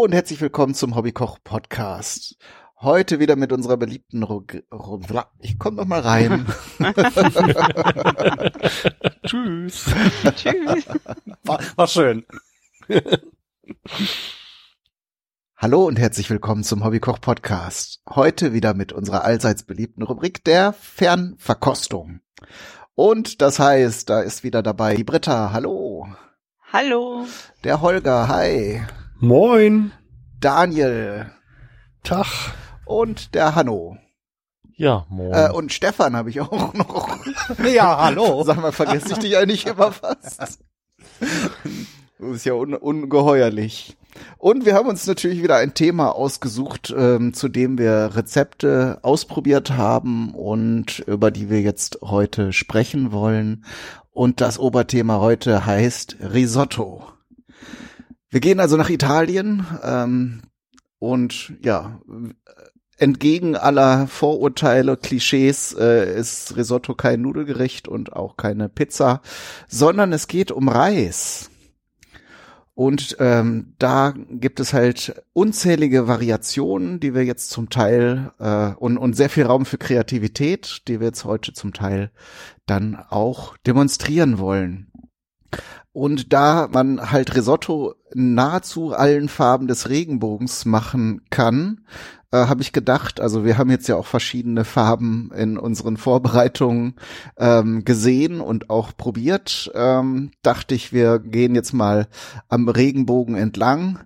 Hallo 0.00 0.06
und 0.06 0.14
herzlich 0.14 0.40
willkommen 0.40 0.72
zum 0.72 0.96
Hobbykoch 0.96 1.40
Podcast. 1.44 2.38
Heute 2.80 3.20
wieder 3.20 3.36
mit 3.36 3.52
unserer 3.52 3.76
beliebten 3.76 4.22
Rug 4.22 4.62
Rug 4.72 5.02
Ich 5.40 5.58
komm 5.58 5.74
noch 5.74 5.84
mal 5.84 6.00
rein. 6.00 6.46
Tschüss. 9.26 9.84
Tschüss. 10.36 10.86
War, 11.44 11.60
war 11.76 11.86
schön. 11.86 12.24
Hallo 15.58 15.84
und 15.84 15.98
herzlich 15.98 16.30
willkommen 16.30 16.64
zum 16.64 16.82
Hobbykoch 16.82 17.20
Podcast. 17.20 18.00
Heute 18.08 18.54
wieder 18.54 18.72
mit 18.72 18.94
unserer 18.94 19.24
allseits 19.24 19.64
beliebten 19.64 20.02
Rubrik 20.02 20.42
der 20.44 20.72
Fernverkostung. 20.72 22.20
Und 22.94 23.42
das 23.42 23.58
heißt, 23.58 24.08
da 24.08 24.22
ist 24.22 24.44
wieder 24.44 24.62
dabei 24.62 24.94
die 24.94 25.04
Britta. 25.04 25.52
Hallo. 25.52 26.08
Hallo. 26.72 27.26
Der 27.64 27.82
Holger. 27.82 28.28
Hi. 28.28 28.80
Moin. 29.22 29.92
Daniel. 30.40 31.30
Tag. 32.02 32.26
Und 32.86 33.34
der 33.34 33.54
Hanno. 33.54 33.98
Ja, 34.76 35.04
moin. 35.10 35.32
Äh, 35.32 35.50
und 35.52 35.72
Stefan 35.72 36.16
habe 36.16 36.30
ich 36.30 36.40
auch 36.40 36.72
noch. 36.74 37.18
ja, 37.64 37.98
hallo. 37.98 38.42
Sag 38.44 38.56
mal, 38.56 38.72
vergesse 38.72 39.12
ich 39.12 39.18
dich 39.18 39.36
eigentlich 39.36 39.66
immer 39.66 39.92
fast. 39.92 40.60
Das 42.22 42.36
ist 42.36 42.44
ja 42.44 42.52
un 42.52 42.74
ungeheuerlich. 42.74 43.96
Und 44.36 44.66
wir 44.66 44.74
haben 44.74 44.90
uns 44.90 45.06
natürlich 45.06 45.42
wieder 45.42 45.56
ein 45.56 45.72
Thema 45.72 46.14
ausgesucht, 46.14 46.92
ähm, 46.94 47.32
zu 47.32 47.48
dem 47.48 47.78
wir 47.78 48.10
Rezepte 48.14 48.98
ausprobiert 49.00 49.70
haben 49.70 50.34
und 50.34 50.98
über 51.06 51.30
die 51.30 51.48
wir 51.48 51.62
jetzt 51.62 52.00
heute 52.02 52.52
sprechen 52.52 53.10
wollen. 53.10 53.64
Und 54.12 54.42
das 54.42 54.58
Oberthema 54.58 55.18
heute 55.20 55.64
heißt 55.64 56.18
Risotto. 56.20 57.04
Wir 58.30 58.40
gehen 58.40 58.60
also 58.60 58.76
nach 58.76 58.90
Italien 58.90 59.66
ähm, 59.82 60.42
und 60.98 61.52
ja, 61.62 62.00
entgegen 62.96 63.56
aller 63.56 64.06
Vorurteile, 64.06 64.96
Klischees 64.96 65.72
äh, 65.72 66.18
ist 66.18 66.56
Risotto 66.56 66.94
kein 66.94 67.22
Nudelgericht 67.22 67.88
und 67.88 68.12
auch 68.12 68.36
keine 68.36 68.68
Pizza, 68.68 69.22
sondern 69.68 70.12
es 70.12 70.28
geht 70.28 70.52
um 70.52 70.68
Reis. 70.68 71.50
Und 72.74 73.16
ähm, 73.18 73.74
da 73.78 74.14
gibt 74.30 74.60
es 74.60 74.72
halt 74.72 75.22
unzählige 75.32 76.06
Variationen, 76.08 77.00
die 77.00 77.14
wir 77.14 77.24
jetzt 77.24 77.50
zum 77.50 77.68
Teil 77.68 78.32
äh, 78.38 78.72
und, 78.78 78.96
und 78.96 79.14
sehr 79.14 79.28
viel 79.28 79.44
Raum 79.44 79.66
für 79.66 79.76
Kreativität, 79.76 80.82
die 80.88 81.00
wir 81.00 81.08
jetzt 81.08 81.24
heute 81.24 81.52
zum 81.52 81.72
Teil 81.72 82.10
dann 82.66 82.96
auch 82.96 83.56
demonstrieren 83.66 84.38
wollen. 84.38 84.90
Und 85.92 86.32
da 86.32 86.68
man 86.72 87.10
halt 87.10 87.34
Risotto 87.34 87.94
nahezu 88.14 88.92
allen 88.92 89.28
Farben 89.28 89.66
des 89.66 89.88
Regenbogens 89.88 90.64
machen 90.64 91.22
kann, 91.30 91.80
äh, 92.32 92.46
habe 92.46 92.62
ich 92.62 92.72
gedacht, 92.72 93.20
also 93.20 93.44
wir 93.44 93.58
haben 93.58 93.70
jetzt 93.70 93.88
ja 93.88 93.96
auch 93.96 94.06
verschiedene 94.06 94.64
Farben 94.64 95.32
in 95.34 95.58
unseren 95.58 95.96
Vorbereitungen 95.96 96.94
ähm, 97.36 97.84
gesehen 97.84 98.40
und 98.40 98.70
auch 98.70 98.96
probiert, 98.96 99.70
ähm, 99.74 100.30
dachte 100.42 100.76
ich, 100.76 100.92
wir 100.92 101.18
gehen 101.18 101.56
jetzt 101.56 101.72
mal 101.72 102.06
am 102.48 102.68
Regenbogen 102.68 103.34
entlang. 103.34 103.98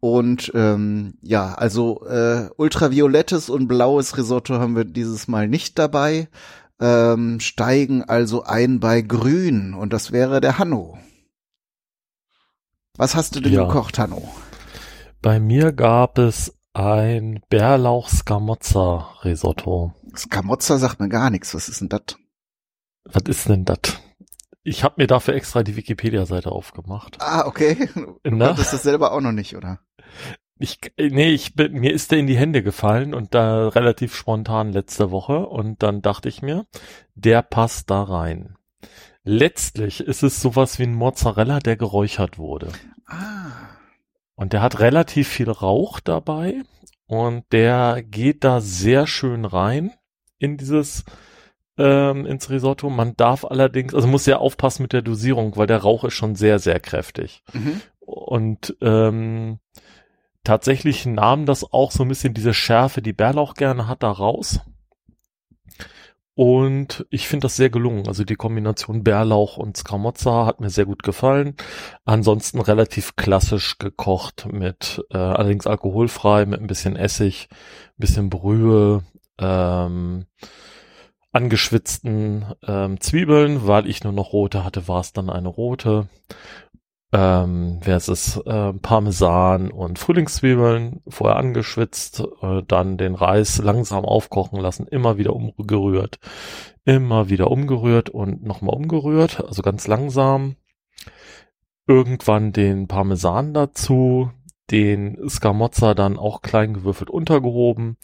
Und 0.00 0.52
ähm, 0.54 1.14
ja, 1.22 1.54
also 1.54 2.04
äh, 2.06 2.48
ultraviolettes 2.56 3.50
und 3.50 3.66
blaues 3.66 4.16
Risotto 4.16 4.54
haben 4.54 4.76
wir 4.76 4.84
dieses 4.84 5.26
Mal 5.26 5.48
nicht 5.48 5.78
dabei, 5.78 6.28
ähm, 6.80 7.40
steigen 7.40 8.04
also 8.04 8.44
ein 8.44 8.78
bei 8.78 9.02
Grün. 9.02 9.74
Und 9.74 9.92
das 9.92 10.12
wäre 10.12 10.40
der 10.40 10.58
Hanno. 10.58 10.98
Was 12.98 13.14
hast 13.14 13.34
du 13.36 13.40
denn 13.40 13.54
Ja. 13.54 13.64
gekocht, 13.64 13.98
Hanno? 13.98 14.28
Bei 15.22 15.40
mir 15.40 15.72
gab 15.72 16.18
es 16.18 16.54
ein 16.74 17.40
Bärlauch-Scamozza-Risotto. 17.48 19.92
Scamozza 20.16 20.78
sagt 20.78 21.00
mir 21.00 21.08
gar 21.08 21.30
nichts. 21.30 21.54
Was 21.54 21.68
ist 21.68 21.80
denn 21.80 21.88
das? 21.88 22.02
Was 23.04 23.22
ist 23.26 23.48
denn 23.48 23.64
das? 23.64 23.78
Ich 24.62 24.84
habe 24.84 24.96
mir 24.98 25.06
dafür 25.06 25.34
extra 25.34 25.62
die 25.62 25.76
Wikipedia-Seite 25.76 26.50
aufgemacht. 26.52 27.16
Ah, 27.20 27.46
okay. 27.46 27.88
Du 27.94 28.18
Na? 28.24 28.48
konntest 28.48 28.72
das 28.72 28.82
selber 28.82 29.12
auch 29.12 29.20
noch 29.20 29.32
nicht, 29.32 29.54
oder? 29.56 29.80
Ich, 30.58 30.80
nee, 30.98 31.30
ich 31.30 31.54
bin, 31.54 31.72
mir 31.74 31.92
ist 31.92 32.10
der 32.10 32.18
in 32.18 32.26
die 32.26 32.36
Hände 32.36 32.62
gefallen 32.64 33.14
und 33.14 33.32
da 33.34 33.68
relativ 33.68 34.12
spontan 34.14 34.72
letzte 34.72 35.10
Woche 35.12 35.46
und 35.46 35.82
dann 35.84 36.02
dachte 36.02 36.28
ich 36.28 36.42
mir, 36.42 36.66
der 37.14 37.42
passt 37.42 37.90
da 37.90 38.02
rein. 38.02 38.56
Letztlich 39.30 40.00
ist 40.00 40.22
es 40.22 40.40
sowas 40.40 40.78
wie 40.78 40.84
ein 40.84 40.94
Mozzarella, 40.94 41.58
der 41.58 41.76
geräuchert 41.76 42.38
wurde. 42.38 42.72
Ah. 43.04 43.50
Und 44.36 44.54
der 44.54 44.62
hat 44.62 44.80
relativ 44.80 45.28
viel 45.28 45.50
Rauch 45.50 46.00
dabei 46.00 46.62
und 47.06 47.44
der 47.52 48.02
geht 48.02 48.42
da 48.42 48.62
sehr 48.62 49.06
schön 49.06 49.44
rein 49.44 49.92
in 50.38 50.56
dieses 50.56 51.04
ähm, 51.76 52.24
ins 52.24 52.48
Risotto. 52.48 52.88
Man 52.88 53.16
darf 53.18 53.44
allerdings, 53.44 53.94
also 53.94 54.08
muss 54.08 54.24
sehr 54.24 54.40
aufpassen 54.40 54.80
mit 54.80 54.94
der 54.94 55.02
Dosierung, 55.02 55.58
weil 55.58 55.66
der 55.66 55.82
Rauch 55.82 56.04
ist 56.04 56.14
schon 56.14 56.34
sehr, 56.34 56.58
sehr 56.58 56.80
kräftig. 56.80 57.42
Mhm. 57.52 57.82
Und 58.00 58.78
ähm, 58.80 59.58
tatsächlich 60.42 61.04
nahm 61.04 61.44
das 61.44 61.70
auch 61.70 61.90
so 61.90 62.02
ein 62.02 62.08
bisschen 62.08 62.32
diese 62.32 62.54
Schärfe, 62.54 63.02
die 63.02 63.12
Bärlauch 63.12 63.52
gerne 63.52 63.88
hat, 63.88 64.02
da 64.02 64.10
raus. 64.10 64.60
Und 66.38 67.04
ich 67.10 67.26
finde 67.26 67.46
das 67.46 67.56
sehr 67.56 67.68
gelungen. 67.68 68.06
Also 68.06 68.22
die 68.22 68.36
Kombination 68.36 69.02
Bärlauch 69.02 69.56
und 69.56 69.76
Scamozza 69.76 70.46
hat 70.46 70.60
mir 70.60 70.70
sehr 70.70 70.84
gut 70.86 71.02
gefallen. 71.02 71.56
Ansonsten 72.04 72.60
relativ 72.60 73.16
klassisch 73.16 73.76
gekocht 73.78 74.46
mit 74.48 75.04
äh, 75.10 75.18
allerdings 75.18 75.66
alkoholfrei, 75.66 76.46
mit 76.46 76.60
ein 76.60 76.68
bisschen 76.68 76.94
Essig, 76.94 77.48
ein 77.50 77.96
bisschen 77.96 78.30
Brühe, 78.30 79.02
ähm, 79.40 80.26
angeschwitzten 81.32 82.46
ähm, 82.64 83.00
Zwiebeln, 83.00 83.66
weil 83.66 83.88
ich 83.88 84.04
nur 84.04 84.12
noch 84.12 84.32
rote 84.32 84.62
hatte, 84.62 84.86
war 84.86 85.00
es 85.00 85.12
dann 85.12 85.30
eine 85.30 85.48
rote. 85.48 86.08
Ähm, 87.10 87.78
versus 87.80 88.36
äh, 88.44 88.74
Parmesan 88.74 89.70
und 89.70 89.98
Frühlingszwiebeln 89.98 91.00
vorher 91.08 91.38
angeschwitzt, 91.38 92.22
äh, 92.42 92.62
dann 92.68 92.98
den 92.98 93.14
Reis 93.14 93.56
langsam 93.62 94.04
aufkochen 94.04 94.60
lassen, 94.60 94.86
immer 94.86 95.16
wieder 95.16 95.34
umgerührt, 95.34 96.18
immer 96.84 97.30
wieder 97.30 97.50
umgerührt 97.50 98.10
und 98.10 98.44
nochmal 98.44 98.76
umgerührt, 98.76 99.42
also 99.42 99.62
ganz 99.62 99.86
langsam. 99.86 100.56
Irgendwann 101.86 102.52
den 102.52 102.88
Parmesan 102.88 103.54
dazu, 103.54 104.30
den 104.70 105.16
Scamozza 105.30 105.94
dann 105.94 106.18
auch 106.18 106.42
klein 106.42 106.74
gewürfelt 106.74 107.08
untergehoben 107.08 107.96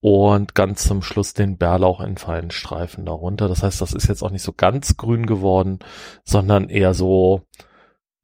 und 0.00 0.54
ganz 0.54 0.84
zum 0.84 1.02
Schluss 1.02 1.34
den 1.34 1.58
Bärlauch 1.58 2.00
in 2.00 2.16
feinen 2.16 2.50
Streifen 2.50 3.04
darunter. 3.04 3.48
Das 3.48 3.62
heißt, 3.62 3.80
das 3.80 3.92
ist 3.92 4.08
jetzt 4.08 4.22
auch 4.22 4.30
nicht 4.30 4.42
so 4.42 4.52
ganz 4.52 4.96
grün 4.96 5.26
geworden, 5.26 5.80
sondern 6.24 6.70
eher 6.70 6.94
so, 6.94 7.42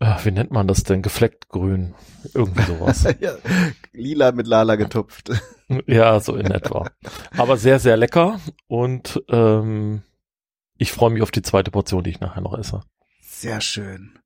äh, 0.01 0.15
wie 0.25 0.31
nennt 0.31 0.51
man 0.51 0.67
das 0.67 0.83
denn? 0.83 1.03
Gefleckt 1.03 1.49
grün. 1.49 1.95
Irgendwie 2.35 2.63
sowas. 2.63 3.05
ja, 3.21 3.33
lila 3.93 4.33
mit 4.33 4.47
Lala 4.47 4.77
getupft. 4.77 5.31
ja, 5.87 6.21
so 6.21 6.37
in 6.37 6.51
etwa. 6.51 6.91
Aber 7.37 7.57
sehr, 7.57 7.79
sehr 7.79 7.97
lecker 7.97 8.41
und 8.69 9.23
ähm, 9.29 10.03
ich 10.79 10.93
freue 10.93 11.11
mich 11.11 11.23
auf 11.23 11.31
die 11.31 11.43
zweite 11.43 11.71
Portion, 11.71 12.05
die 12.05 12.11
ich 12.11 12.21
nachher 12.21 12.43
noch 12.43 12.59
esse. 12.59 12.83
Sehr 13.23 13.61
schön. 13.61 14.19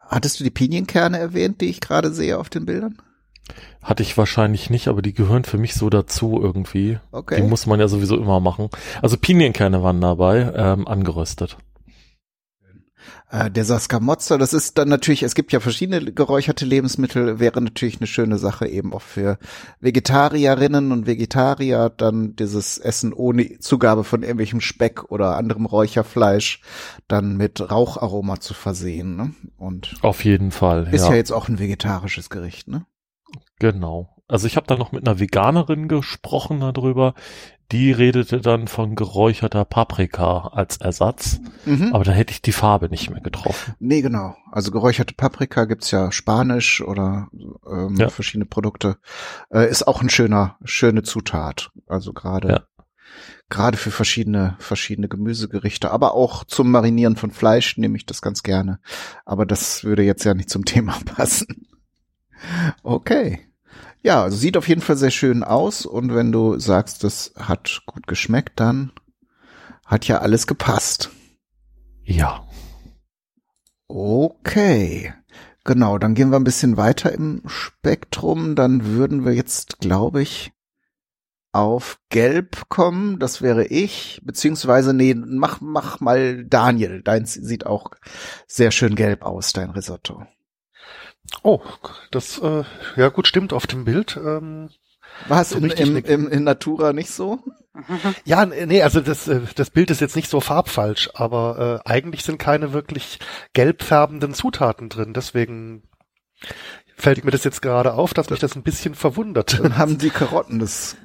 Hattest 0.00 0.40
du 0.40 0.44
die 0.44 0.50
Pinienkerne 0.50 1.18
erwähnt, 1.18 1.60
die 1.60 1.66
ich 1.66 1.80
gerade 1.80 2.12
sehe 2.12 2.38
auf 2.38 2.48
den 2.48 2.64
Bildern? 2.64 2.96
Hatte 3.82 4.02
ich 4.02 4.16
wahrscheinlich 4.16 4.70
nicht, 4.70 4.88
aber 4.88 5.02
die 5.02 5.14
gehören 5.14 5.44
für 5.44 5.58
mich 5.58 5.74
so 5.74 5.88
dazu 5.90 6.40
irgendwie. 6.42 6.98
Okay. 7.12 7.36
Die 7.36 7.46
muss 7.46 7.66
man 7.66 7.80
ja 7.80 7.88
sowieso 7.88 8.16
immer 8.16 8.40
machen. 8.40 8.68
Also 9.02 9.16
Pinienkerne 9.16 9.82
waren 9.82 10.00
dabei, 10.00 10.52
ähm, 10.54 10.86
angeröstet. 10.88 11.56
Äh, 13.30 13.50
der 13.50 13.64
Scamozza, 13.64 14.38
das 14.38 14.54
ist 14.54 14.78
dann 14.78 14.88
natürlich, 14.88 15.22
es 15.22 15.34
gibt 15.34 15.52
ja 15.52 15.60
verschiedene 15.60 16.12
geräucherte 16.12 16.64
Lebensmittel, 16.64 17.38
wäre 17.38 17.60
natürlich 17.60 17.98
eine 17.98 18.06
schöne 18.06 18.38
Sache 18.38 18.66
eben 18.66 18.94
auch 18.94 19.02
für 19.02 19.38
Vegetarierinnen 19.80 20.92
und 20.92 21.06
Vegetarier, 21.06 21.92
dann 21.94 22.36
dieses 22.36 22.78
Essen 22.78 23.12
ohne 23.12 23.58
Zugabe 23.58 24.04
von 24.04 24.22
irgendwelchem 24.22 24.60
Speck 24.60 25.10
oder 25.10 25.36
anderem 25.36 25.66
Räucherfleisch 25.66 26.62
dann 27.06 27.36
mit 27.36 27.70
Raucharoma 27.70 28.40
zu 28.40 28.54
versehen. 28.54 29.16
Ne? 29.16 29.34
Und 29.58 29.96
Auf 30.00 30.24
jeden 30.24 30.50
Fall. 30.50 30.88
ist 30.92 31.04
ja. 31.04 31.10
ja 31.10 31.16
jetzt 31.16 31.32
auch 31.32 31.48
ein 31.48 31.58
vegetarisches 31.58 32.30
Gericht, 32.30 32.68
ne? 32.68 32.86
Genau. 33.58 34.08
Also 34.28 34.46
ich 34.46 34.56
habe 34.56 34.66
da 34.66 34.76
noch 34.76 34.92
mit 34.92 35.06
einer 35.06 35.18
Veganerin 35.18 35.88
gesprochen 35.88 36.60
darüber. 36.60 37.14
Die 37.70 37.92
redete 37.92 38.40
dann 38.40 38.66
von 38.66 38.94
geräucherter 38.94 39.66
Paprika 39.66 40.48
als 40.54 40.78
Ersatz, 40.78 41.40
Mhm. 41.66 41.94
aber 41.94 42.02
da 42.04 42.12
hätte 42.12 42.32
ich 42.32 42.40
die 42.40 42.52
Farbe 42.52 42.88
nicht 42.88 43.10
mehr 43.10 43.20
getroffen. 43.20 43.74
Nee, 43.78 44.00
genau. 44.00 44.34
Also 44.50 44.70
geräucherte 44.70 45.12
Paprika 45.14 45.66
gibt's 45.66 45.90
ja 45.90 46.10
spanisch 46.10 46.80
oder 46.80 47.28
ähm, 47.70 47.96
Ja. 47.96 48.08
verschiedene 48.08 48.46
Produkte. 48.46 48.96
Äh, 49.50 49.68
ist 49.70 49.86
auch 49.86 50.00
ein 50.00 50.08
schöner, 50.08 50.56
schöne 50.64 51.02
Zutat. 51.02 51.70
Also 51.86 52.14
gerade 52.14 52.48
Ja. 52.48 52.60
gerade 53.50 53.76
für 53.76 53.90
verschiedene 53.90 54.56
verschiedene 54.60 55.08
Gemüsegerichte, 55.08 55.90
aber 55.90 56.14
auch 56.14 56.44
zum 56.44 56.70
Marinieren 56.70 57.16
von 57.16 57.30
Fleisch 57.30 57.76
nehme 57.76 57.98
ich 57.98 58.06
das 58.06 58.22
ganz 58.22 58.42
gerne. 58.42 58.78
Aber 59.26 59.44
das 59.44 59.84
würde 59.84 60.02
jetzt 60.04 60.24
ja 60.24 60.32
nicht 60.32 60.48
zum 60.48 60.64
Thema 60.64 60.98
passen. 61.04 61.66
Okay. 62.82 63.40
Ja, 64.08 64.22
also 64.22 64.38
sieht 64.38 64.56
auf 64.56 64.66
jeden 64.66 64.80
Fall 64.80 64.96
sehr 64.96 65.10
schön 65.10 65.44
aus 65.44 65.84
und 65.84 66.14
wenn 66.14 66.32
du 66.32 66.58
sagst, 66.58 67.04
das 67.04 67.34
hat 67.36 67.82
gut 67.84 68.06
geschmeckt, 68.06 68.58
dann 68.58 68.90
hat 69.84 70.08
ja 70.08 70.20
alles 70.20 70.46
gepasst. 70.46 71.10
Ja. 72.04 72.48
Okay. 73.86 75.12
Genau, 75.62 75.98
dann 75.98 76.14
gehen 76.14 76.30
wir 76.30 76.38
ein 76.38 76.44
bisschen 76.44 76.78
weiter 76.78 77.12
im 77.12 77.42
Spektrum. 77.44 78.54
Dann 78.54 78.86
würden 78.86 79.26
wir 79.26 79.34
jetzt, 79.34 79.78
glaube 79.78 80.22
ich, 80.22 80.52
auf 81.52 82.00
Gelb 82.08 82.70
kommen. 82.70 83.18
Das 83.18 83.42
wäre 83.42 83.66
ich. 83.66 84.22
Beziehungsweise, 84.24 84.94
nee, 84.94 85.14
mach, 85.14 85.60
mach 85.60 86.00
mal 86.00 86.46
Daniel. 86.46 87.02
Dein 87.02 87.26
sieht 87.26 87.66
auch 87.66 87.90
sehr 88.46 88.70
schön 88.70 88.94
gelb 88.94 89.22
aus, 89.22 89.52
dein 89.52 89.68
Risotto. 89.68 90.26
Oh, 91.42 91.60
das, 92.10 92.38
äh, 92.38 92.64
ja 92.96 93.08
gut, 93.08 93.26
stimmt 93.28 93.52
auf 93.52 93.66
dem 93.66 93.84
Bild. 93.84 94.16
Ähm, 94.16 94.70
War 95.28 95.42
es 95.42 95.50
so 95.50 95.58
in, 95.58 95.70
im, 95.70 95.96
im, 95.96 96.28
in 96.28 96.44
Natura 96.44 96.92
nicht 96.92 97.10
so? 97.10 97.40
Ja, 98.24 98.44
nee, 98.44 98.82
also 98.82 99.00
das, 99.00 99.28
äh, 99.28 99.40
das 99.54 99.70
Bild 99.70 99.90
ist 99.90 100.00
jetzt 100.00 100.16
nicht 100.16 100.28
so 100.28 100.40
farbfalsch, 100.40 101.10
aber 101.14 101.82
äh, 101.84 101.88
eigentlich 101.88 102.24
sind 102.24 102.38
keine 102.38 102.72
wirklich 102.72 103.18
gelbfärbenden 103.52 104.34
Zutaten 104.34 104.88
drin. 104.88 105.14
Deswegen 105.14 105.88
fällt 106.96 107.24
mir 107.24 107.30
das 107.30 107.44
jetzt 107.44 107.62
gerade 107.62 107.94
auf, 107.94 108.14
dass 108.14 108.30
mich 108.30 108.40
das 108.40 108.56
ein 108.56 108.62
bisschen 108.62 108.94
verwundert. 108.94 109.60
Dann 109.60 109.78
haben 109.78 109.98
die 109.98 110.10
Karotten 110.10 110.58
das. 110.58 110.96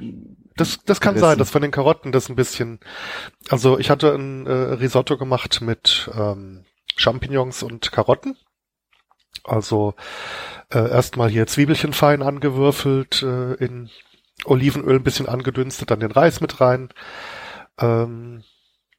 Das, 0.56 0.80
das 0.86 1.02
kann 1.02 1.18
sein, 1.18 1.40
dass 1.40 1.50
von 1.50 1.64
den 1.64 1.72
Karotten 1.72 2.12
das 2.12 2.30
ein 2.30 2.36
bisschen. 2.36 2.80
Also 3.50 3.80
ich 3.80 3.90
hatte 3.90 4.14
ein 4.14 4.46
äh, 4.46 4.52
Risotto 4.52 5.18
gemacht 5.18 5.62
mit 5.62 6.10
ähm, 6.16 6.66
Champignons 6.96 7.64
und 7.64 7.92
Karotten. 7.92 8.38
Also 9.44 9.94
äh, 10.70 10.90
erstmal 10.90 11.30
hier 11.30 11.48
Zwiebelchen 11.48 11.94
fein 11.94 12.22
angewürfelt, 12.22 13.24
äh, 13.24 13.54
in 13.56 13.90
Olivenöl 14.46 14.96
ein 14.96 15.04
bisschen 15.04 15.28
angedünstet, 15.28 15.92
dann 15.92 16.00
den 16.00 16.12
Reis 16.12 16.42
mit 16.42 16.62
rein. 16.62 16.90
Ähm, 17.80 18.44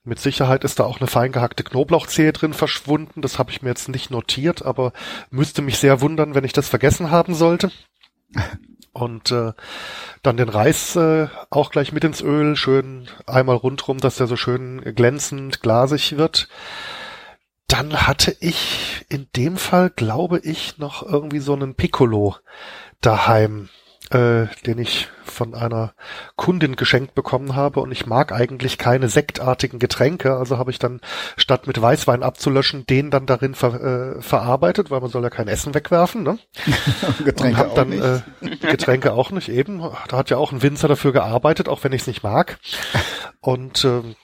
mit 0.04 0.20
Sicherheit 0.20 0.64
ist 0.64 0.78
da 0.78 0.84
auch 0.84 1.00
eine 1.00 1.06
fein 1.06 1.32
gehackte 1.32 1.64
Knoblauchzehe 1.64 2.32
drin 2.32 2.52
verschwunden. 2.52 3.22
Das 3.22 3.38
habe 3.38 3.50
ich 3.50 3.62
mir 3.62 3.70
jetzt 3.70 3.88
nicht 3.88 4.10
notiert, 4.10 4.64
aber 4.64 4.92
müsste 5.30 5.62
mich 5.62 5.78
sehr 5.78 6.02
wundern, 6.02 6.34
wenn 6.34 6.44
ich 6.44 6.52
das 6.52 6.68
vergessen 6.68 7.10
haben 7.10 7.34
sollte. 7.34 7.70
Und 8.92 9.32
äh, 9.32 9.52
dann 10.22 10.36
den 10.36 10.48
Reis 10.48 10.94
äh, 10.94 11.26
auch 11.50 11.72
gleich 11.72 11.92
mit 11.92 12.04
ins 12.04 12.20
Öl, 12.20 12.54
schön 12.54 13.08
einmal 13.26 13.56
rundrum, 13.56 13.98
dass 13.98 14.16
der 14.16 14.28
so 14.28 14.36
schön 14.36 14.82
glänzend, 14.94 15.62
glasig 15.62 16.16
wird. 16.16 16.48
Dann 17.68 18.06
hatte 18.06 18.36
ich 18.40 19.04
in 19.08 19.26
dem 19.36 19.56
Fall, 19.56 19.90
glaube 19.90 20.38
ich, 20.38 20.78
noch 20.78 21.02
irgendwie 21.02 21.40
so 21.40 21.54
einen 21.54 21.74
Piccolo 21.74 22.36
daheim, 23.00 23.68
äh, 24.10 24.46
den 24.66 24.78
ich 24.78 25.08
von 25.24 25.54
einer 25.54 25.94
Kundin 26.36 26.76
geschenkt 26.76 27.14
bekommen 27.14 27.56
habe 27.56 27.80
und 27.80 27.90
ich 27.90 28.06
mag 28.06 28.32
eigentlich 28.32 28.78
keine 28.78 29.08
sektartigen 29.08 29.78
Getränke, 29.78 30.36
also 30.36 30.58
habe 30.58 30.70
ich 30.70 30.78
dann 30.78 31.00
statt 31.36 31.66
mit 31.66 31.80
Weißwein 31.80 32.22
abzulöschen, 32.22 32.86
den 32.86 33.10
dann 33.10 33.26
darin 33.26 33.54
ver, 33.54 34.16
äh, 34.18 34.22
verarbeitet, 34.22 34.90
weil 34.90 35.00
man 35.00 35.10
soll 35.10 35.22
ja 35.22 35.30
kein 35.30 35.48
Essen 35.48 35.74
wegwerfen, 35.74 36.22
ne? 36.22 36.38
Getränke 37.24 37.44
und 37.44 37.58
hab 37.58 37.70
auch 37.70 37.74
dann 37.74 37.88
nicht. 37.88 38.04
Äh, 38.04 38.20
Getränke 38.70 39.12
auch 39.14 39.30
nicht 39.30 39.48
eben. 39.48 39.82
Da 40.08 40.16
hat 40.18 40.30
ja 40.30 40.36
auch 40.36 40.52
ein 40.52 40.62
Winzer 40.62 40.88
dafür 40.88 41.12
gearbeitet, 41.12 41.68
auch 41.68 41.82
wenn 41.82 41.92
ich 41.92 42.02
es 42.02 42.06
nicht 42.06 42.22
mag. 42.22 42.58
Und 43.40 43.84
ähm, 43.84 44.14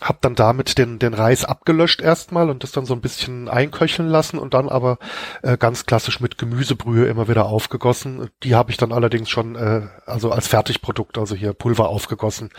hab 0.00 0.20
dann 0.20 0.34
damit 0.34 0.78
den, 0.78 0.98
den 0.98 1.14
Reis 1.14 1.44
abgelöscht 1.44 2.00
erstmal 2.00 2.50
und 2.50 2.62
das 2.62 2.72
dann 2.72 2.86
so 2.86 2.94
ein 2.94 3.00
bisschen 3.00 3.48
einköcheln 3.48 4.08
lassen 4.08 4.38
und 4.38 4.54
dann 4.54 4.68
aber 4.68 4.98
äh, 5.42 5.56
ganz 5.56 5.86
klassisch 5.86 6.20
mit 6.20 6.38
Gemüsebrühe 6.38 7.06
immer 7.06 7.28
wieder 7.28 7.46
aufgegossen. 7.46 8.30
Die 8.42 8.54
habe 8.54 8.70
ich 8.70 8.76
dann 8.76 8.92
allerdings 8.92 9.30
schon 9.30 9.56
äh, 9.56 9.88
also 10.06 10.30
als 10.30 10.48
Fertigprodukt, 10.48 11.18
also 11.18 11.34
hier 11.34 11.52
Pulver 11.52 11.88
aufgegossen, 11.88 12.50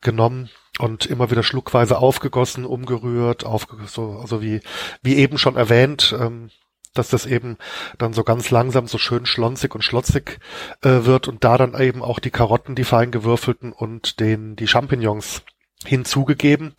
genommen 0.00 0.50
und 0.78 1.06
immer 1.06 1.30
wieder 1.30 1.42
schluckweise 1.42 1.98
aufgegossen, 1.98 2.64
umgerührt, 2.64 3.44
aufge 3.44 3.76
so, 3.86 4.18
also 4.20 4.42
wie, 4.42 4.60
wie 5.02 5.16
eben 5.16 5.38
schon 5.38 5.56
erwähnt, 5.56 6.14
ähm, 6.18 6.50
dass 6.94 7.08
das 7.08 7.26
eben 7.26 7.58
dann 7.98 8.12
so 8.12 8.22
ganz 8.22 8.50
langsam 8.50 8.86
so 8.86 8.98
schön 8.98 9.26
schlonzig 9.26 9.74
und 9.74 9.82
schlotzig 9.82 10.38
äh, 10.82 11.04
wird 11.04 11.28
und 11.28 11.44
da 11.44 11.58
dann 11.58 11.78
eben 11.78 12.02
auch 12.02 12.20
die 12.20 12.30
Karotten, 12.30 12.74
die 12.74 12.84
fein 12.84 13.10
gewürfelten 13.10 13.72
und 13.72 14.20
den, 14.20 14.56
die 14.56 14.68
Champignons 14.68 15.42
hinzugegeben. 15.86 16.74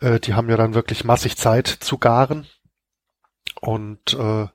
Äh, 0.00 0.20
die 0.20 0.34
haben 0.34 0.48
ja 0.48 0.56
dann 0.56 0.74
wirklich 0.74 1.04
massig 1.04 1.36
Zeit 1.36 1.66
zu 1.66 1.98
garen. 1.98 2.46
Und 3.60 4.14
äh, 4.14 4.46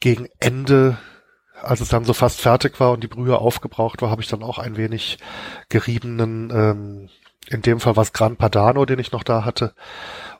gegen 0.00 0.28
Ende, 0.38 0.98
als 1.60 1.80
es 1.80 1.88
dann 1.88 2.04
so 2.04 2.12
fast 2.12 2.40
fertig 2.40 2.78
war 2.80 2.92
und 2.92 3.02
die 3.02 3.08
Brühe 3.08 3.38
aufgebraucht 3.38 4.02
war, 4.02 4.10
habe 4.10 4.22
ich 4.22 4.28
dann 4.28 4.42
auch 4.42 4.58
ein 4.58 4.76
wenig 4.76 5.18
geriebenen, 5.68 6.50
ähm, 6.50 7.08
in 7.48 7.62
dem 7.62 7.80
Fall 7.80 7.96
was 7.96 8.12
Gran 8.12 8.36
Padano, 8.36 8.84
den 8.86 8.98
ich 8.98 9.12
noch 9.12 9.22
da 9.22 9.44
hatte, 9.44 9.74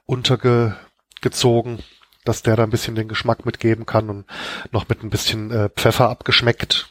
untergezogen, 0.07 1.79
dass 2.25 2.43
der 2.43 2.57
da 2.57 2.63
ein 2.63 2.71
bisschen 2.71 2.95
den 2.95 3.09
Geschmack 3.09 3.45
mitgeben 3.45 3.87
kann 3.87 4.09
und 4.09 4.27
noch 4.71 4.89
mit 4.89 5.03
ein 5.03 5.11
bisschen 5.11 5.51
äh, 5.51 5.69
Pfeffer 5.71 6.09
abgeschmeckt. 6.09 6.89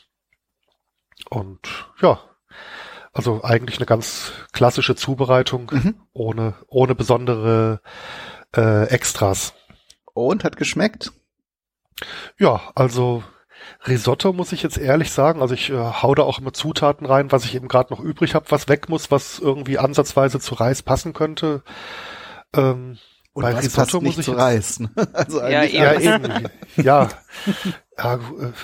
Und 1.29 1.91
ja, 2.01 2.19
also 3.13 3.43
eigentlich 3.43 3.77
eine 3.77 3.85
ganz 3.85 4.31
klassische 4.51 4.95
Zubereitung, 4.95 5.71
Mhm. 5.71 5.95
ohne, 6.13 6.55
ohne 6.67 6.95
besondere 6.95 7.79
äh, 8.55 8.85
Extras. 8.89 9.53
Und 10.13 10.43
hat 10.43 10.57
geschmeckt? 10.57 11.11
Ja, 12.37 12.61
also 12.75 13.23
Risotto 13.87 14.33
muss 14.33 14.51
ich 14.51 14.61
jetzt 14.63 14.77
ehrlich 14.77 15.11
sagen, 15.11 15.41
also 15.41 15.53
ich 15.53 15.69
äh, 15.69 15.75
hau 15.77 16.13
da 16.15 16.23
auch 16.23 16.39
immer 16.39 16.53
Zutaten 16.53 17.05
rein, 17.07 17.31
was 17.31 17.45
ich 17.45 17.55
eben 17.55 17.67
gerade 17.67 17.93
noch 17.93 17.99
übrig 17.99 18.35
habe, 18.35 18.45
was 18.49 18.67
weg 18.67 18.89
muss, 18.89 19.09
was 19.11 19.39
irgendwie 19.39 19.77
ansatzweise 19.77 20.39
zu 20.39 20.55
Reis 20.55 20.81
passen 20.81 21.13
könnte. 21.13 21.63
Ähm, 22.55 22.97
Und 23.33 23.43
Bei 23.43 23.53
was 23.55 23.63
Risotto 23.65 23.81
passt 23.81 23.93
muss 23.93 24.03
nicht 24.03 24.19
ich 24.19 24.25
zu 24.25 24.31
jetzt- 24.31 24.39
Reis? 24.41 24.79
ne? 24.79 24.89
Also 25.13 25.39
Ja, 25.39 25.59
eigentlich 25.61 25.73
ja, 25.73 25.93
eben. 26.15 26.49
ja. 26.75 27.09
ja, 27.97 28.15
äh, 28.15 28.19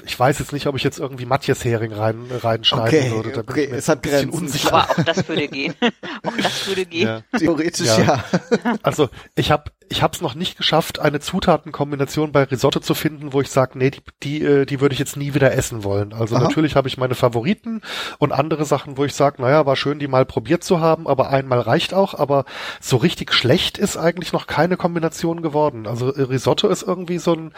ich 0.06 0.20
weiß 0.20 0.40
jetzt 0.40 0.54
nicht, 0.54 0.66
ob 0.68 0.76
ich 0.76 0.84
jetzt 0.84 1.00
irgendwie 1.00 1.26
Matjes-Hering 1.26 1.94
rein, 1.94 2.26
reinschneiden 2.32 2.88
Okay, 2.88 3.12
würde. 3.12 3.32
Da 3.32 3.42
bin 3.44 3.50
okay, 3.52 3.66
ich 3.66 3.72
es 3.74 3.88
hat 3.90 4.02
bisschen 4.02 4.30
Grenzen. 4.32 4.40
unsicher. 4.46 4.74
Aber 4.74 4.90
auch 4.92 5.04
das 5.04 5.28
würde 5.28 5.48
gehen. 5.48 5.76
auch 6.26 6.38
das 6.42 6.68
würde 6.68 6.86
gehen. 6.86 7.08
Ja. 7.32 7.40
Theoretisch 7.40 7.88
Ja. 7.88 8.00
ja. 8.00 8.24
Also 8.82 9.10
ich 9.36 9.52
habe 9.52 9.72
ich 9.92 10.04
hab's 10.04 10.22
noch 10.22 10.36
nicht 10.36 10.58
geschafft, 10.58 11.00
eine 11.00 11.20
Zutatenkombination 11.20 12.32
bei 12.32 12.44
Risotto 12.44 12.80
zu 12.80 12.94
finden, 12.94 13.34
wo 13.34 13.42
ich 13.42 13.50
sage, 13.50 13.78
nee, 13.78 13.90
die, 13.90 14.02
die, 14.22 14.44
äh, 14.44 14.66
die 14.66 14.82
würde 14.82 14.94
ich 14.94 15.00
jetzt 15.00 15.18
nie 15.18 15.34
wieder 15.34 15.52
essen 15.52 15.84
wollen. 15.84 16.14
Also 16.14 16.36
Aha. 16.36 16.44
natürlich 16.44 16.76
habe 16.76 16.88
ich 16.88 16.98
meine 16.98 17.16
Favoriten 17.16 17.82
und 18.20 18.32
andere 18.32 18.66
Sachen, 18.66 18.98
wo 18.98 19.06
ich 19.06 19.14
sage, 19.16 19.42
naja, 19.42 19.66
war 19.66 19.76
schön, 19.76 20.00
die 20.00 20.08
mal 20.08 20.26
probiert 20.26 20.64
zu 20.64 20.80
haben, 20.80 21.08
aber 21.08 21.30
einmal 21.30 21.60
reicht 21.60 21.94
auch. 21.94 22.14
Aber 22.14 22.46
so 22.80 22.98
richtig 22.98 23.34
schlecht 23.34 23.78
ist 23.78 23.98
eigentlich 23.98 24.32
noch 24.32 24.46
keine 24.48 24.78
Kombination 24.78 25.42
geworden. 25.42 25.88
Also 25.88 26.14
äh, 26.14 26.22
Risotto 26.22 26.68
ist 26.68 26.84
irgendwie 26.84 27.18
so 27.18 27.34
ein 27.34 27.54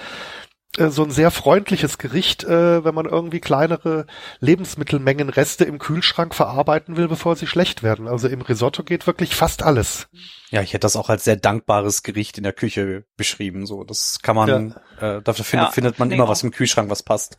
so 0.77 1.03
ein 1.03 1.11
sehr 1.11 1.31
freundliches 1.31 1.97
Gericht, 1.97 2.43
äh, 2.43 2.83
wenn 2.85 2.95
man 2.95 3.05
irgendwie 3.05 3.41
kleinere 3.41 4.05
Lebensmittelmengenreste 4.39 5.65
im 5.65 5.79
Kühlschrank 5.79 6.33
verarbeiten 6.33 6.95
will, 6.95 7.07
bevor 7.07 7.35
sie 7.35 7.47
schlecht 7.47 7.83
werden. 7.83 8.07
Also 8.07 8.27
im 8.27 8.41
Risotto 8.41 8.83
geht 8.83 9.05
wirklich 9.05 9.35
fast 9.35 9.63
alles. 9.63 10.07
Ja, 10.49 10.61
ich 10.61 10.73
hätte 10.73 10.85
das 10.85 10.95
auch 10.95 11.09
als 11.09 11.25
sehr 11.25 11.35
dankbares 11.35 12.03
Gericht 12.03 12.37
in 12.37 12.43
der 12.43 12.53
Küche 12.53 13.05
beschrieben. 13.17 13.65
So, 13.65 13.83
das 13.83 14.19
kann 14.21 14.35
man, 14.35 14.75
äh, 14.99 15.21
dafür 15.21 15.45
findet, 15.45 15.69
Ja, 15.69 15.71
findet 15.73 15.99
man 15.99 16.11
immer 16.11 16.27
was 16.27 16.43
im 16.43 16.51
Kühlschrank, 16.51 16.89
was 16.89 17.03
passt. 17.03 17.37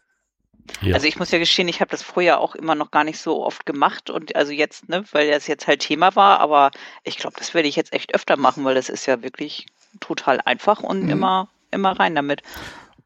Ja. 0.81 0.95
Also 0.95 1.07
ich 1.07 1.19
muss 1.19 1.31
ja 1.31 1.39
gestehen, 1.39 1.69
ich 1.69 1.81
habe 1.81 1.91
das 1.91 2.03
früher 2.03 2.39
auch 2.39 2.55
immer 2.55 2.75
noch 2.75 2.91
gar 2.91 3.05
nicht 3.05 3.19
so 3.19 3.45
oft 3.45 3.67
gemacht 3.67 4.11
und 4.11 4.37
also 4.37 4.53
jetzt, 4.53 4.89
ne, 4.89 5.05
weil 5.11 5.31
das 5.31 5.47
jetzt 5.47 5.67
halt 5.67 5.81
Thema 5.81 6.15
war, 6.15 6.39
aber 6.41 6.71
ich 7.03 7.17
glaube, 7.19 7.37
das 7.39 7.53
werde 7.53 7.69
ich 7.69 7.77
jetzt 7.77 7.93
echt 7.93 8.15
öfter 8.15 8.37
machen, 8.37 8.65
weil 8.65 8.75
das 8.75 8.89
ist 8.89 9.07
ja 9.07 9.23
wirklich 9.23 9.67
total 10.01 10.41
einfach 10.41 10.81
und 10.83 11.05
Mhm. 11.05 11.11
immer 11.11 11.49
immer 11.73 11.99
rein 11.99 12.15
damit. 12.15 12.43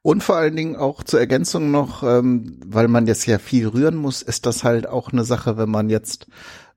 Und 0.06 0.22
vor 0.22 0.36
allen 0.36 0.54
Dingen 0.54 0.76
auch 0.76 1.02
zur 1.02 1.18
Ergänzung 1.18 1.72
noch, 1.72 2.04
ähm, 2.04 2.60
weil 2.64 2.86
man 2.86 3.08
jetzt 3.08 3.26
ja 3.26 3.40
viel 3.40 3.66
rühren 3.66 3.96
muss, 3.96 4.22
ist 4.22 4.46
das 4.46 4.62
halt 4.62 4.86
auch 4.86 5.12
eine 5.12 5.24
Sache, 5.24 5.56
wenn 5.56 5.68
man 5.68 5.90
jetzt, 5.90 6.28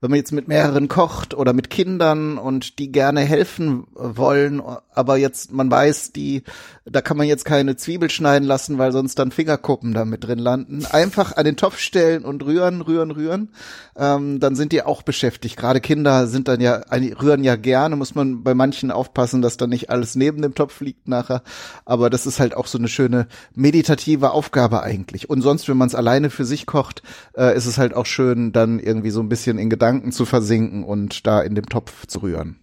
wenn 0.02 0.10
man 0.10 0.18
jetzt 0.18 0.32
mit 0.32 0.48
mehreren 0.48 0.88
kocht 0.88 1.36
oder 1.36 1.54
mit 1.54 1.70
Kindern 1.70 2.40
und 2.40 2.80
die 2.80 2.92
gerne 2.92 3.22
helfen 3.22 3.86
wollen, 3.94 4.64
aber 5.00 5.16
jetzt 5.16 5.54
man 5.54 5.72
weiß, 5.72 6.12
die, 6.12 6.44
da 6.84 7.00
kann 7.00 7.16
man 7.16 7.26
jetzt 7.26 7.46
keine 7.46 7.78
Zwiebel 7.78 8.10
schneiden 8.10 8.46
lassen, 8.46 8.78
weil 8.78 8.92
sonst 8.92 9.18
dann 9.18 9.32
Fingerkuppen 9.32 9.94
da 9.94 10.04
mit 10.04 10.26
drin 10.26 10.40
landen. 10.40 10.86
Einfach 10.86 11.38
an 11.38 11.46
den 11.46 11.56
Topf 11.56 11.80
stellen 11.80 12.26
und 12.26 12.44
rühren, 12.44 12.82
rühren, 12.82 13.12
rühren. 13.12 13.50
Ähm, 13.96 14.42
dann 14.42 14.56
sind 14.56 14.74
die 14.74 14.84
auch 14.84 15.02
beschäftigt. 15.02 15.56
Gerade 15.56 15.80
Kinder 15.80 16.28
sind 16.28 16.50
dann 16.50 16.60
ja, 16.60 16.82
rühren 16.92 17.46
ja 17.46 17.56
gerne, 17.56 17.96
muss 17.96 18.14
man 18.14 18.44
bei 18.44 18.54
manchen 18.54 18.92
aufpassen, 18.92 19.42
dass 19.42 19.56
dann 19.56 19.70
nicht 19.70 19.90
alles 19.90 20.16
neben 20.16 20.42
dem 20.42 20.54
Topf 20.54 20.82
liegt 20.82 21.08
nachher. 21.08 21.44
Aber 21.86 22.10
das 22.10 22.26
ist 22.26 22.42
halt 22.42 22.54
auch 22.54 22.68
so 22.68 22.78
eine 22.78 22.90
schöne 22.90 23.28
meditative 23.56 24.32
Aufgabe 24.32 24.84
eigentlich. 24.84 25.30
Und 25.30 25.42
sonst, 25.42 25.70
wenn 25.70 25.78
man 25.78 25.88
es 25.88 25.96
alleine 25.96 26.30
für 26.30 26.44
sich 26.44 26.66
kocht, 26.66 27.04
äh, 27.38 27.56
ist 27.56 27.68
es 27.68 27.78
halt 27.78 27.94
auch 27.94 28.06
schön, 28.06 28.52
dann 28.52 28.80
irgendwie 28.80 29.12
so 29.12 29.22
ein 29.22 29.30
bisschen 29.30 29.58
in 29.60 29.70
Gedanken 29.70 30.12
zu 30.12 30.26
versinken 30.26 30.84
und 30.84 31.26
da 31.26 31.42
in 31.42 31.56
dem 31.56 31.68
Topf 31.68 32.06
zu 32.06 32.20
rühren. 32.20 32.58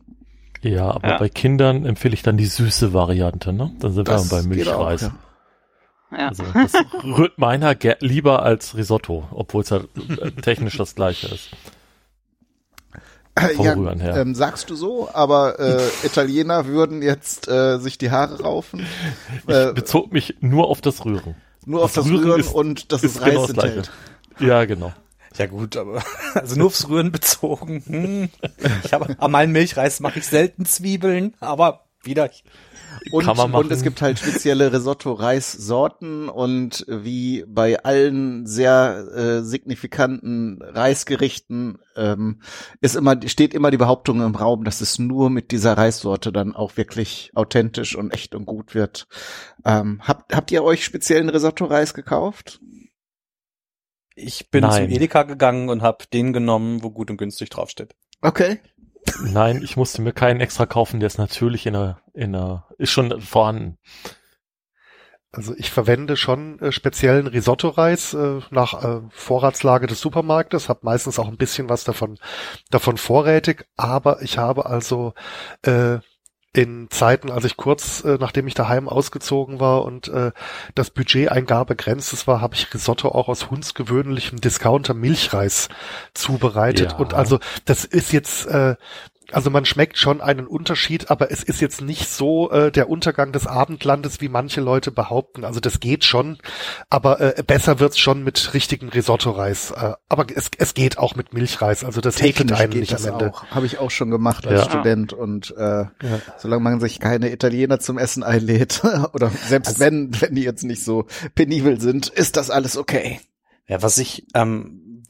Ja, 0.62 0.90
aber 0.90 1.08
Ja. 1.08 1.18
bei 1.18 1.28
Kindern 1.28 1.84
empfehle 1.84 2.14
ich 2.14 2.22
dann 2.22 2.36
die 2.36 2.46
süße 2.46 2.92
Variante, 2.92 3.52
ne? 3.52 3.72
Dann 3.80 3.92
sind 3.92 4.08
wir 4.08 4.14
Das 4.14 4.28
bei 4.28 4.42
geht 4.42 4.68
auch, 4.68 4.88
Milchreis. 4.88 5.00
ja. 5.02 6.18
ja. 6.18 6.28
Also 6.28 6.44
das 6.54 6.72
rührt 7.04 7.38
meiner 7.38 7.76
lieber 8.00 8.42
als 8.42 8.76
Risotto, 8.76 9.28
obwohl 9.32 9.62
es 9.62 9.70
ja 9.70 9.78
äh, 9.78 10.30
technisch 10.42 10.76
das 10.76 10.94
gleiche 10.94 11.28
ist. 11.28 11.50
Vom 13.54 13.66
ja, 13.66 13.74
Rühren 13.74 14.00
her. 14.00 14.16
Ähm, 14.16 14.34
sagst 14.34 14.70
du 14.70 14.74
so, 14.76 15.10
aber 15.12 15.60
äh, 15.60 15.82
Italiener 16.04 16.66
würden 16.66 17.02
jetzt 17.02 17.48
äh, 17.48 17.76
sich 17.78 17.98
die 17.98 18.10
Haare 18.10 18.40
raufen. 18.42 18.86
Ich 19.46 19.54
äh, 19.54 19.72
bezog 19.74 20.10
mich 20.10 20.36
nur 20.40 20.68
auf 20.68 20.80
das 20.80 21.04
Rühren. 21.04 21.34
Nur 21.66 21.82
auf 21.84 21.92
das, 21.92 22.04
das 22.04 22.12
Rühren, 22.12 22.24
Rühren 22.24 22.40
ist, 22.40 22.54
und 22.54 22.92
dass 22.92 23.02
es 23.02 23.18
genau 23.22 23.40
Reis 23.42 23.48
genau 23.48 23.62
enthält. 23.62 23.90
Ja, 24.38 24.64
genau. 24.64 24.92
Ja 25.38 25.46
gut, 25.46 25.76
aber 25.76 26.02
also 26.34 26.56
nur 26.56 26.68
aufs 26.68 26.88
Rühren 26.88 27.12
bezogen. 27.12 27.82
Hm. 27.86 28.28
Ich 28.84 28.92
habe 28.92 29.16
an 29.18 29.30
meinen 29.30 29.52
Milchreis 29.52 30.00
mache 30.00 30.18
ich 30.18 30.26
selten 30.26 30.64
Zwiebeln, 30.64 31.34
aber 31.40 31.86
wieder 32.02 32.30
und, 33.10 33.28
und 33.28 33.70
es 33.70 33.82
gibt 33.82 34.02
halt 34.02 34.18
spezielle 34.18 34.72
Risotto-Reissorten 34.72 36.28
und 36.28 36.84
wie 36.88 37.44
bei 37.46 37.82
allen 37.84 38.46
sehr 38.46 39.06
äh, 39.14 39.42
signifikanten 39.42 40.60
Reisgerichten 40.62 41.78
ähm, 41.96 42.40
ist 42.80 42.96
immer, 42.96 43.16
steht 43.26 43.54
immer 43.54 43.70
die 43.70 43.76
Behauptung 43.76 44.22
im 44.22 44.34
Raum, 44.34 44.64
dass 44.64 44.80
es 44.80 44.98
nur 44.98 45.30
mit 45.30 45.50
dieser 45.50 45.76
Reissorte 45.76 46.32
dann 46.32 46.54
auch 46.54 46.76
wirklich 46.76 47.30
authentisch 47.34 47.96
und 47.96 48.12
echt 48.12 48.34
und 48.34 48.46
gut 48.46 48.74
wird. 48.74 49.06
Ähm, 49.64 50.00
habt, 50.02 50.34
habt 50.34 50.50
ihr 50.50 50.64
euch 50.64 50.84
speziellen 50.84 51.28
Risotto-Reis 51.28 51.94
gekauft? 51.94 52.60
Ich 54.16 54.50
bin 54.50 54.62
Nein. 54.62 54.86
zum 54.88 54.96
Edeka 54.96 55.22
gegangen 55.24 55.68
und 55.68 55.82
habe 55.82 56.06
den 56.12 56.32
genommen, 56.32 56.82
wo 56.82 56.90
gut 56.90 57.10
und 57.10 57.18
günstig 57.18 57.50
draufsteht. 57.50 57.94
Okay. 58.22 58.60
Nein, 59.22 59.60
ich 59.62 59.76
musste 59.76 60.02
mir 60.02 60.12
keinen 60.12 60.40
extra 60.40 60.66
kaufen, 60.66 60.98
der 60.98 61.06
ist 61.06 61.18
natürlich 61.18 61.66
in 61.66 61.74
der, 61.74 62.00
in 62.12 62.32
der, 62.32 62.64
ist 62.78 62.90
schon 62.90 63.20
vorhanden. 63.20 63.78
Also 65.32 65.54
ich 65.56 65.70
verwende 65.70 66.16
schon 66.16 66.58
äh, 66.60 66.72
speziellen 66.72 67.26
Risotto-Reis 67.26 68.14
äh, 68.14 68.40
nach 68.50 68.82
äh, 68.82 69.02
Vorratslage 69.10 69.86
des 69.86 70.00
Supermarktes, 70.00 70.70
habe 70.70 70.80
meistens 70.82 71.18
auch 71.18 71.28
ein 71.28 71.36
bisschen 71.36 71.68
was 71.68 71.84
davon 71.84 72.18
davon 72.70 72.96
vorrätig, 72.96 73.66
aber 73.76 74.22
ich 74.22 74.38
habe 74.38 74.64
also 74.64 75.12
äh, 75.62 75.98
in 76.56 76.88
Zeiten, 76.88 77.30
als 77.30 77.44
ich 77.44 77.58
kurz 77.58 78.02
äh, 78.02 78.16
nachdem 78.18 78.46
ich 78.46 78.54
daheim 78.54 78.88
ausgezogen 78.88 79.60
war 79.60 79.84
und 79.84 80.08
äh, 80.08 80.32
das 80.74 80.88
Budgeteingabe 80.88 81.74
begrenztes 81.74 82.26
war, 82.26 82.40
habe 82.40 82.54
ich 82.54 82.72
Risotto 82.72 83.08
auch 83.10 83.28
aus 83.28 83.50
hundsgewöhnlichem 83.50 84.40
Discounter 84.40 84.94
Milchreis 84.94 85.68
zubereitet. 86.14 86.92
Ja. 86.92 86.98
Und 86.98 87.12
also 87.12 87.40
das 87.66 87.84
ist 87.84 88.10
jetzt 88.10 88.46
äh, 88.46 88.76
also 89.32 89.50
man 89.50 89.64
schmeckt 89.64 89.98
schon 89.98 90.20
einen 90.20 90.46
Unterschied, 90.46 91.10
aber 91.10 91.30
es 91.30 91.42
ist 91.42 91.60
jetzt 91.60 91.80
nicht 91.80 92.08
so 92.08 92.50
äh, 92.50 92.70
der 92.70 92.88
Untergang 92.88 93.32
des 93.32 93.46
Abendlandes, 93.46 94.20
wie 94.20 94.28
manche 94.28 94.60
Leute 94.60 94.90
behaupten. 94.90 95.44
Also 95.44 95.60
das 95.60 95.80
geht 95.80 96.04
schon, 96.04 96.38
aber 96.90 97.20
äh, 97.20 97.42
besser 97.42 97.80
wird's 97.80 97.98
schon 97.98 98.22
mit 98.22 98.54
richtigem 98.54 98.88
Risotto-Reis. 98.88 99.72
Äh, 99.72 99.94
aber 100.08 100.26
es, 100.34 100.50
es 100.58 100.74
geht 100.74 100.98
auch 100.98 101.16
mit 101.16 101.32
Milchreis. 101.32 101.84
Also 101.84 102.00
das 102.00 102.18
hilft 102.18 102.52
einem 102.52 102.70
nicht 102.70 102.94
am 102.94 103.04
Ende. 103.04 103.32
Habe 103.50 103.66
ich 103.66 103.78
auch 103.78 103.90
schon 103.90 104.10
gemacht 104.10 104.46
als 104.46 104.62
ja. 104.62 104.70
Student 104.70 105.12
und 105.12 105.54
äh, 105.56 105.62
ja. 105.62 105.90
solange 106.38 106.62
man 106.62 106.80
sich 106.80 107.00
keine 107.00 107.32
Italiener 107.32 107.80
zum 107.80 107.98
Essen 107.98 108.22
einlädt 108.22 108.82
oder 109.12 109.30
selbst 109.30 109.68
also, 109.68 109.80
wenn 109.80 110.20
wenn 110.20 110.34
die 110.34 110.42
jetzt 110.42 110.64
nicht 110.64 110.84
so 110.84 111.06
penibel 111.34 111.80
sind, 111.80 112.08
ist 112.08 112.36
das 112.36 112.50
alles 112.50 112.76
okay. 112.76 113.20
Ja, 113.68 113.82
was 113.82 113.98
ich 113.98 114.26
ähm, 114.34 115.06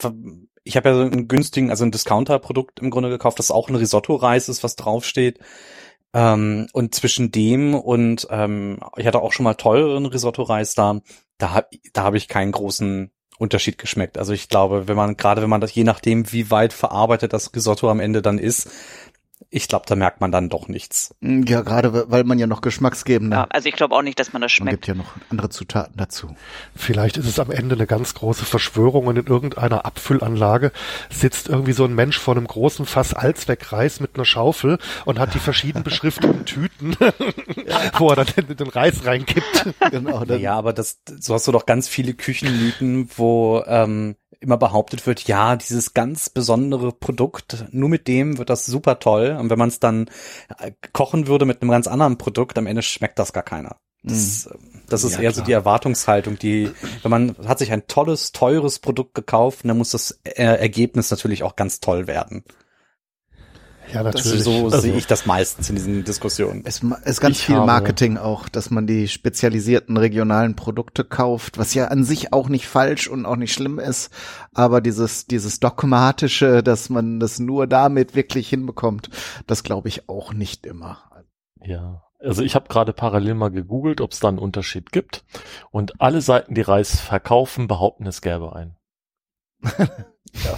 ich 0.67 0.77
habe 0.77 0.89
ja 0.89 0.95
so 0.95 1.01
einen 1.01 1.27
günstigen, 1.27 1.69
also 1.69 1.85
ein 1.85 1.91
Discounter-Produkt 1.91 2.79
im 2.79 2.89
Grunde 2.89 3.09
gekauft, 3.09 3.39
das 3.39 3.51
auch 3.51 3.69
ein 3.69 3.75
Risotto-Reis 3.75 4.49
ist, 4.49 4.63
was 4.63 4.75
draufsteht. 4.75 5.39
Ähm, 6.13 6.67
und 6.73 6.95
zwischen 6.95 7.31
dem 7.31 7.75
und 7.75 8.27
ähm, 8.29 8.79
ich 8.95 9.07
hatte 9.07 9.21
auch 9.21 9.33
schon 9.33 9.43
mal 9.43 9.55
teureren 9.55 10.05
Risotto-Reis 10.05 10.73
da, 10.73 11.01
da 11.37 11.51
habe 11.51 11.67
da 11.93 12.03
hab 12.03 12.13
ich 12.15 12.27
keinen 12.27 12.51
großen 12.51 13.11
Unterschied 13.37 13.77
geschmeckt. 13.77 14.17
Also 14.17 14.33
ich 14.33 14.49
glaube, 14.49 14.87
wenn 14.87 14.95
man, 14.95 15.15
gerade 15.15 15.41
wenn 15.41 15.49
man 15.49 15.61
das, 15.61 15.73
je 15.75 15.83
nachdem, 15.83 16.31
wie 16.31 16.49
weit 16.49 16.73
verarbeitet 16.73 17.33
das 17.33 17.53
Risotto 17.53 17.89
am 17.89 17.99
Ende 17.99 18.21
dann 18.21 18.39
ist, 18.39 18.69
ich 19.49 19.67
glaube, 19.67 19.85
da 19.87 19.95
merkt 19.95 20.19
man 20.19 20.31
dann 20.31 20.49
doch 20.49 20.67
nichts. 20.67 21.15
Mm, 21.21 21.43
ja, 21.43 21.61
gerade 21.61 22.11
weil 22.11 22.23
man 22.23 22.37
ja 22.37 22.47
noch 22.47 22.61
geschmacksgebende. 22.61 23.35
Ja, 23.35 23.47
also 23.49 23.69
ich 23.69 23.75
glaube 23.75 23.95
auch 23.95 24.01
nicht, 24.01 24.19
dass 24.19 24.33
man 24.33 24.41
das 24.41 24.51
schmeckt. 24.51 24.65
Man 24.65 24.75
gibt 24.75 24.87
ja 24.87 24.93
noch 24.95 25.13
andere 25.29 25.49
Zutaten 25.49 25.95
dazu. 25.97 26.35
Vielleicht 26.75 27.17
ist 27.17 27.27
es 27.27 27.39
am 27.39 27.51
Ende 27.51 27.75
eine 27.75 27.87
ganz 27.87 28.13
große 28.13 28.45
Verschwörung 28.45 29.07
und 29.07 29.17
in 29.17 29.27
irgendeiner 29.27 29.85
Abfüllanlage 29.85 30.71
sitzt 31.09 31.47
irgendwie 31.47 31.73
so 31.73 31.85
ein 31.85 31.95
Mensch 31.95 32.19
vor 32.19 32.35
einem 32.35 32.47
großen 32.47 32.85
Fass 32.85 33.13
Allzweckreis 33.13 33.99
mit 33.99 34.15
einer 34.15 34.25
Schaufel 34.25 34.79
und 35.05 35.19
hat 35.19 35.33
die 35.33 35.39
verschieden 35.39 35.83
beschrifteten 35.83 36.45
Tüten, 36.45 36.95
wo 37.97 38.09
er 38.09 38.15
dann 38.17 38.27
den, 38.35 38.57
den 38.57 38.67
Reis 38.67 39.05
reinkippt. 39.05 39.45
Genau. 39.91 40.25
Dann. 40.25 40.41
Ja, 40.41 40.55
aber 40.55 40.73
das, 40.73 40.99
so 41.19 41.33
hast 41.33 41.47
du 41.47 41.51
doch 41.51 41.65
ganz 41.65 41.87
viele 41.87 42.13
Küchenmythen, 42.13 43.09
wo 43.15 43.63
ähm, 43.67 44.15
immer 44.39 44.57
behauptet 44.57 45.05
wird, 45.05 45.27
ja, 45.27 45.55
dieses 45.55 45.93
ganz 45.93 46.29
besondere 46.29 46.91
Produkt, 46.91 47.65
nur 47.71 47.89
mit 47.89 48.07
dem 48.07 48.37
wird 48.37 48.49
das 48.49 48.65
super 48.65 48.99
toll. 48.99 49.37
Und 49.39 49.49
wenn 49.49 49.59
man 49.59 49.69
es 49.69 49.79
dann 49.79 50.09
äh, 50.59 50.71
kochen 50.93 51.27
würde 51.27 51.45
mit 51.45 51.61
einem 51.61 51.71
ganz 51.71 51.87
anderen 51.87 52.17
Produkt, 52.17 52.57
am 52.57 52.67
Ende 52.67 52.81
schmeckt 52.81 53.19
das 53.19 53.33
gar 53.33 53.43
keiner. 53.43 53.77
Das, 54.03 54.49
mhm. 54.49 54.81
das 54.87 55.03
ist 55.03 55.13
ja, 55.13 55.21
eher 55.21 55.31
klar. 55.31 55.33
so 55.33 55.41
die 55.43 55.53
Erwartungshaltung, 55.53 56.37
die, 56.37 56.71
wenn 57.01 57.11
man 57.11 57.35
hat 57.47 57.59
sich 57.59 57.71
ein 57.71 57.87
tolles, 57.87 58.31
teures 58.31 58.79
Produkt 58.79 59.15
gekauft, 59.15 59.59
dann 59.63 59.77
muss 59.77 59.91
das 59.91 60.19
äh, 60.23 60.43
Ergebnis 60.43 61.11
natürlich 61.11 61.43
auch 61.43 61.55
ganz 61.55 61.79
toll 61.79 62.07
werden. 62.07 62.43
Ja, 63.93 64.03
natürlich. 64.03 64.43
so 64.43 64.65
also, 64.65 64.79
sehe 64.79 64.95
ich 64.95 65.07
das 65.07 65.25
meistens 65.25 65.69
in 65.69 65.75
diesen 65.75 66.03
Diskussionen. 66.03 66.63
Es 66.65 66.81
ist 67.05 67.21
ganz 67.21 67.37
ich 67.37 67.45
viel 67.45 67.57
Marketing 67.57 68.17
auch, 68.17 68.49
dass 68.49 68.69
man 68.69 68.85
die 68.85 69.07
spezialisierten 69.07 69.97
regionalen 69.97 70.55
Produkte 70.55 71.03
kauft, 71.03 71.57
was 71.57 71.73
ja 71.73 71.87
an 71.87 72.03
sich 72.03 72.33
auch 72.33 72.49
nicht 72.49 72.67
falsch 72.67 73.07
und 73.07 73.25
auch 73.25 73.37
nicht 73.37 73.53
schlimm 73.53 73.79
ist, 73.79 74.11
aber 74.53 74.81
dieses, 74.81 75.27
dieses 75.27 75.59
dogmatische, 75.59 76.63
dass 76.63 76.89
man 76.89 77.19
das 77.19 77.39
nur 77.39 77.67
damit 77.67 78.15
wirklich 78.15 78.49
hinbekommt, 78.49 79.09
das 79.47 79.63
glaube 79.63 79.87
ich 79.87 80.09
auch 80.09 80.33
nicht 80.33 80.65
immer. 80.65 80.99
Ja. 81.61 82.03
Also 82.19 82.41
ich 82.41 82.55
habe 82.55 82.67
gerade 82.67 82.93
parallel 82.93 83.35
mal 83.35 83.51
gegoogelt, 83.51 84.01
ob 84.01 84.11
es 84.11 84.19
da 84.19 84.27
einen 84.27 84.39
Unterschied 84.39 84.91
gibt. 84.91 85.23
Und 85.69 86.01
alle 86.01 86.21
Seiten, 86.21 86.55
die 86.55 86.61
Reis 86.61 86.99
verkaufen, 86.99 87.67
behaupten, 87.67 88.07
es 88.07 88.21
gäbe 88.21 88.55
einen. 88.55 88.75
ja, 89.63 89.69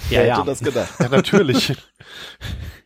wer 0.08 0.24
ja, 0.24 0.36
hätte 0.36 0.40
ja. 0.40 0.44
das 0.44 0.60
gedacht? 0.60 0.94
Ja, 0.98 1.08
natürlich. 1.08 1.76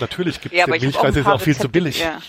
Natürlich 0.00 0.40
gibt 0.40 0.54
es 0.54 0.58
ja, 0.58 0.66
den 0.66 0.80
Milchreis, 0.80 1.16
ist 1.16 1.26
auch 1.26 1.40
viel 1.40 1.52
Rezepte, 1.52 1.62
zu 1.62 1.68
billig. 1.72 2.00
Ja. 2.00 2.20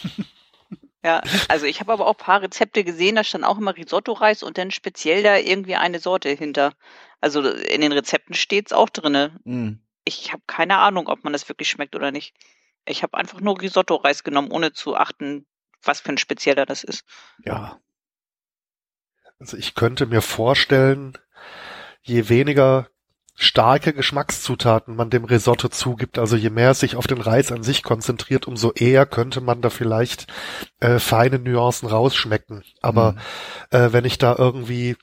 ja 1.04 1.22
also 1.48 1.66
ich 1.66 1.80
habe 1.80 1.94
aber 1.94 2.08
auch 2.08 2.16
ein 2.16 2.26
paar 2.26 2.42
Rezepte 2.42 2.84
gesehen, 2.84 3.16
da 3.16 3.24
stand 3.24 3.44
auch 3.44 3.58
immer 3.58 3.76
Risotto-Reis 3.76 4.44
und 4.44 4.58
dann 4.58 4.72
speziell 4.72 5.24
da 5.24 5.38
irgendwie 5.38 5.76
eine 5.76 6.00
Sorte 6.00 6.30
hinter. 6.30 6.74
Also 7.22 7.42
in 7.42 7.82
den 7.82 7.92
Rezepten 7.92 8.36
steht's 8.36 8.72
auch 8.72 8.90
drinne. 8.90 9.40
Mm. 9.44 9.74
Ich 10.06 10.32
habe 10.32 10.44
keine 10.48 10.78
Ahnung, 10.78 11.08
ob 11.08 11.24
man 11.24 11.34
das 11.34 11.50
wirklich 11.50 11.70
schmeckt 11.70 11.96
oder 11.96 12.12
nicht. 12.12 12.34
Ich 12.86 13.04
habe 13.04 13.18
einfach 13.18 13.42
nur 13.42 13.62
Risotto-Reis 13.62 14.24
genommen, 14.24 14.52
ohne 14.52 14.74
zu 14.74 14.96
achten, 14.96 15.46
was 15.84 16.02
für 16.02 16.10
ein 16.10 16.18
spezieller 16.18 16.66
das 16.66 16.84
ist. 16.84 17.04
Ja. 17.44 17.80
Also 19.40 19.58
ich 19.58 19.76
könnte 19.76 20.06
mir 20.06 20.22
vorstellen, 20.22 21.18
je 22.02 22.30
weniger 22.30 22.90
starke 23.42 23.94
Geschmackszutaten 23.94 24.98
man 24.98 25.10
dem 25.10 25.24
Risotto 25.24 25.70
zugibt. 25.70 26.20
Also 26.20 26.36
je 26.36 26.50
mehr 26.50 26.72
es 26.72 26.82
sich 26.82 26.98
auf 26.98 27.08
den 27.08 27.22
Reis 27.22 27.54
an 27.54 27.64
sich 27.64 27.84
konzentriert, 27.84 28.48
umso 28.48 28.74
eher 28.74 29.06
könnte 29.06 29.40
man 29.40 29.62
da 29.62 29.70
vielleicht 29.70 30.28
äh, 30.82 31.00
feine 31.00 31.40
Nuancen 31.40 31.88
rausschmecken. 31.88 32.64
Aber 32.82 33.14
mhm. 33.14 33.18
äh, 33.78 33.94
wenn 33.94 34.04
ich 34.04 34.18
da 34.18 34.36
irgendwie 34.38 34.98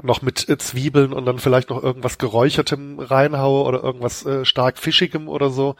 noch 0.00 0.22
mit 0.22 0.48
äh, 0.48 0.58
Zwiebeln 0.58 1.12
und 1.12 1.26
dann 1.26 1.40
vielleicht 1.40 1.70
noch 1.70 1.82
irgendwas 1.82 2.18
Geräuchertem 2.18 3.00
reinhaue 3.00 3.64
oder 3.64 3.82
irgendwas 3.82 4.24
äh, 4.24 4.44
stark 4.44 4.78
Fischigem 4.78 5.28
oder 5.28 5.50
so 5.50 5.74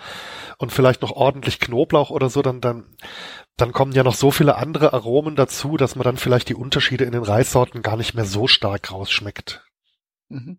und 0.59 0.73
vielleicht 0.73 1.03
noch 1.03 1.13
ordentlich 1.13 1.61
Knoblauch 1.61 2.11
oder 2.11 2.31
so, 2.31 2.43
dann, 2.43 2.61
dann, 2.61 2.85
dann 3.57 3.71
kommen 3.71 3.93
ja 3.93 4.03
noch 4.03 4.15
so 4.15 4.33
viele 4.33 4.57
andere 4.57 4.93
Aromen 4.93 5.37
dazu, 5.37 5.77
dass 5.77 5.95
man 5.95 6.03
dann 6.03 6.17
vielleicht 6.17 6.49
die 6.49 6.57
Unterschiede 6.57 7.05
in 7.05 7.13
den 7.13 7.23
Reissorten 7.23 7.81
gar 7.81 7.97
nicht 7.97 8.15
mehr 8.15 8.25
so 8.25 8.49
stark 8.49 8.91
rausschmeckt. 8.91 9.65
Mhm. 10.29 10.59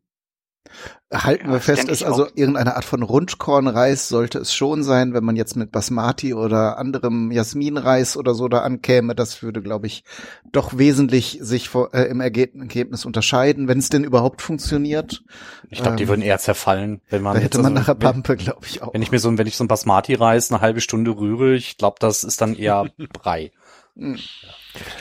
Halten 1.13 1.47
ja, 1.47 1.53
wir 1.53 1.59
fest, 1.59 1.89
ist 1.89 2.03
also 2.03 2.27
auch. 2.27 2.31
irgendeine 2.35 2.77
Art 2.77 2.85
von 2.85 3.03
Rundkornreis 3.03 4.07
sollte 4.07 4.39
es 4.39 4.53
schon 4.53 4.81
sein, 4.81 5.13
wenn 5.13 5.25
man 5.25 5.35
jetzt 5.35 5.57
mit 5.57 5.71
Basmati 5.71 6.33
oder 6.33 6.77
anderem 6.77 7.31
Jasminreis 7.31 8.15
oder 8.15 8.33
so 8.33 8.47
da 8.47 8.59
ankäme. 8.59 9.13
Das 9.13 9.43
würde, 9.43 9.61
glaube 9.61 9.87
ich, 9.87 10.05
doch 10.53 10.77
wesentlich 10.77 11.39
sich 11.41 11.67
vor, 11.67 11.93
äh, 11.93 12.03
im 12.03 12.21
Ergebnis 12.21 13.03
unterscheiden, 13.03 13.67
wenn 13.67 13.79
es 13.79 13.89
denn 13.89 14.05
überhaupt 14.05 14.41
funktioniert. 14.41 15.23
Ich 15.69 15.79
glaube, 15.79 15.91
ähm, 15.91 15.97
die 15.97 16.07
würden 16.07 16.21
eher 16.21 16.39
zerfallen, 16.39 17.01
wenn 17.09 17.21
man. 17.21 17.35
Da 17.35 17.41
hätte 17.41 17.57
man 17.57 17.77
also, 17.77 17.79
nachher 17.79 17.95
Pampe, 17.95 18.37
glaube 18.37 18.65
ich 18.65 18.81
auch. 18.81 18.93
Wenn 18.93 19.01
ich 19.01 19.11
mir 19.11 19.19
so, 19.19 19.37
wenn 19.37 19.47
ich 19.47 19.57
so 19.57 19.65
ein 19.65 19.67
Basmati-Reis 19.67 20.49
eine 20.49 20.61
halbe 20.61 20.79
Stunde 20.79 21.11
rühre, 21.11 21.55
ich 21.55 21.77
glaube, 21.77 21.97
das 21.99 22.23
ist 22.23 22.39
dann 22.39 22.55
eher 22.55 22.85
Brei. 23.13 23.51
Hm. 23.95 24.17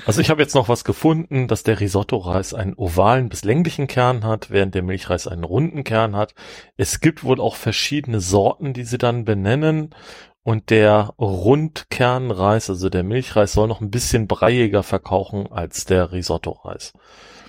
Also 0.04 0.20
ich 0.20 0.30
habe 0.30 0.42
jetzt 0.42 0.54
noch 0.54 0.68
was 0.68 0.84
gefunden, 0.84 1.46
dass 1.48 1.62
der 1.62 1.80
Risotto-Reis 1.80 2.54
einen 2.54 2.74
ovalen 2.74 3.28
bis 3.28 3.44
länglichen 3.44 3.86
Kern 3.86 4.24
hat, 4.24 4.50
während 4.50 4.74
der 4.74 4.82
Milchreis 4.82 5.26
einen 5.26 5.44
runden 5.44 5.84
Kern 5.84 6.16
hat. 6.16 6.34
Es 6.76 7.00
gibt 7.00 7.22
wohl 7.22 7.40
auch 7.40 7.56
verschiedene 7.56 8.20
Sorten, 8.20 8.72
die 8.72 8.84
sie 8.84 8.98
dann 8.98 9.24
benennen. 9.24 9.94
Und 10.42 10.70
der 10.70 11.14
Rundkernreis, 11.18 12.70
also 12.70 12.88
der 12.88 13.02
Milchreis, 13.02 13.52
soll 13.52 13.68
noch 13.68 13.80
ein 13.80 13.90
bisschen 13.90 14.26
breiiger 14.26 14.82
verkaufen 14.82 15.52
als 15.52 15.84
der 15.84 16.12
Risotto-Reis. 16.12 16.94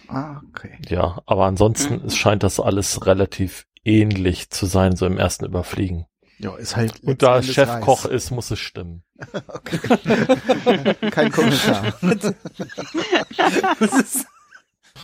Ah, 0.08 0.42
okay. 0.50 0.78
Ja, 0.90 1.22
aber 1.26 1.46
ansonsten 1.46 2.04
mhm. 2.04 2.10
scheint 2.10 2.44
das 2.44 2.60
alles 2.60 3.06
relativ 3.06 3.66
ähnlich 3.86 4.50
zu 4.50 4.66
sein, 4.66 4.96
so 4.96 5.06
im 5.06 5.18
ersten 5.18 5.46
Überfliegen. 5.46 6.06
Ja, 6.42 6.56
ist 6.56 6.76
halt. 6.76 7.04
Und 7.04 7.22
da 7.22 7.38
es 7.38 7.54
Chefkoch 7.54 8.06
ist, 8.06 8.32
muss 8.32 8.50
es 8.50 8.60
stimmen. 8.60 9.04
okay. 9.48 9.78
Kein 11.12 11.32
Kommentar. 11.32 11.94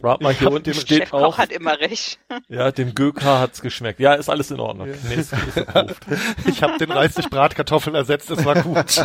Rat 0.04 0.22
mal, 0.22 0.34
hier 0.34 0.52
unten 0.52 0.74
steht 0.74 1.04
Chefkoch 1.04 1.22
auch. 1.22 1.38
hat 1.38 1.52
immer 1.52 1.80
recht. 1.80 2.20
Ja, 2.48 2.72
dem 2.72 2.96
Göker 2.96 3.40
hat's 3.40 3.62
geschmeckt. 3.62 4.00
Ja, 4.00 4.14
ist 4.14 4.30
alles 4.30 4.52
in 4.52 4.60
Ordnung. 4.60 4.90
Ja. 4.90 4.96
Nee, 5.08 5.18
ich 6.46 6.64
habe 6.64 6.78
den 6.78 6.92
Reis 6.92 7.16
durch 7.16 7.30
Bratkartoffeln 7.30 7.96
ersetzt, 7.96 8.30
es 8.32 8.46
war 8.46 8.56
gut. 8.62 8.78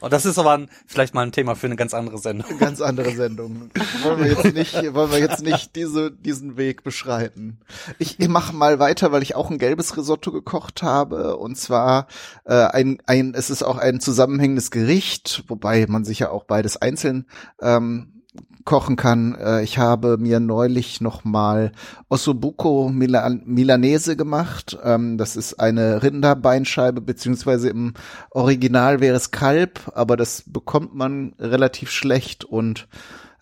Und 0.00 0.12
das 0.12 0.26
ist 0.26 0.38
aber 0.38 0.52
ein, 0.52 0.68
vielleicht 0.86 1.14
mal 1.14 1.22
ein 1.22 1.32
Thema 1.32 1.54
für 1.54 1.66
eine 1.66 1.76
ganz 1.76 1.94
andere 1.94 2.18
Sendung. 2.18 2.58
Ganz 2.58 2.80
andere 2.80 3.12
Sendung. 3.12 3.70
Wollen 4.02 4.24
wir 4.24 4.28
jetzt 4.28 4.54
nicht, 4.54 4.94
wollen 4.94 5.10
wir 5.10 5.18
jetzt 5.18 5.42
nicht 5.42 5.76
diese, 5.76 6.10
diesen 6.10 6.56
Weg 6.56 6.82
beschreiten. 6.82 7.58
Ich, 7.98 8.18
ich 8.18 8.28
mache 8.28 8.54
mal 8.54 8.78
weiter, 8.78 9.12
weil 9.12 9.22
ich 9.22 9.34
auch 9.34 9.50
ein 9.50 9.58
gelbes 9.58 9.96
Risotto 9.96 10.32
gekocht 10.32 10.82
habe. 10.82 11.36
Und 11.36 11.56
zwar 11.56 12.06
äh, 12.44 12.54
ein, 12.54 12.98
ein, 13.06 13.34
es 13.34 13.50
ist 13.50 13.62
auch 13.62 13.78
ein 13.78 14.00
zusammenhängendes 14.00 14.70
Gericht, 14.70 15.44
wobei 15.48 15.86
man 15.88 16.04
sich 16.04 16.20
ja 16.20 16.30
auch 16.30 16.44
beides 16.44 16.76
einzeln 16.76 17.26
ähm, 17.60 18.20
kochen 18.64 18.96
kann. 18.96 19.34
Äh, 19.34 19.62
ich 19.62 19.78
habe 19.78 20.16
mir 20.18 20.40
neulich 20.40 21.00
noch 21.00 21.24
mal 21.24 21.72
Ossobuco 22.08 22.88
Milan 22.88 23.42
Milanese 23.44 24.16
gemacht. 24.16 24.78
Ähm, 24.84 25.18
das 25.18 25.36
ist 25.36 25.60
eine 25.60 26.02
Rinderbeinscheibe, 26.02 27.00
beziehungsweise 27.00 27.68
im 27.68 27.94
Original 28.30 29.00
wäre 29.00 29.16
es 29.16 29.30
Kalb, 29.30 29.90
aber 29.94 30.16
das 30.16 30.44
bekommt 30.46 30.94
man 30.94 31.34
relativ 31.38 31.90
schlecht 31.90 32.44
und 32.44 32.88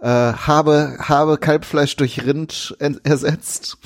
äh, 0.00 0.06
habe, 0.06 0.96
habe 1.00 1.38
Kalbfleisch 1.38 1.96
durch 1.96 2.24
Rind 2.24 2.76
ersetzt, 3.02 3.78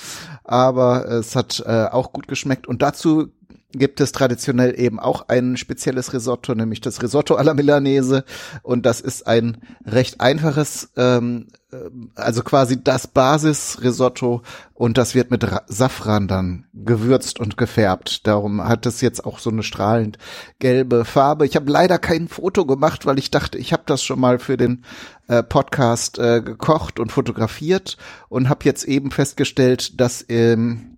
aber 0.45 1.09
es 1.09 1.35
hat 1.35 1.63
äh, 1.67 1.87
auch 1.87 2.13
gut 2.13 2.29
geschmeckt 2.29 2.67
und 2.67 2.83
dazu 2.83 3.33
gibt 3.73 4.01
es 4.01 4.13
traditionell 4.13 4.79
eben 4.79 5.01
auch 5.01 5.29
ein 5.29 5.57
spezielles 5.57 6.13
Risotto, 6.13 6.55
nämlich 6.55 6.81
das 6.81 7.03
Risotto 7.03 7.35
alla 7.35 7.55
Milanese. 7.55 8.25
Und 8.63 8.87
das 8.87 9.01
ist 9.01 9.27
ein 9.27 9.59
recht 9.87 10.21
einfaches, 10.21 10.91
ähm, 10.97 11.49
äh, 11.73 11.77
also 12.15 12.43
quasi 12.43 12.83
das 12.83 13.07
Basisrisotto. 13.07 14.43
Und 14.75 14.99
das 14.99 15.15
wird 15.15 15.31
mit 15.31 15.47
Safran 15.67 16.29
dann 16.29 16.67
gewürzt 16.75 17.41
und 17.41 17.57
gefärbt. 17.57 18.27
Darum 18.27 18.63
hat 18.63 18.87
es 18.87 19.01
jetzt 19.01 19.25
auch 19.25 19.39
so 19.39 19.51
eine 19.51 19.63
strahlend 19.63 20.19
gelbe 20.59 21.05
Farbe. 21.05 21.47
Ich 21.47 21.57
habe 21.57 21.71
leider 21.71 21.99
kein 21.99 22.29
Foto 22.29 22.67
gemacht, 22.67 23.07
weil 23.07 23.19
ich 23.19 23.31
dachte, 23.31 23.59
ich 23.59 23.73
habe 23.73 23.85
das 23.87 24.03
schon 24.03 24.21
mal 24.21 24.39
für 24.39 24.57
den 24.57 24.85
äh, 25.29 25.43
Podcast 25.43 26.19
äh, 26.19 26.43
gekocht 26.43 27.01
und 27.01 27.13
fotografiert 27.13 27.97
und 28.29 28.49
habe 28.49 28.65
jetzt 28.65 28.85
eben 28.85 29.11
festgestellt, 29.11 30.01
dass 30.01 30.25
ähm, 30.29 30.92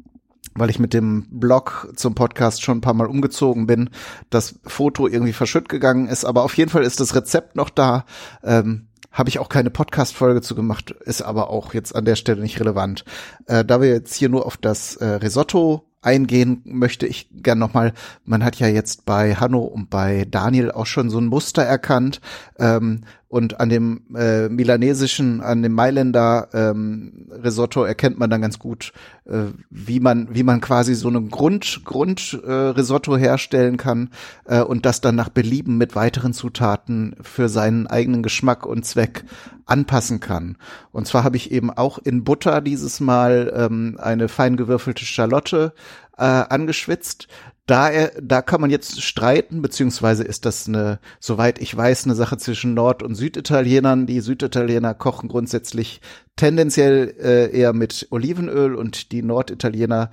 weil 0.55 0.71
ich 0.71 0.79
mit 0.79 0.95
dem 0.95 1.27
Blog 1.31 1.93
zum 1.97 2.15
Podcast 2.15 2.63
schon 2.63 2.79
ein 2.79 2.83
paar 2.83 2.95
Mal 2.95 3.07
umgezogen 3.07 3.67
bin, 3.67 3.91
das 4.31 4.61
Foto 4.65 5.09
irgendwie 5.09 5.33
verschütt 5.33 5.69
gegangen 5.69 6.07
ist. 6.07 6.25
Aber 6.25 6.45
auf 6.45 6.57
jeden 6.57 6.71
Fall 6.71 6.85
ist 6.85 7.01
das 7.01 7.15
Rezept 7.15 7.57
noch 7.57 7.71
da. 7.71 8.05
Ähm, 8.43 8.89
habe 9.15 9.29
ich 9.29 9.39
auch 9.39 9.49
keine 9.49 9.71
Podcast-Folge 9.71 10.43
zu 10.43 10.57
gemacht, 10.57 10.91
ist 10.91 11.23
aber 11.23 11.49
auch 11.49 11.73
jetzt 11.73 11.95
an 11.95 12.05
der 12.05 12.17
Stelle 12.17 12.43
nicht 12.43 12.59
relevant. 12.59 13.05
Äh, 13.47 13.65
da 13.65 13.81
wir 13.81 13.89
jetzt 13.89 14.15
hier 14.15 14.29
nur 14.29 14.45
auf 14.45 14.57
das 14.57 14.97
äh, 14.97 15.07
Risotto 15.07 15.87
eingehen, 16.03 16.63
möchte 16.65 17.07
ich 17.07 17.29
gern 17.33 17.59
nochmal, 17.59 17.93
man 18.25 18.45
hat 18.45 18.57
ja 18.57 18.67
jetzt 18.67 19.05
bei 19.05 19.37
Hanno 19.37 19.61
und 19.61 19.89
bei 19.89 20.27
Daniel 20.29 20.71
auch 20.71 20.87
schon 20.87 21.11
so 21.11 21.19
ein 21.19 21.27
Muster 21.27 21.63
erkannt 21.63 22.21
ähm, 22.59 23.05
und 23.35 23.59
an 23.59 23.69
dem 23.69 24.03
äh, 24.15 24.49
milanesischen, 24.49 25.41
an 25.41 25.61
dem 25.65 25.73
Mailänder 25.73 26.51
ähm, 26.53 27.27
Risotto 27.33 27.83
erkennt 27.83 28.17
man 28.17 28.31
dann 28.31 28.41
ganz 28.41 28.61
gut, 28.61 28.93
äh, 29.25 29.47
wie 29.71 29.99
man 29.99 30.29
wie 30.33 30.45
man 30.45 30.61
quasi 30.61 30.95
so 30.95 31.09
einen 31.09 31.31
Grund 31.31 31.81
Grund 31.85 32.41
äh, 32.47 32.53
Risotto 32.53 33.17
herstellen 33.17 33.77
kann 33.77 34.11
äh, 34.45 34.61
und 34.61 34.87
das 34.87 35.01
dann 35.01 35.17
nach 35.17 35.31
Belieben 35.31 35.79
mit 35.79 35.97
weiteren 35.97 36.33
Zutaten 36.33 37.17
für 37.23 37.49
seinen 37.49 37.89
eigenen 37.89 38.23
Geschmack 38.23 38.67
und 38.67 38.87
Zweck 38.87 39.25
anpassen 39.67 40.21
kann. 40.21 40.57
Und 40.93 41.09
zwar 41.09 41.25
habe 41.25 41.37
ich 41.37 41.51
eben 41.51 41.71
auch 41.71 41.99
in 41.99 42.23
Butter 42.23 42.61
dieses 42.61 43.01
Mal 43.01 43.53
ähm, 43.57 43.99
eine 44.01 44.29
fein 44.29 44.57
gewürfelte 44.57 45.05
Schalotte 45.05 45.73
äh, 46.17 46.23
angeschwitzt. 46.23 47.27
Da, 47.67 47.91
da 48.21 48.43
kann 48.43 48.61
man 48.61 48.69
jetzt 48.69 49.03
streiten, 49.03 49.63
beziehungsweise 49.63 50.23
ist 50.23 50.45
das 50.45 50.69
eine, 50.69 50.99
soweit 51.19 51.59
ich 51.59 51.75
weiß, 51.75 52.05
eine 52.05 52.15
Sache 52.15 52.37
zwischen 52.37 52.75
Nord- 52.75 53.03
und 53.03 53.15
Süditalienern. 53.15 54.07
Die 54.07 54.21
Süditaliener 54.21 54.93
kochen 54.93 55.31
grundsätzlich 55.31 56.03
tendenziell 56.37 57.15
äh, 57.19 57.59
eher 57.59 57.73
mit 57.73 58.09
Olivenöl 58.11 58.75
und 58.75 59.13
die 59.13 59.23
Norditaliener 59.23 60.11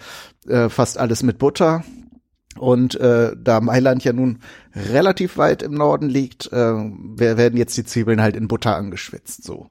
äh, 0.47 0.69
fast 0.69 0.97
alles 0.97 1.23
mit 1.23 1.39
Butter. 1.39 1.83
Und 2.57 2.95
äh, 2.95 3.35
da 3.37 3.59
Mailand 3.59 4.03
ja 4.05 4.13
nun 4.13 4.39
relativ 4.73 5.37
weit 5.37 5.61
im 5.61 5.73
Norden 5.73 6.07
liegt, 6.07 6.51
äh, 6.53 6.55
werden 6.55 7.57
jetzt 7.57 7.75
die 7.75 7.85
Zwiebeln 7.85 8.21
halt 8.21 8.37
in 8.37 8.47
Butter 8.47 8.75
angeschwitzt. 8.75 9.43
So. 9.43 9.67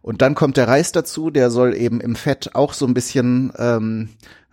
Und 0.00 0.22
dann 0.22 0.36
kommt 0.36 0.56
der 0.56 0.68
Reis 0.68 0.92
dazu, 0.92 1.30
der 1.30 1.50
soll 1.50 1.74
eben 1.74 2.00
im 2.00 2.14
Fett 2.14 2.54
auch 2.54 2.72
so 2.72 2.86
ein 2.86 2.94
bisschen 2.94 3.52
ähm, 3.58 4.10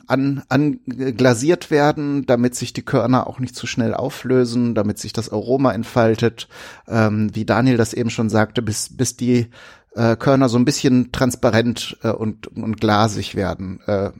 an, 0.08 0.44
anglasiert 0.50 1.72
werden, 1.72 2.26
damit 2.26 2.56
sich 2.56 2.74
die 2.74 2.82
Körner 2.82 3.28
auch 3.28 3.40
nicht 3.40 3.56
zu 3.56 3.68
schnell 3.68 3.94
auflösen, 3.94 4.76
damit 4.76 5.00
sich 5.00 5.14
das 5.14 5.32
Aroma 5.32 5.72
entfaltet, 5.72 6.48
ähm, 6.88 7.34
wie 7.34 7.46
Daniel 7.46 7.78
das 7.78 7.94
eben 7.94 8.10
schon 8.10 8.30
sagte, 8.30 8.62
bis, 8.62 8.96
bis 8.96 9.16
die 9.16 9.50
äh, 9.96 10.16
Körner 10.16 10.50
so 10.50 10.58
ein 10.58 10.66
bisschen 10.66 11.12
transparent 11.12 11.98
äh, 12.04 12.10
und, 12.10 12.48
und 12.48 12.80
glasig 12.80 13.36
werden, 13.36 13.80
äh, 13.86 14.12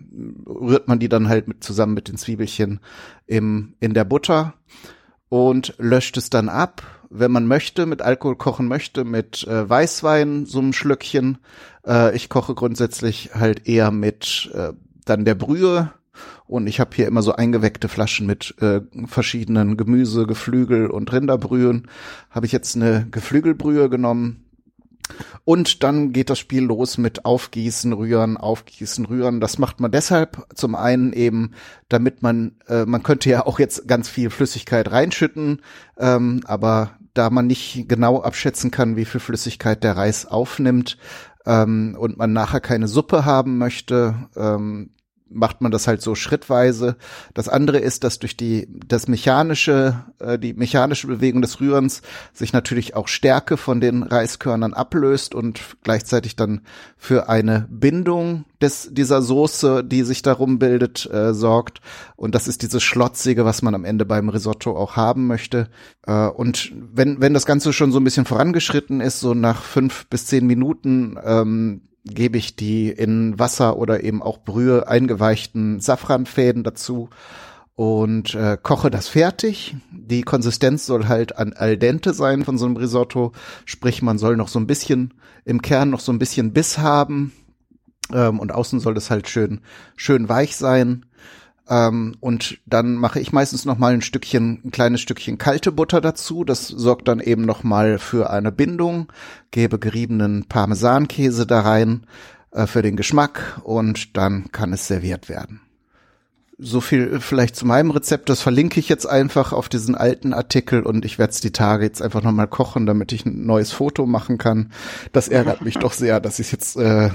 rührt 0.48 0.88
man 0.88 1.00
die 1.00 1.10
dann 1.10 1.30
halt 1.30 1.48
mit, 1.48 1.64
zusammen 1.64 1.94
mit 1.94 2.08
den 2.08 2.18
Zwiebelchen 2.18 2.80
im, 3.26 3.76
in 3.80 3.94
der 3.94 4.06
Butter 4.06 4.54
und 5.30 5.76
löscht 5.80 6.18
es 6.18 6.30
dann 6.30 6.50
ab. 6.50 6.84
Wenn 7.10 7.32
man 7.32 7.46
möchte, 7.46 7.86
mit 7.86 8.02
Alkohol 8.02 8.36
kochen 8.36 8.68
möchte, 8.68 9.04
mit 9.04 9.48
äh, 9.48 9.70
Weißwein, 9.70 10.46
so 10.46 10.60
ein 10.60 10.74
Schlückchen. 10.74 11.38
Äh, 11.86 12.16
ich 12.16 12.30
koche 12.30 12.56
grundsätzlich 12.56 13.32
halt 13.36 13.68
eher 13.68 13.92
mit 13.92 14.52
äh, 14.54 14.74
dann 15.10 15.26
der 15.26 15.36
Brühe 15.36 15.92
und 16.46 16.68
ich 16.68 16.80
habe 16.80 16.92
hier 16.96 17.08
immer 17.08 17.22
so 17.22 17.34
eingeweckte 17.34 17.88
Flaschen 17.88 18.28
mit 18.28 18.56
äh, 18.62 18.82
verschiedenen 19.08 19.78
Gemüse, 19.78 20.28
Geflügel 20.28 20.88
und 20.88 21.12
Rinderbrühen. 21.12 21.88
Habe 22.30 22.46
ich 22.46 22.52
jetzt 22.52 22.76
eine 22.76 23.08
Geflügelbrühe 23.10 23.90
genommen. 23.90 24.46
Und 25.44 25.84
dann 25.84 26.14
geht 26.14 26.30
das 26.30 26.40
Spiel 26.40 26.64
los 26.64 26.98
mit 26.98 27.26
Aufgießen, 27.26 27.92
Rühren, 27.92 28.38
Aufgießen, 28.38 29.06
Rühren. 29.06 29.42
Das 29.42 29.58
macht 29.58 29.80
man 29.80 29.92
deshalb 29.92 30.46
zum 30.56 30.76
einen 30.76 31.12
eben, 31.12 31.52
damit 31.90 32.22
man, 32.22 32.56
äh, 32.68 32.86
man 32.86 33.04
könnte 33.04 33.30
ja 33.30 33.46
auch 33.46 33.60
jetzt 33.60 33.88
ganz 33.88 34.08
viel 34.08 34.30
Flüssigkeit 34.30 34.92
reinschütten, 34.92 35.62
ähm, 35.98 36.42
aber 36.46 36.92
da 37.14 37.30
man 37.30 37.48
nicht 37.48 37.86
genau 37.88 38.22
abschätzen 38.22 38.72
kann, 38.72 38.96
wie 38.96 39.06
viel 39.06 39.20
Flüssigkeit 39.20 39.84
der 39.84 39.98
Reis 39.98 40.26
aufnimmt, 40.26 40.98
ähm, 41.46 41.96
und 42.00 42.18
man 42.18 42.34
nachher 42.34 42.62
keine 42.62 42.88
Suppe 42.88 43.26
haben 43.26 43.58
möchte, 43.58 44.16
ähm, 44.36 44.92
macht 45.34 45.62
man 45.62 45.72
das 45.72 45.88
halt 45.88 46.02
so 46.02 46.16
schrittweise. 46.16 46.96
Das 47.34 47.50
andere 47.50 47.80
ist, 47.80 48.04
dass 48.04 48.20
durch 48.20 48.38
die 48.38 48.68
das 48.88 49.08
mechanische 49.08 50.04
äh, 50.20 50.40
die 50.40 50.54
mechanische 50.54 51.08
Bewegung 51.08 51.42
des 51.42 51.60
Rührens 51.60 52.02
sich 52.34 52.54
natürlich 52.54 52.96
auch 52.96 53.08
Stärke 53.08 53.58
von 53.58 53.82
den 53.82 54.04
Reiskörnern 54.04 54.74
ablöst 54.74 55.36
und 55.36 55.62
gleichzeitig 55.84 56.36
dann 56.36 56.62
für 56.98 57.30
eine 57.30 57.68
Bindung 57.70 58.46
des 58.62 58.90
dieser 58.92 59.22
Soße, 59.22 59.84
die 59.84 60.04
sich 60.04 60.22
darum 60.22 60.60
bildet, 60.60 61.10
äh, 61.12 61.34
sorgt. 61.34 61.82
Und 62.16 62.36
das 62.36 62.48
ist 62.48 62.62
dieses 62.62 62.84
schlotzige, 62.84 63.46
was 63.46 63.62
man 63.62 63.76
am 63.76 63.86
Ende 63.86 64.06
beim 64.06 64.30
Risotto 64.30 64.76
auch 64.76 64.96
haben 64.96 65.28
möchte. 65.28 65.70
Äh, 66.06 66.28
und 66.28 66.72
wenn 66.94 67.22
wenn 67.22 67.34
das 67.34 67.46
Ganze 67.46 67.74
schon 67.74 67.92
so 67.92 68.00
ein 68.00 68.04
bisschen 68.04 68.26
vorangeschritten 68.26 69.02
ist, 69.02 69.20
so 69.20 69.34
nach 69.34 69.64
fünf 69.64 70.08
bis 70.08 70.26
zehn 70.26 70.48
Minuten 70.48 71.18
ähm, 71.24 71.82
gebe 72.06 72.38
ich 72.38 72.56
die 72.56 72.90
in 72.90 73.40
Wasser 73.40 73.78
oder 73.78 74.04
eben 74.04 74.22
auch 74.22 74.40
Brühe 74.40 74.88
eingeweichten 74.88 75.80
Safranfäden 75.80 76.64
dazu 76.64 77.10
und 77.76 78.36
äh, 78.36 78.58
koche 78.62 78.92
das 78.92 79.08
fertig. 79.08 79.76
Die 79.92 80.22
Konsistenz 80.22 80.86
soll 80.86 81.08
halt 81.08 81.38
an 81.38 81.54
al 81.54 81.78
dente 81.78 82.14
sein 82.14 82.44
von 82.44 82.58
so 82.58 82.66
einem 82.66 82.78
Risotto, 82.78 83.32
sprich 83.66 84.02
man 84.02 84.18
soll 84.18 84.36
noch 84.36 84.48
so 84.48 84.60
ein 84.60 84.68
bisschen 84.68 85.14
im 85.46 85.62
Kern 85.62 85.90
noch 85.90 86.00
so 86.00 86.12
ein 86.12 86.20
bisschen 86.20 86.54
Biss 86.54 86.78
haben 86.78 87.32
ähm, 88.14 88.40
und 88.40 88.52
außen 88.52 88.80
soll 88.80 88.94
das 88.94 89.10
halt 89.10 89.28
schön 89.28 89.62
schön 89.96 90.30
weich 90.30 90.56
sein. 90.56 91.06
Ähm, 91.70 92.16
und 92.20 92.60
dann 92.66 92.96
mache 92.96 93.20
ich 93.20 93.32
meistens 93.32 93.66
noch 93.66 93.78
mal 93.78 93.94
ein 93.94 94.02
Stückchen, 94.02 94.62
ein 94.66 94.72
kleines 94.72 95.02
Stückchen 95.02 95.38
kalte 95.38 95.72
Butter 95.72 96.02
dazu. 96.02 96.44
Das 96.44 96.68
sorgt 96.68 97.08
dann 97.08 97.20
eben 97.20 97.44
noch 97.44 97.64
mal 97.64 98.00
für 98.00 98.30
eine 98.30 98.52
Bindung. 98.52 99.12
Gebe 99.52 99.80
geriebenen 99.80 100.46
Parmesankäse 100.50 101.46
da 101.48 101.62
rein 101.62 102.06
äh, 102.52 102.68
für 102.68 102.82
den 102.82 102.96
Geschmack 102.98 103.62
und 103.64 104.18
dann 104.18 104.52
kann 104.52 104.74
es 104.74 104.88
serviert 104.88 105.30
werden. 105.30 105.62
so 106.60 106.82
viel 106.82 107.20
vielleicht 107.20 107.56
zu 107.56 107.66
meinem 107.66 107.92
Rezept. 107.92 108.30
Das 108.30 108.42
verlinke 108.42 108.80
ich 108.80 108.90
jetzt 108.90 109.06
einfach 109.06 109.54
auf 109.54 109.70
diesen 109.70 109.96
alten 109.96 110.34
Artikel 110.34 110.84
und 110.84 111.06
ich 111.06 111.18
werde 111.18 111.32
es 111.32 111.42
die 111.42 111.52
Tage 111.52 111.84
jetzt 111.86 112.02
einfach 112.02 112.22
nochmal 112.24 112.48
kochen, 112.48 112.86
damit 112.86 113.12
ich 113.12 113.26
ein 113.26 113.46
neues 113.46 113.72
Foto 113.72 114.06
machen 114.06 114.38
kann. 114.38 114.72
Das 115.14 115.28
ärgert 115.30 115.62
mich 115.62 115.76
doch 115.80 115.94
sehr, 115.94 116.20
dass 116.20 116.40
ich 116.40 116.52
jetzt 116.52 116.78
äh, 116.78 117.10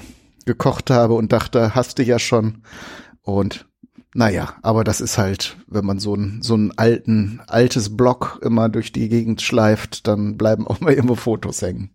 gekocht 0.44 0.90
habe 0.90 1.14
und 1.14 1.32
dachte, 1.32 1.74
hast 1.74 1.98
du 1.98 2.02
ja 2.02 2.18
schon. 2.18 2.62
Und 3.22 3.67
naja, 4.18 4.54
aber 4.62 4.82
das 4.82 5.00
ist 5.00 5.16
halt, 5.16 5.56
wenn 5.68 5.84
man 5.84 6.00
so 6.00 6.12
ein 6.16 6.42
so 6.42 6.56
ein 6.56 6.76
alten, 6.76 7.40
altes 7.46 7.96
Block 7.96 8.40
immer 8.42 8.68
durch 8.68 8.90
die 8.90 9.08
Gegend 9.08 9.42
schleift, 9.42 10.08
dann 10.08 10.36
bleiben 10.36 10.66
auch 10.66 10.80
mal 10.80 10.92
irgendwo 10.92 11.14
Fotos 11.14 11.62
hängen. 11.62 11.90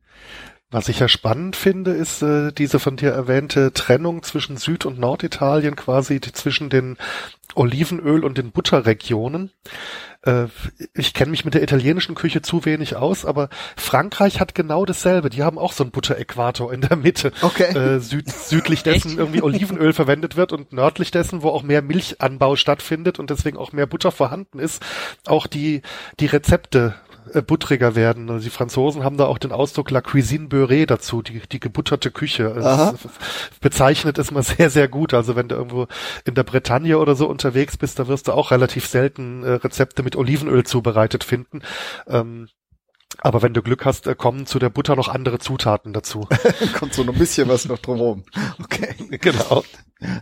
Was 0.71 0.87
ich 0.87 0.99
ja 0.99 1.09
spannend 1.09 1.57
finde, 1.57 1.91
ist 1.91 2.21
äh, 2.21 2.53
diese 2.53 2.79
von 2.79 2.95
dir 2.95 3.11
erwähnte 3.11 3.73
Trennung 3.73 4.23
zwischen 4.23 4.55
Süd- 4.55 4.85
und 4.85 4.97
Norditalien, 4.99 5.75
quasi 5.75 6.21
zwischen 6.21 6.69
den 6.69 6.95
Olivenöl- 7.55 8.23
und 8.23 8.37
den 8.37 8.51
Butterregionen. 8.51 9.51
Äh, 10.25 10.45
ich 10.93 11.13
kenne 11.13 11.31
mich 11.31 11.45
mit 11.45 11.53
der 11.53 11.63
italienischen 11.63 12.15
Küche 12.15 12.41
zu 12.41 12.65
wenig 12.65 12.95
aus, 12.95 13.25
aber 13.25 13.49
Frankreich 13.75 14.39
hat 14.39 14.55
genau 14.55 14.85
dasselbe. 14.85 15.29
Die 15.29 15.43
haben 15.43 15.57
auch 15.57 15.73
so 15.73 15.83
einen 15.83 15.91
Butteräquator 15.91 16.73
in 16.73 16.81
der 16.81 16.95
Mitte. 16.95 17.31
Okay. 17.41 17.75
Äh, 17.75 17.99
süd 17.99 18.29
südlich 18.29 18.83
dessen 18.83 19.17
irgendwie 19.17 19.41
Olivenöl 19.41 19.93
verwendet 19.93 20.35
wird 20.35 20.53
und 20.53 20.71
nördlich 20.71 21.11
dessen, 21.11 21.41
wo 21.41 21.49
auch 21.49 21.63
mehr 21.63 21.81
Milchanbau 21.81 22.55
stattfindet 22.55 23.19
und 23.19 23.29
deswegen 23.29 23.57
auch 23.57 23.71
mehr 23.71 23.87
Butter 23.87 24.11
vorhanden 24.11 24.59
ist, 24.59 24.81
auch 25.25 25.47
die, 25.47 25.81
die 26.19 26.27
Rezepte 26.27 26.95
äh, 27.33 27.41
buttriger 27.41 27.95
werden. 27.95 28.29
Also 28.29 28.43
die 28.43 28.49
Franzosen 28.49 29.03
haben 29.03 29.17
da 29.17 29.25
auch 29.25 29.37
den 29.37 29.51
Ausdruck 29.51 29.91
La 29.91 30.01
Cuisine 30.01 30.47
Beurrée 30.47 30.85
dazu, 30.85 31.21
die, 31.21 31.41
die 31.51 31.59
gebutterte 31.59 32.11
Küche. 32.11 32.53
Das 32.55 32.95
bezeichnet 33.59 34.17
es 34.17 34.31
mal 34.31 34.43
sehr, 34.43 34.69
sehr 34.69 34.87
gut. 34.87 35.13
Also 35.13 35.35
wenn 35.35 35.47
du 35.47 35.55
irgendwo 35.55 35.87
in 36.25 36.35
der 36.35 36.43
Bretagne 36.43 36.97
oder 36.97 37.15
so 37.15 37.27
unterwegs 37.27 37.77
bist, 37.77 37.99
da 37.99 38.07
wirst 38.07 38.27
du 38.27 38.33
auch 38.33 38.51
relativ 38.51 38.87
selten 38.87 39.43
äh, 39.43 39.51
Rezepte 39.53 40.03
mit 40.03 40.15
Olivenöl 40.15 40.63
zubereitet 40.63 41.23
finden. 41.23 41.61
Ähm, 42.07 42.47
aber 43.19 43.41
wenn 43.41 43.53
du 43.53 43.61
Glück 43.61 43.85
hast, 43.85 44.07
äh, 44.07 44.15
kommen 44.15 44.45
zu 44.45 44.59
der 44.59 44.69
Butter 44.69 44.95
noch 44.95 45.07
andere 45.07 45.39
Zutaten 45.39 45.93
dazu. 45.93 46.27
Kommt 46.73 46.93
so 46.93 47.03
ein 47.03 47.13
bisschen 47.13 47.47
was 47.47 47.65
noch 47.65 47.79
drumherum. 47.79 48.23
Okay. 48.61 48.95
Genau. 49.21 49.63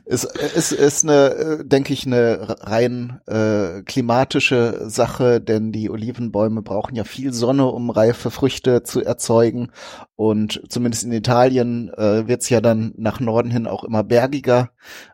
Es 0.05 0.23
ist, 0.23 0.71
ist 0.71 1.03
eine, 1.03 1.29
äh, 1.29 1.65
denke 1.65 1.93
ich, 1.93 2.05
eine 2.05 2.57
rein 2.61 3.19
äh, 3.25 3.81
klimatische 3.83 4.89
Sache, 4.89 5.41
denn 5.41 5.71
die 5.71 5.89
Olivenbäume 5.89 6.61
brauchen 6.61 6.95
ja 6.95 7.03
viel 7.03 7.33
Sonne, 7.33 7.65
um 7.67 7.89
reife 7.89 8.29
Früchte 8.29 8.83
zu 8.83 9.03
erzeugen. 9.03 9.71
Und 10.15 10.61
zumindest 10.69 11.03
in 11.03 11.11
Italien 11.11 11.91
äh, 11.95 12.27
wird 12.27 12.43
es 12.43 12.49
ja 12.49 12.61
dann 12.61 12.93
nach 12.97 13.19
Norden 13.19 13.49
hin 13.49 13.65
auch 13.65 13.83
immer 13.83 14.03
bergiger, 14.03 14.69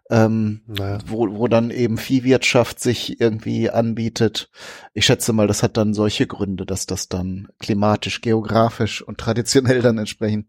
ähm, 0.10 0.62
naja. 0.68 1.00
wo, 1.06 1.38
wo 1.38 1.48
dann 1.48 1.72
eben 1.72 1.98
Viehwirtschaft 1.98 2.80
sich 2.80 3.20
irgendwie 3.20 3.70
anbietet. 3.70 4.50
Ich 4.94 5.06
schätze 5.06 5.34
mal, 5.34 5.48
das 5.48 5.64
hat 5.64 5.78
dann 5.78 5.94
solche 5.94 6.28
Gründe, 6.28 6.66
dass 6.66 6.86
das 6.86 7.10
dann 7.10 7.48
klimatisch, 7.60 8.22
geografisch 8.22 9.02
und 9.02 9.18
traditionell 9.18 9.82
dann 9.82 9.98
entsprechend 9.98 10.48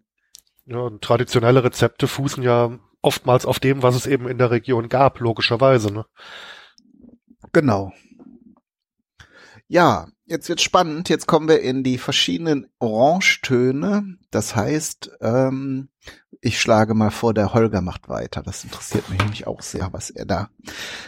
ja, 0.67 0.79
und 0.79 1.03
traditionelle 1.03 1.65
Rezepte 1.65 2.07
fußen 2.07 2.43
ja 2.43 2.79
oftmals 3.01 3.47
auf 3.47 3.59
dem, 3.59 3.83
was 3.83 3.95
es 3.95 4.07
eben 4.07 4.29
in 4.29 4.39
der 4.39 4.51
Region 4.51 4.89
gab, 4.89 5.19
logischerweise. 5.21 5.93
Ne? 5.93 6.05
Genau. 7.53 7.93
Ja, 9.69 10.09
jetzt 10.25 10.49
wird 10.49 10.61
spannend. 10.63 11.09
Jetzt 11.11 11.27
kommen 11.27 11.49
wir 11.49 11.61
in 11.61 11.85
die 11.85 11.99
verschiedenen 11.99 12.67
Orangetöne. 12.79 14.17
Das 14.31 14.57
heißt, 14.57 15.11
ähm, 15.21 15.89
ich 16.41 16.61
schlage 16.61 16.95
mal 16.95 17.11
vor, 17.11 17.35
der 17.35 17.53
Holger 17.53 17.83
macht 17.83 18.09
weiter. 18.09 18.43
Das 18.43 18.65
interessiert 18.65 19.09
mich 19.11 19.19
nämlich 19.19 19.47
auch 19.47 19.61
sehr, 19.61 19.93
was 19.93 20.11
er 20.11 20.25
da 20.25 20.49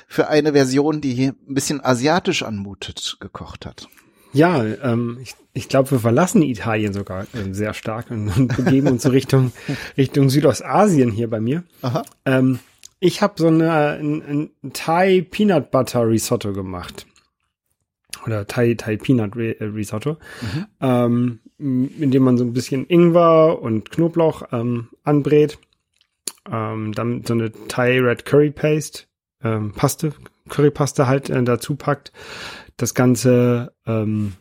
für 0.06 0.28
eine 0.28 0.52
Version, 0.52 1.00
die 1.00 1.28
ein 1.28 1.54
bisschen 1.54 1.82
asiatisch 1.82 2.42
anmutet, 2.42 3.16
gekocht 3.20 3.64
hat. 3.64 3.88
Ja, 4.32 4.62
ähm, 4.62 5.18
ich, 5.22 5.34
ich 5.54 5.68
glaube, 5.68 5.90
wir 5.90 6.00
verlassen 6.00 6.42
Italien 6.42 6.92
sogar 6.92 7.22
äh, 7.34 7.52
sehr 7.52 7.74
stark 7.74 8.10
und, 8.10 8.28
und 8.28 8.56
begeben 8.56 8.88
uns 8.88 9.02
so 9.02 9.08
Richtung, 9.08 9.52
Richtung 9.96 10.30
Südostasien 10.30 11.10
hier 11.10 11.28
bei 11.28 11.40
mir. 11.40 11.64
Aha. 11.82 12.02
Ähm, 12.26 12.60
ich 13.00 13.22
habe 13.22 13.34
so 13.38 13.48
eine, 13.48 13.98
ein, 13.98 14.50
ein 14.62 14.72
Thai 14.72 15.26
Peanut 15.28 15.70
Butter 15.70 16.06
Risotto 16.06 16.52
gemacht. 16.52 17.06
Oder 18.26 18.46
Thai, 18.46 18.74
Thai 18.74 18.96
Peanut 18.96 19.36
äh, 19.36 19.64
Risotto. 19.64 20.18
Mhm. 20.42 20.66
Ähm, 20.80 21.40
indem 21.58 22.22
man 22.22 22.38
so 22.38 22.44
ein 22.44 22.52
bisschen 22.52 22.86
Ingwer 22.86 23.60
und 23.60 23.90
Knoblauch 23.90 24.44
ähm, 24.52 24.88
anbrät. 25.04 25.58
Ähm, 26.50 26.92
dann 26.92 27.22
so 27.24 27.34
eine 27.34 27.52
Thai 27.68 28.00
Red 28.00 28.24
Curry 28.24 28.50
Paste, 28.50 29.04
ähm, 29.42 29.72
Paste, 29.72 30.12
Currypaste 30.48 31.06
halt 31.06 31.30
äh, 31.30 31.42
dazu 31.42 31.76
packt 31.76 32.12
das 32.76 32.94
Ganze 32.94 33.72
ähm, 33.86 34.34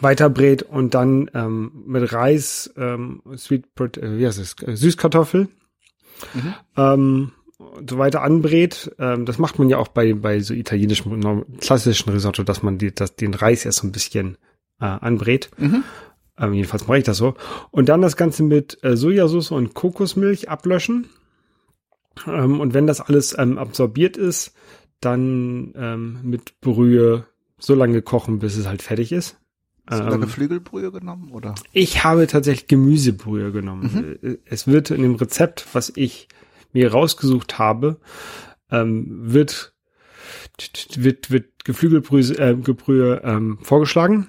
weiterbrät 0.00 0.62
und 0.62 0.94
dann 0.94 1.30
ähm, 1.34 1.84
mit 1.86 2.12
Reis, 2.12 2.72
ähm, 2.76 3.22
Sweet, 3.36 3.66
äh, 3.78 4.18
wie 4.18 4.26
heißt 4.26 4.38
es, 4.38 4.56
Süßkartoffel 4.66 5.48
mhm. 6.34 6.54
ähm, 6.76 7.32
so 7.58 7.98
weiter 7.98 8.22
anbrät. 8.22 8.94
Ähm, 8.98 9.26
das 9.26 9.38
macht 9.38 9.58
man 9.58 9.68
ja 9.68 9.78
auch 9.78 9.88
bei, 9.88 10.14
bei 10.14 10.40
so 10.40 10.54
italienischen, 10.54 11.44
klassischen 11.58 12.10
Risotto, 12.10 12.42
dass 12.42 12.62
man 12.62 12.78
die, 12.78 12.94
dass 12.94 13.16
den 13.16 13.34
Reis 13.34 13.64
erst 13.64 13.78
so 13.78 13.86
ein 13.86 13.92
bisschen 13.92 14.36
äh, 14.80 14.86
anbrät. 14.86 15.50
Mhm. 15.58 15.84
Ähm, 16.38 16.52
jedenfalls 16.54 16.86
mache 16.86 16.98
ich 16.98 17.04
das 17.04 17.16
so. 17.16 17.34
Und 17.70 17.88
dann 17.88 18.02
das 18.02 18.16
Ganze 18.16 18.42
mit 18.42 18.82
äh, 18.82 18.96
Sojasauce 18.96 19.52
und 19.52 19.74
Kokosmilch 19.74 20.48
ablöschen. 20.48 21.08
Ähm, 22.26 22.60
und 22.60 22.74
wenn 22.74 22.86
das 22.86 23.00
alles 23.00 23.36
ähm, 23.38 23.58
absorbiert 23.58 24.16
ist, 24.16 24.52
dann 25.00 25.72
ähm, 25.76 26.18
mit 26.22 26.60
Brühe 26.60 27.26
so 27.58 27.74
lange 27.74 28.02
kochen, 28.02 28.40
bis 28.40 28.56
es 28.56 28.66
halt 28.66 28.82
fertig 28.82 29.12
ist. 29.12 29.38
Hast 29.86 30.00
du 30.00 30.08
da 30.08 30.16
Geflügelbrühe 30.16 30.90
genommen, 30.90 31.30
oder? 31.30 31.54
Ich 31.72 32.04
habe 32.04 32.26
tatsächlich 32.26 32.68
Gemüsebrühe 32.68 33.52
genommen. 33.52 34.18
Mhm. 34.22 34.38
Es 34.46 34.66
wird 34.66 34.90
in 34.90 35.02
dem 35.02 35.14
Rezept, 35.16 35.66
was 35.74 35.92
ich 35.94 36.28
mir 36.74 36.92
rausgesucht 36.92 37.58
habe, 37.58 37.98
ähm, 38.70 39.06
wird, 39.08 39.74
wird, 40.96 41.30
wird 41.30 41.64
Geflügelbrühe 41.64 42.38
äh, 42.38 42.54
Gebrühe, 42.56 43.22
ähm, 43.24 43.58
vorgeschlagen. 43.62 44.28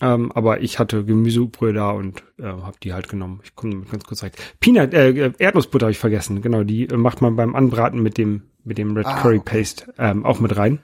Ähm, 0.00 0.30
aber 0.32 0.60
ich 0.60 0.78
hatte 0.78 1.04
Gemüsebrühe 1.04 1.72
da 1.72 1.90
und 1.90 2.22
äh, 2.38 2.44
habe 2.44 2.76
die 2.82 2.92
halt 2.92 3.08
genommen. 3.08 3.40
Ich 3.42 3.56
komme 3.56 3.86
ganz 3.90 4.04
kurz 4.04 4.22
rein. 4.22 4.30
Peanut, 4.60 4.92
äh, 4.92 5.32
Erdnussbutter 5.38 5.86
habe 5.86 5.92
ich 5.92 5.98
vergessen. 5.98 6.42
Genau, 6.42 6.64
die 6.64 6.86
äh, 6.86 6.96
macht 6.96 7.22
man 7.22 7.34
beim 7.34 7.56
Anbraten 7.56 8.02
mit 8.02 8.18
dem 8.18 8.42
mit 8.62 8.78
dem 8.78 8.94
Red 8.94 9.06
ah, 9.06 9.20
Curry 9.22 9.40
Paste 9.40 9.92
ähm, 9.96 10.26
auch 10.26 10.38
mit 10.38 10.56
rein 10.56 10.80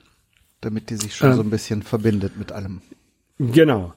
damit 0.62 0.88
die 0.88 0.96
sich 0.96 1.14
schon 1.14 1.30
ähm, 1.30 1.36
so 1.36 1.42
ein 1.42 1.50
bisschen 1.50 1.82
verbindet 1.82 2.38
mit 2.38 2.52
allem. 2.52 2.80
Genau. 3.38 3.92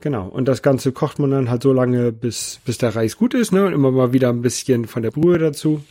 Genau. 0.00 0.28
Und 0.28 0.46
das 0.48 0.62
Ganze 0.62 0.92
kocht 0.92 1.18
man 1.18 1.30
dann 1.30 1.50
halt 1.50 1.62
so 1.62 1.72
lange, 1.72 2.12
bis, 2.12 2.60
bis 2.64 2.78
der 2.78 2.96
Reis 2.96 3.16
gut 3.16 3.34
ist, 3.34 3.52
ne? 3.52 3.66
Und 3.66 3.72
immer 3.72 3.90
mal 3.90 4.12
wieder 4.12 4.30
ein 4.30 4.42
bisschen 4.42 4.86
von 4.86 5.02
der 5.02 5.10
Brühe 5.10 5.38
dazu. 5.38 5.84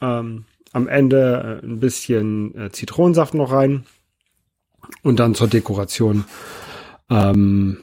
Ähm, 0.00 0.44
am 0.72 0.88
Ende 0.88 1.60
äh, 1.62 1.66
ein 1.66 1.80
bisschen 1.80 2.54
äh, 2.56 2.70
Zitronensaft 2.70 3.34
noch 3.34 3.52
rein. 3.52 3.84
Und 5.02 5.20
dann 5.20 5.34
zur 5.34 5.48
Dekoration 5.48 6.24
ähm, 7.10 7.78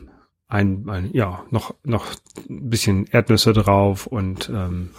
ein, 0.47 0.89
ein, 0.89 1.09
ja, 1.13 1.43
noch, 1.51 1.75
noch 1.83 2.05
ein 2.49 2.69
bisschen 2.69 3.05
Erdnüsse 3.11 3.53
drauf 3.53 4.07
und 4.07 4.49
ähm, 4.49 4.89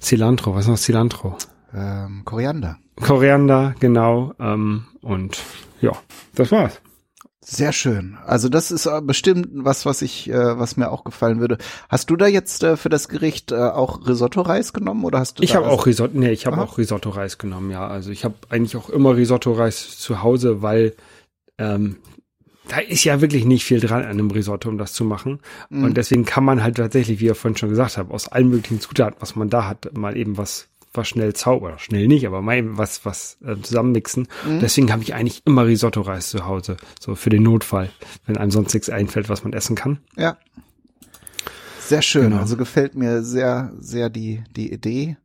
Cilantro. 0.00 0.54
Was 0.54 0.64
ist 0.64 0.70
noch 0.70 0.78
Cilantro? 0.78 1.36
Ähm, 1.74 2.22
Koriander. 2.24 2.78
Koriander, 2.96 3.74
genau. 3.80 4.34
Ähm, 4.38 4.86
und 5.00 5.42
ja, 5.80 5.92
das 6.34 6.52
war's. 6.52 6.80
Sehr 7.46 7.72
schön. 7.72 8.16
Also 8.24 8.48
das 8.48 8.70
ist 8.70 8.86
äh, 8.86 9.00
bestimmt 9.02 9.48
was, 9.52 9.84
was 9.84 10.00
ich, 10.00 10.30
äh, 10.30 10.58
was 10.58 10.78
mir 10.78 10.90
auch 10.90 11.04
gefallen 11.04 11.40
würde. 11.40 11.58
Hast 11.90 12.08
du 12.08 12.16
da 12.16 12.26
jetzt 12.26 12.62
äh, 12.62 12.78
für 12.78 12.88
das 12.88 13.08
Gericht 13.08 13.52
äh, 13.52 13.56
auch 13.56 14.06
Risotto-Reis 14.06 14.72
genommen 14.72 15.04
oder 15.04 15.18
hast 15.18 15.38
du? 15.38 15.42
Ich 15.42 15.54
habe 15.54 15.66
auch 15.66 15.84
Risotto. 15.84 16.18
Nee, 16.18 16.30
ich 16.30 16.46
habe 16.46 16.60
auch 16.60 16.78
Risotto-Reis 16.78 17.36
genommen. 17.36 17.70
Ja, 17.70 17.86
also 17.86 18.10
ich 18.10 18.24
habe 18.24 18.34
eigentlich 18.48 18.76
auch 18.76 18.88
immer 18.88 19.14
Risotto-Reis 19.14 19.98
zu 19.98 20.22
Hause, 20.22 20.62
weil 20.62 20.94
ähm, 21.58 21.96
da 22.68 22.78
ist 22.78 23.04
ja 23.04 23.20
wirklich 23.20 23.44
nicht 23.44 23.64
viel 23.64 23.80
dran 23.80 24.02
an 24.02 24.10
einem 24.10 24.30
Risotto, 24.30 24.70
um 24.70 24.78
das 24.78 24.94
zu 24.94 25.04
machen. 25.04 25.40
Mhm. 25.68 25.84
Und 25.84 25.96
deswegen 25.96 26.24
kann 26.24 26.44
man 26.44 26.62
halt 26.62 26.76
tatsächlich, 26.76 27.20
wie 27.20 27.26
ihr 27.26 27.34
vorhin 27.34 27.58
schon 27.58 27.68
gesagt 27.68 27.98
habt, 27.98 28.10
aus 28.10 28.28
allen 28.28 28.48
möglichen 28.48 28.80
Zutaten, 28.80 29.20
was 29.20 29.36
man 29.36 29.50
da 29.50 29.68
hat, 29.68 29.96
mal 29.96 30.16
eben 30.16 30.38
was 30.38 30.68
was 30.94 31.08
schnell 31.08 31.34
zaubern. 31.34 31.78
Schnell 31.78 32.06
nicht, 32.06 32.26
aber 32.26 32.42
mal 32.42 32.76
was, 32.78 33.04
was 33.04 33.38
äh, 33.44 33.56
zusammenmixen. 33.60 34.28
Mhm. 34.46 34.60
Deswegen 34.60 34.92
habe 34.92 35.02
ich 35.02 35.14
eigentlich 35.14 35.42
immer 35.44 35.66
Risotto-Reis 35.66 36.30
zu 36.30 36.46
Hause. 36.46 36.76
So 37.00 37.14
für 37.14 37.30
den 37.30 37.42
Notfall, 37.42 37.90
wenn 38.26 38.36
einem 38.36 38.50
sonst 38.50 38.74
nichts 38.74 38.88
einfällt, 38.88 39.28
was 39.28 39.44
man 39.44 39.52
essen 39.52 39.76
kann. 39.76 39.98
Ja. 40.16 40.38
Sehr 41.80 42.02
schön. 42.02 42.30
Genau. 42.30 42.38
Also 42.38 42.56
gefällt 42.56 42.94
mir 42.94 43.22
sehr, 43.22 43.72
sehr 43.78 44.08
die, 44.08 44.42
die 44.56 44.72
Idee. 44.72 45.16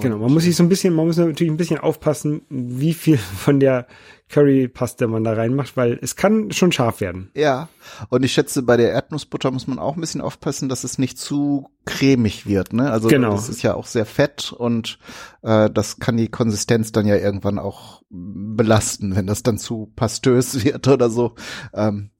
Genau, 0.00 0.18
man 0.18 0.32
muss 0.32 0.44
sich 0.44 0.56
so 0.56 0.62
ein 0.62 0.68
bisschen, 0.68 0.94
man 0.94 1.06
muss 1.06 1.16
natürlich 1.16 1.52
ein 1.52 1.56
bisschen 1.56 1.78
aufpassen, 1.78 2.42
wie 2.48 2.94
viel 2.94 3.18
von 3.36 3.60
der 3.60 3.86
Currypaste 4.28 5.06
man 5.08 5.24
da 5.24 5.34
reinmacht, 5.34 5.76
weil 5.76 5.98
es 6.00 6.16
kann 6.16 6.50
schon 6.52 6.72
scharf 6.72 7.00
werden. 7.00 7.30
Ja, 7.34 7.68
und 8.08 8.24
ich 8.24 8.32
schätze, 8.32 8.62
bei 8.62 8.78
der 8.78 8.90
Erdnussbutter 8.90 9.50
muss 9.50 9.66
man 9.66 9.78
auch 9.78 9.94
ein 9.94 10.00
bisschen 10.00 10.22
aufpassen, 10.22 10.70
dass 10.70 10.84
es 10.84 10.96
nicht 10.96 11.18
zu 11.18 11.68
cremig 11.84 12.46
wird. 12.46 12.72
Ne? 12.72 12.90
Also 12.90 13.08
genau. 13.08 13.32
das 13.32 13.50
ist 13.50 13.62
ja 13.62 13.74
auch 13.74 13.86
sehr 13.86 14.06
fett 14.06 14.52
und 14.52 14.98
äh, 15.42 15.68
das 15.68 15.98
kann 15.98 16.16
die 16.16 16.28
Konsistenz 16.28 16.92
dann 16.92 17.06
ja 17.06 17.16
irgendwann 17.16 17.58
auch 17.58 18.02
belasten, 18.08 19.14
wenn 19.14 19.26
das 19.26 19.42
dann 19.42 19.58
zu 19.58 19.92
pastös 19.96 20.64
wird 20.64 20.88
oder 20.88 21.10
so. 21.10 21.34
Ähm, 21.74 22.10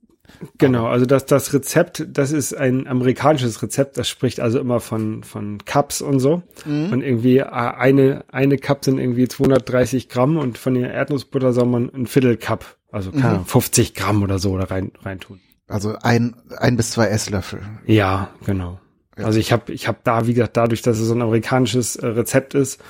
Genau, 0.59 0.87
also 0.87 1.07
das, 1.07 1.27
das 1.27 1.53
Rezept, 1.53 2.05
das 2.09 2.33
ist 2.33 2.55
ein 2.55 2.87
amerikanisches 2.87 3.63
Rezept, 3.63 3.97
das 3.97 4.09
spricht 4.09 4.41
also 4.41 4.59
immer 4.59 4.81
von, 4.81 5.23
von 5.23 5.59
Cups 5.65 6.01
und 6.01 6.21
so. 6.21 6.43
Mhm. 6.65 6.93
Und 6.93 7.03
irgendwie 7.03 7.39
äh, 7.39 7.45
eine, 7.45 8.25
eine 8.31 8.59
Cup 8.59 8.85
sind 8.85 8.99
irgendwie 8.99 9.29
230 9.29 10.09
Gramm 10.09 10.37
und 10.37 10.59
von 10.59 10.75
der 10.75 10.93
Erdnussbutter 10.93 11.53
soll 11.53 11.67
man 11.67 11.91
ein 11.95 12.07
Viertel 12.07 12.37
Cup, 12.37 12.77
also 12.91 13.13
keine 13.13 13.39
mhm. 13.39 13.47
50 13.47 13.95
Gramm 13.95 14.23
oder 14.23 14.39
so 14.39 14.57
da 14.59 14.65
rein, 14.65 14.93
rein 15.03 15.21
tun. 15.21 15.41
Also 15.69 15.97
ein, 16.03 16.35
ein 16.59 16.77
bis 16.77 16.91
zwei 16.91 17.07
Esslöffel. 17.07 17.61
Ja, 17.87 18.31
genau. 18.45 18.79
Ja. 19.17 19.27
Also 19.27 19.39
ich 19.39 19.53
habe 19.53 19.73
ich 19.73 19.89
hab 19.89 20.05
da, 20.05 20.27
wie 20.27 20.35
gesagt, 20.35 20.57
dadurch, 20.57 20.83
dass 20.83 20.99
es 20.99 21.07
so 21.07 21.15
ein 21.15 21.23
amerikanisches 21.23 21.97
äh, 21.97 22.07
Rezept 22.07 22.55
ist, 22.55 22.83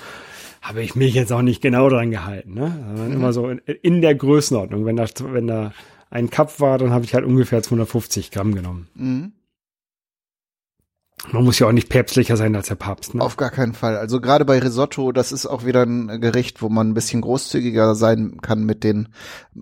habe 0.61 0.83
ich 0.83 0.95
mich 0.95 1.15
jetzt 1.15 1.33
auch 1.33 1.43
nicht 1.43 1.61
genau 1.61 1.89
dran 1.89 2.11
gehalten. 2.11 2.55
Ne? 2.55 2.69
Mhm. 2.97 3.13
Immer 3.13 3.33
so 3.33 3.49
in, 3.49 3.59
in 3.59 4.01
der 4.01 4.15
Größenordnung. 4.15 4.85
Wenn 4.85 4.97
da, 4.97 5.07
wenn 5.19 5.49
da 5.49 5.73
ein 6.13 6.29
Cup 6.29 6.61
war, 6.61 6.77
dann 6.79 6.91
habe 6.91 7.05
ich 7.05 7.15
halt 7.15 7.25
ungefähr 7.25 7.63
250 7.63 8.31
Gramm 8.31 8.55
genommen. 8.55 8.89
Mhm. 8.95 9.33
Man 11.31 11.45
muss 11.45 11.61
ja 11.61 11.69
auch 11.69 11.73
nicht 11.73 11.89
päpstlicher 11.89 12.37
sein 12.37 12.57
als 12.57 12.67
der 12.67 12.75
Papst. 12.75 13.15
Ne? 13.15 13.23
Auf 13.23 13.37
gar 13.37 13.51
keinen 13.51 13.75
Fall. 13.75 13.97
Also 13.97 14.21
gerade 14.21 14.45
bei 14.45 14.59
Risotto, 14.59 15.13
das 15.13 15.31
ist 15.31 15.47
auch 15.47 15.65
wieder 15.65 15.85
ein 15.85 16.21
Gericht, 16.21 16.63
wo 16.63 16.69
man 16.69 16.91
ein 16.91 16.95
bisschen 16.95 17.21
großzügiger 17.21 17.95
sein 17.95 18.39
kann 18.43 18.65
mit 18.65 18.83
den 18.83 19.09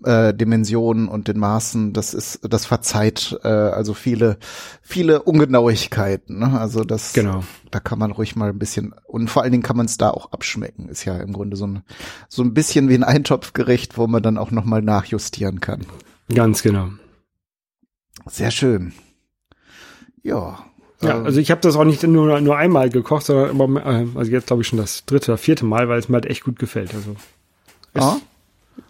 äh, 0.04 0.32
Dimensionen 0.32 1.06
und 1.06 1.28
den 1.28 1.38
Maßen. 1.38 1.92
Das 1.92 2.14
ist, 2.14 2.40
das 2.48 2.64
verzeiht 2.64 3.38
äh, 3.44 3.48
also 3.48 3.92
viele, 3.92 4.38
viele 4.80 5.22
Ungenauigkeiten. 5.22 6.38
Ne? 6.38 6.58
Also 6.58 6.82
das, 6.82 7.12
genau. 7.12 7.44
da 7.70 7.78
kann 7.78 7.98
man 7.98 8.10
ruhig 8.10 8.36
mal 8.36 8.48
ein 8.48 8.58
bisschen 8.58 8.94
und 9.04 9.28
vor 9.28 9.42
allen 9.42 9.52
Dingen 9.52 9.62
kann 9.62 9.76
man 9.76 9.86
es 9.86 9.98
da 9.98 10.10
auch 10.10 10.32
abschmecken. 10.32 10.88
Ist 10.88 11.04
ja 11.04 11.18
im 11.18 11.34
Grunde 11.34 11.58
so 11.58 11.66
ein 11.66 11.82
so 12.28 12.42
ein 12.42 12.54
bisschen 12.54 12.88
wie 12.88 12.94
ein 12.94 13.04
Eintopfgericht, 13.04 13.98
wo 13.98 14.06
man 14.06 14.22
dann 14.22 14.38
auch 14.38 14.50
noch 14.50 14.64
mal 14.64 14.80
nachjustieren 14.80 15.60
kann. 15.60 15.84
Ganz 16.35 16.62
genau. 16.62 16.90
Sehr 18.27 18.51
schön. 18.51 18.93
Ja. 20.23 20.64
Ja, 21.03 21.16
ähm, 21.16 21.25
also 21.25 21.40
ich 21.40 21.51
habe 21.51 21.61
das 21.61 21.77
auch 21.77 21.85
nicht 21.85 22.03
nur, 22.03 22.40
nur 22.40 22.57
einmal 22.57 22.90
gekocht, 22.90 23.25
sondern 23.25 23.51
immer, 23.51 23.85
äh, 23.85 24.07
also 24.14 24.31
jetzt 24.31 24.47
glaube 24.47 24.62
ich 24.62 24.69
schon 24.69 24.79
das 24.79 25.07
dritte 25.07 25.33
oder 25.33 25.38
vierte 25.38 25.64
Mal, 25.64 25.88
weil 25.88 25.99
es 25.99 26.09
mir 26.09 26.16
halt 26.16 26.27
echt 26.27 26.45
gut 26.45 26.59
gefällt. 26.59 26.95
Also, 26.95 27.16
ah, 27.95 28.19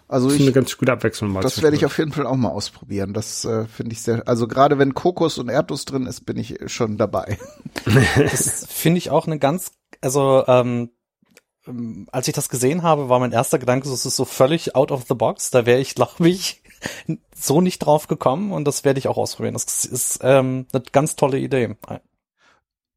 also 0.09 0.29
ist 0.29 0.35
ich, 0.35 0.43
eine 0.43 0.53
ganz 0.53 0.77
gute 0.77 0.91
Abwechslung. 0.91 1.31
Mal 1.31 1.41
das 1.41 1.63
werde 1.63 1.77
ich 1.77 1.87
auf 1.87 1.97
jeden 1.99 2.13
Fall 2.13 2.27
auch 2.27 2.35
mal 2.35 2.49
ausprobieren. 2.49 3.15
Das 3.15 3.45
äh, 3.45 3.67
finde 3.67 3.93
ich 3.93 4.03
sehr, 4.03 4.27
also 4.27 4.49
gerade 4.49 4.77
wenn 4.79 4.95
Kokos 4.95 5.39
und 5.39 5.49
Erdnuss 5.49 5.85
drin 5.85 6.07
ist, 6.07 6.27
bin 6.27 6.37
ich 6.37 6.59
schon 6.67 6.97
dabei. 6.97 7.39
das 8.17 8.67
finde 8.69 8.99
ich 8.99 9.11
auch 9.11 9.29
eine 9.29 9.39
ganz, 9.39 9.71
also 10.01 10.45
ähm, 10.49 10.91
ähm, 11.67 12.09
als 12.11 12.29
ich 12.29 12.35
das 12.35 12.49
gesehen 12.49 12.83
habe, 12.83 13.09
war 13.09 13.21
mein 13.21 13.33
erster 13.33 13.59
Gedanke, 13.59 13.89
das 13.89 14.05
ist 14.05 14.17
so 14.17 14.25
völlig 14.25 14.75
out 14.75 14.91
of 14.91 15.05
the 15.09 15.15
box. 15.15 15.51
Da 15.51 15.67
wäre 15.67 15.81
ich, 15.81 15.95
glaube 15.95 16.29
ich, 16.29 16.60
so 17.35 17.61
nicht 17.61 17.81
drauf 17.81 18.07
gekommen 18.07 18.53
und 18.53 18.65
das 18.65 18.85
werde 18.85 18.99
ich 18.99 19.09
auch 19.09 19.17
ausprobieren. 19.17 19.55
Das 19.55 19.85
ist 19.85 20.21
ähm, 20.23 20.67
eine 20.73 20.83
ganz 20.93 21.17
tolle 21.17 21.39
Idee. 21.39 21.77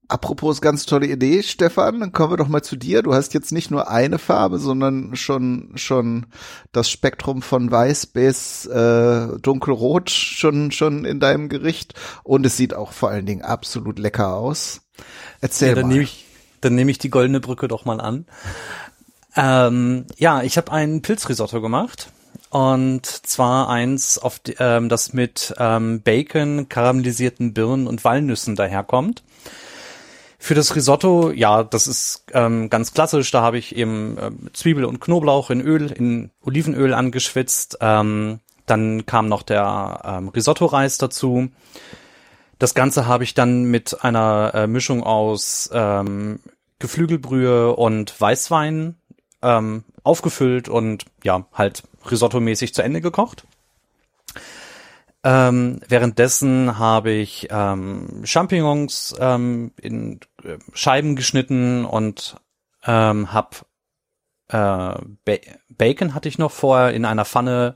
Apropos 0.10 0.62
ganz 0.62 0.86
tolle 0.86 1.08
Idee, 1.08 1.42
Stefan, 1.44 2.02
dann 2.02 2.12
kommen 2.12 2.34
wir 2.34 2.38
doch 2.38 2.50
mal 2.50 2.62
zu 2.62 2.76
dir. 2.76 3.02
Du 3.02 3.14
hast 3.14 3.34
jetzt 3.34 3.52
nicht 3.54 3.72
nur 3.72 3.90
eine 3.90 4.20
Farbe, 4.20 4.60
sondern 4.60 5.16
schon 5.16 5.72
schon 5.76 6.26
das 6.72 6.90
Spektrum 6.90 7.42
von 7.42 7.72
weiß 7.72 8.08
bis 8.08 8.66
äh, 8.66 9.28
dunkelrot 9.42 10.10
schon 10.10 10.72
schon 10.72 11.06
in 11.06 11.20
deinem 11.20 11.48
Gericht 11.48 11.94
und 12.24 12.46
es 12.46 12.58
sieht 12.58 12.74
auch 12.74 12.92
vor 12.92 13.10
allen 13.10 13.26
Dingen 13.26 13.44
absolut 13.44 13.98
lecker 13.98 14.36
aus. 14.36 14.82
Erzähl 15.40 15.70
ja, 15.70 15.76
dann 15.76 15.88
mal. 15.88 15.94
Nehme 15.94 16.04
ich, 16.04 16.26
dann 16.62 16.76
nehme 16.76 16.92
ich 16.92 16.98
die 16.98 17.10
goldene 17.10 17.40
Brücke 17.40 17.68
doch 17.68 17.86
mal 17.86 18.02
an. 18.02 18.26
Ähm, 19.36 20.06
ja, 20.18 20.44
ich 20.44 20.58
habe 20.58 20.72
ein 20.72 21.02
Pilzrisotto 21.02 21.62
gemacht 21.62 22.12
und 22.54 23.06
zwar 23.06 23.68
eins, 23.68 24.20
auf 24.20 24.38
die, 24.38 24.56
ähm, 24.60 24.88
das 24.88 25.12
mit 25.12 25.56
ähm, 25.58 26.04
Bacon, 26.04 26.70
karamellisierten 26.70 27.56
Birnen 27.56 27.88
und 27.88 28.04
Walnüssen 28.04 28.56
daherkommt. 28.56 29.24
Für 30.38 30.54
das 30.54 30.76
Risotto, 30.76 31.32
ja, 31.32 31.64
das 31.64 31.88
ist 31.88 32.26
ähm, 32.32 32.70
ganz 32.70 32.94
klassisch. 32.94 33.32
Da 33.32 33.42
habe 33.42 33.58
ich 33.58 33.76
eben 33.76 34.18
äh, 34.20 34.32
Zwiebel 34.54 34.86
und 34.86 35.00
Knoblauch 35.00 35.50
in 35.50 35.62
Öl, 35.62 35.92
in 35.92 36.30
Olivenöl 36.46 36.94
angeschwitzt. 36.94 37.80
Ähm, 37.82 38.40
dann 38.68 39.08
kam 39.08 39.30
noch 39.30 39.42
der 39.42 40.02
ähm, 40.04 40.28
Risotto-Reis 40.28 41.00
dazu. 41.00 41.50
Das 42.60 42.76
Ganze 42.76 43.08
habe 43.08 43.24
ich 43.24 43.34
dann 43.34 43.64
mit 43.64 44.04
einer 44.04 44.52
äh, 44.54 44.68
Mischung 44.68 45.02
aus 45.02 45.72
ähm, 45.74 46.40
Geflügelbrühe 46.78 47.76
und 47.76 48.22
Weißwein 48.22 48.96
ähm, 49.42 49.84
aufgefüllt 50.04 50.70
und 50.70 51.06
ja, 51.24 51.48
halt 51.54 51.82
Risotto-mäßig 52.10 52.74
zu 52.74 52.82
Ende 52.82 53.02
gekocht. 53.02 53.46
Ähm, 55.24 55.80
währenddessen 55.88 56.78
habe 56.78 57.12
ich 57.12 57.48
ähm, 57.50 58.24
Champignons 58.26 59.16
ähm, 59.20 59.72
in 59.80 60.20
äh, 60.44 60.58
Scheiben 60.74 61.16
geschnitten 61.16 61.86
und 61.86 62.36
ähm, 62.86 63.32
habe 63.32 63.58
äh, 64.50 64.58
ba 64.58 65.38
Bacon 65.70 66.14
hatte 66.14 66.28
ich 66.28 66.38
noch 66.38 66.52
vorher 66.52 66.94
in 66.94 67.06
einer 67.06 67.26
Pfanne 67.26 67.76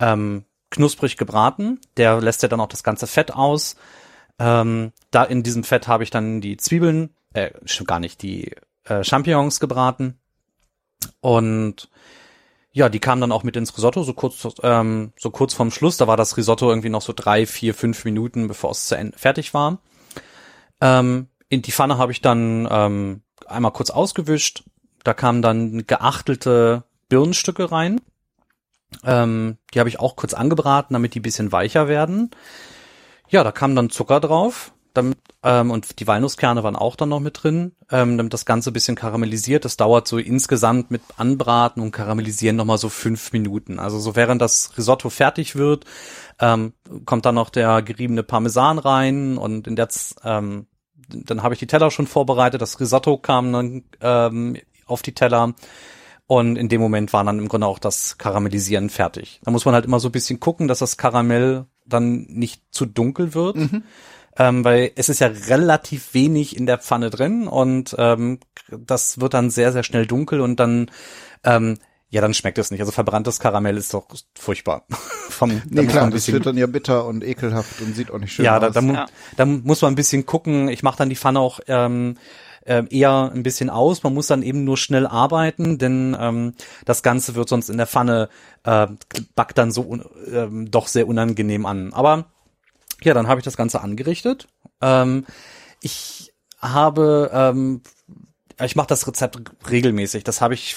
ähm, 0.00 0.44
knusprig 0.70 1.16
gebraten. 1.16 1.80
Der 1.96 2.20
lässt 2.20 2.42
ja 2.42 2.48
dann 2.48 2.60
auch 2.60 2.68
das 2.68 2.82
ganze 2.82 3.06
Fett 3.06 3.34
aus. 3.34 3.76
Ähm, 4.38 4.92
da 5.10 5.24
in 5.24 5.42
diesem 5.42 5.64
Fett 5.64 5.86
habe 5.86 6.02
ich 6.02 6.10
dann 6.10 6.40
die 6.40 6.56
Zwiebeln, 6.56 7.10
äh, 7.34 7.50
gar 7.84 8.00
nicht 8.00 8.22
die 8.22 8.52
äh, 8.84 9.04
Champignons 9.04 9.60
gebraten 9.60 10.18
und 11.20 11.90
ja, 12.72 12.88
die 12.88 13.00
kamen 13.00 13.20
dann 13.20 13.32
auch 13.32 13.42
mit 13.42 13.56
ins 13.56 13.76
Risotto, 13.76 14.02
so 14.02 14.12
kurz, 14.12 14.46
ähm, 14.62 15.12
so 15.18 15.30
kurz 15.30 15.54
vorm 15.54 15.70
Schluss. 15.70 15.96
Da 15.96 16.06
war 16.06 16.16
das 16.16 16.36
Risotto 16.36 16.68
irgendwie 16.68 16.88
noch 16.88 17.02
so 17.02 17.12
drei, 17.14 17.46
vier, 17.46 17.74
fünf 17.74 18.04
Minuten, 18.04 18.46
bevor 18.46 18.70
es 18.70 18.86
zu 18.86 18.96
Ende 18.96 19.18
fertig 19.18 19.54
war. 19.54 19.78
Ähm, 20.80 21.28
in 21.48 21.62
die 21.62 21.72
Pfanne 21.72 21.98
habe 21.98 22.12
ich 22.12 22.20
dann 22.20 22.68
ähm, 22.70 23.22
einmal 23.46 23.72
kurz 23.72 23.90
ausgewischt. 23.90 24.62
Da 25.02 25.14
kamen 25.14 25.42
dann 25.42 25.86
geachtelte 25.86 26.84
Birnenstücke 27.08 27.72
rein. 27.72 28.00
Ähm, 29.04 29.58
die 29.74 29.80
habe 29.80 29.88
ich 29.88 29.98
auch 29.98 30.14
kurz 30.14 30.34
angebraten, 30.34 30.94
damit 30.94 31.14
die 31.14 31.20
bisschen 31.20 31.52
weicher 31.52 31.88
werden. 31.88 32.30
Ja, 33.28 33.42
da 33.42 33.50
kam 33.50 33.74
dann 33.74 33.90
Zucker 33.90 34.20
drauf 34.20 34.72
damit, 34.94 35.18
ähm, 35.42 35.70
und 35.70 36.00
die 36.00 36.06
Walnusskerne 36.06 36.62
waren 36.62 36.76
auch 36.76 36.96
dann 36.96 37.08
noch 37.08 37.20
mit 37.20 37.42
drin, 37.42 37.72
ähm, 37.90 38.16
damit 38.16 38.32
das 38.32 38.44
Ganze 38.44 38.70
ein 38.70 38.72
bisschen 38.72 38.96
karamellisiert. 38.96 39.64
Das 39.64 39.76
dauert 39.76 40.08
so 40.08 40.18
insgesamt 40.18 40.90
mit 40.90 41.02
Anbraten 41.16 41.80
und 41.82 41.92
Karamellisieren 41.92 42.56
nochmal 42.56 42.78
so 42.78 42.88
fünf 42.88 43.32
Minuten. 43.32 43.78
Also 43.78 43.98
so 43.98 44.16
während 44.16 44.42
das 44.42 44.76
Risotto 44.76 45.10
fertig 45.10 45.56
wird, 45.56 45.84
ähm, 46.40 46.72
kommt 47.04 47.26
dann 47.26 47.34
noch 47.34 47.50
der 47.50 47.82
geriebene 47.82 48.22
Parmesan 48.22 48.78
rein 48.78 49.38
und 49.38 49.66
in 49.66 49.76
der 49.76 49.88
ähm, 50.24 50.66
dann 51.08 51.42
habe 51.42 51.54
ich 51.54 51.60
die 51.60 51.66
Teller 51.66 51.90
schon 51.90 52.06
vorbereitet. 52.06 52.62
Das 52.62 52.78
Risotto 52.78 53.18
kam 53.18 53.52
dann 53.52 53.84
ähm, 54.00 54.56
auf 54.86 55.02
die 55.02 55.14
Teller. 55.14 55.54
Und 56.26 56.54
in 56.54 56.68
dem 56.68 56.80
Moment 56.80 57.12
war 57.12 57.24
dann 57.24 57.40
im 57.40 57.48
Grunde 57.48 57.66
auch 57.66 57.80
das 57.80 58.16
Karamellisieren 58.16 58.88
fertig. 58.88 59.40
Da 59.42 59.50
muss 59.50 59.64
man 59.64 59.74
halt 59.74 59.84
immer 59.84 59.98
so 59.98 60.10
ein 60.10 60.12
bisschen 60.12 60.38
gucken, 60.38 60.68
dass 60.68 60.78
das 60.78 60.96
Karamell 60.96 61.66
dann 61.84 62.26
nicht 62.28 62.62
zu 62.70 62.86
dunkel 62.86 63.34
wird. 63.34 63.56
Mhm 63.56 63.82
ähm, 64.36 64.64
weil 64.64 64.92
es 64.96 65.08
ist 65.08 65.20
ja 65.20 65.28
relativ 65.48 66.14
wenig 66.14 66.56
in 66.56 66.66
der 66.66 66.78
Pfanne 66.78 67.10
drin 67.10 67.48
und 67.48 67.94
ähm, 67.98 68.40
das 68.70 69.20
wird 69.20 69.34
dann 69.34 69.50
sehr, 69.50 69.72
sehr 69.72 69.82
schnell 69.82 70.06
dunkel 70.06 70.40
und 70.40 70.60
dann 70.60 70.90
ähm, 71.44 71.78
ja, 72.12 72.20
dann 72.20 72.34
schmeckt 72.34 72.58
es 72.58 72.72
nicht. 72.72 72.80
Also 72.80 72.90
verbranntes 72.90 73.38
Karamell 73.38 73.76
ist 73.76 73.94
doch 73.94 74.08
furchtbar. 74.36 74.84
Vom, 75.28 75.62
nee, 75.70 75.86
klar, 75.86 76.10
das 76.10 76.30
wird 76.30 76.44
dann 76.44 76.56
ja 76.56 76.66
bitter 76.66 77.06
und 77.06 77.24
ekelhaft 77.24 77.80
und 77.80 77.94
sieht 77.94 78.10
auch 78.10 78.18
nicht 78.18 78.32
schön 78.32 78.44
ja, 78.44 78.58
aus. 78.58 78.74
Da, 78.74 78.80
da, 78.80 78.92
ja, 78.92 79.06
da 79.36 79.46
muss 79.46 79.80
man 79.80 79.92
ein 79.92 79.96
bisschen 79.96 80.26
gucken. 80.26 80.68
Ich 80.68 80.82
mache 80.82 80.98
dann 80.98 81.08
die 81.08 81.14
Pfanne 81.14 81.38
auch 81.38 81.60
ähm, 81.68 82.16
äh, 82.64 82.82
eher 82.90 83.30
ein 83.32 83.44
bisschen 83.44 83.70
aus. 83.70 84.02
Man 84.02 84.12
muss 84.12 84.26
dann 84.26 84.42
eben 84.42 84.64
nur 84.64 84.76
schnell 84.76 85.06
arbeiten, 85.06 85.78
denn 85.78 86.16
ähm, 86.18 86.54
das 86.84 87.04
Ganze 87.04 87.36
wird 87.36 87.48
sonst 87.48 87.70
in 87.70 87.76
der 87.76 87.86
Pfanne 87.86 88.28
äh, 88.64 88.88
backt 89.36 89.56
dann 89.56 89.70
so 89.70 89.94
äh, 89.94 90.48
doch 90.50 90.88
sehr 90.88 91.06
unangenehm 91.06 91.64
an. 91.64 91.92
Aber 91.92 92.26
ja, 93.02 93.14
dann 93.14 93.28
habe 93.28 93.40
ich 93.40 93.44
das 93.44 93.56
Ganze 93.56 93.80
angerichtet. 93.80 94.48
Ähm, 94.80 95.26
ich 95.80 96.32
habe, 96.60 97.30
ähm, 97.32 97.82
ich 98.62 98.76
mache 98.76 98.88
das 98.88 99.06
Rezept 99.06 99.38
regelmäßig. 99.70 100.24
Das 100.24 100.40
habe 100.40 100.54
ich 100.54 100.76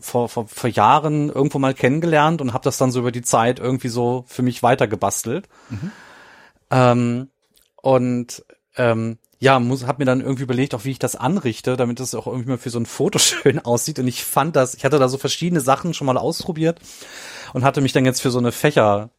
vor, 0.00 0.28
vor, 0.28 0.46
vor 0.46 0.70
Jahren 0.70 1.30
irgendwo 1.30 1.58
mal 1.58 1.74
kennengelernt 1.74 2.40
und 2.40 2.52
habe 2.52 2.64
das 2.64 2.78
dann 2.78 2.90
so 2.90 3.00
über 3.00 3.12
die 3.12 3.22
Zeit 3.22 3.58
irgendwie 3.58 3.88
so 3.88 4.24
für 4.28 4.42
mich 4.42 4.62
weitergebastelt. 4.62 5.48
Mhm. 5.70 5.92
Ähm, 6.70 7.28
und 7.76 8.44
ähm, 8.76 9.18
ja, 9.38 9.58
muss, 9.58 9.86
hab 9.86 9.98
mir 9.98 10.04
dann 10.04 10.20
irgendwie 10.20 10.44
überlegt, 10.44 10.74
auch 10.74 10.84
wie 10.84 10.92
ich 10.92 10.98
das 10.98 11.16
anrichte, 11.16 11.76
damit 11.76 12.00
es 12.00 12.14
auch 12.14 12.26
irgendwie 12.26 12.50
mal 12.50 12.58
für 12.58 12.70
so 12.70 12.78
ein 12.78 12.86
Foto 12.86 13.18
schön 13.20 13.58
aussieht. 13.58 13.98
Und 13.98 14.08
ich 14.08 14.24
fand 14.24 14.56
das, 14.56 14.74
ich 14.74 14.84
hatte 14.84 14.98
da 14.98 15.08
so 15.08 15.18
verschiedene 15.18 15.60
Sachen 15.60 15.94
schon 15.94 16.06
mal 16.06 16.18
ausprobiert 16.18 16.80
und 17.52 17.64
hatte 17.64 17.80
mich 17.80 17.92
dann 17.92 18.04
jetzt 18.04 18.22
für 18.22 18.30
so 18.30 18.38
eine 18.38 18.52
Fächer 18.52 19.10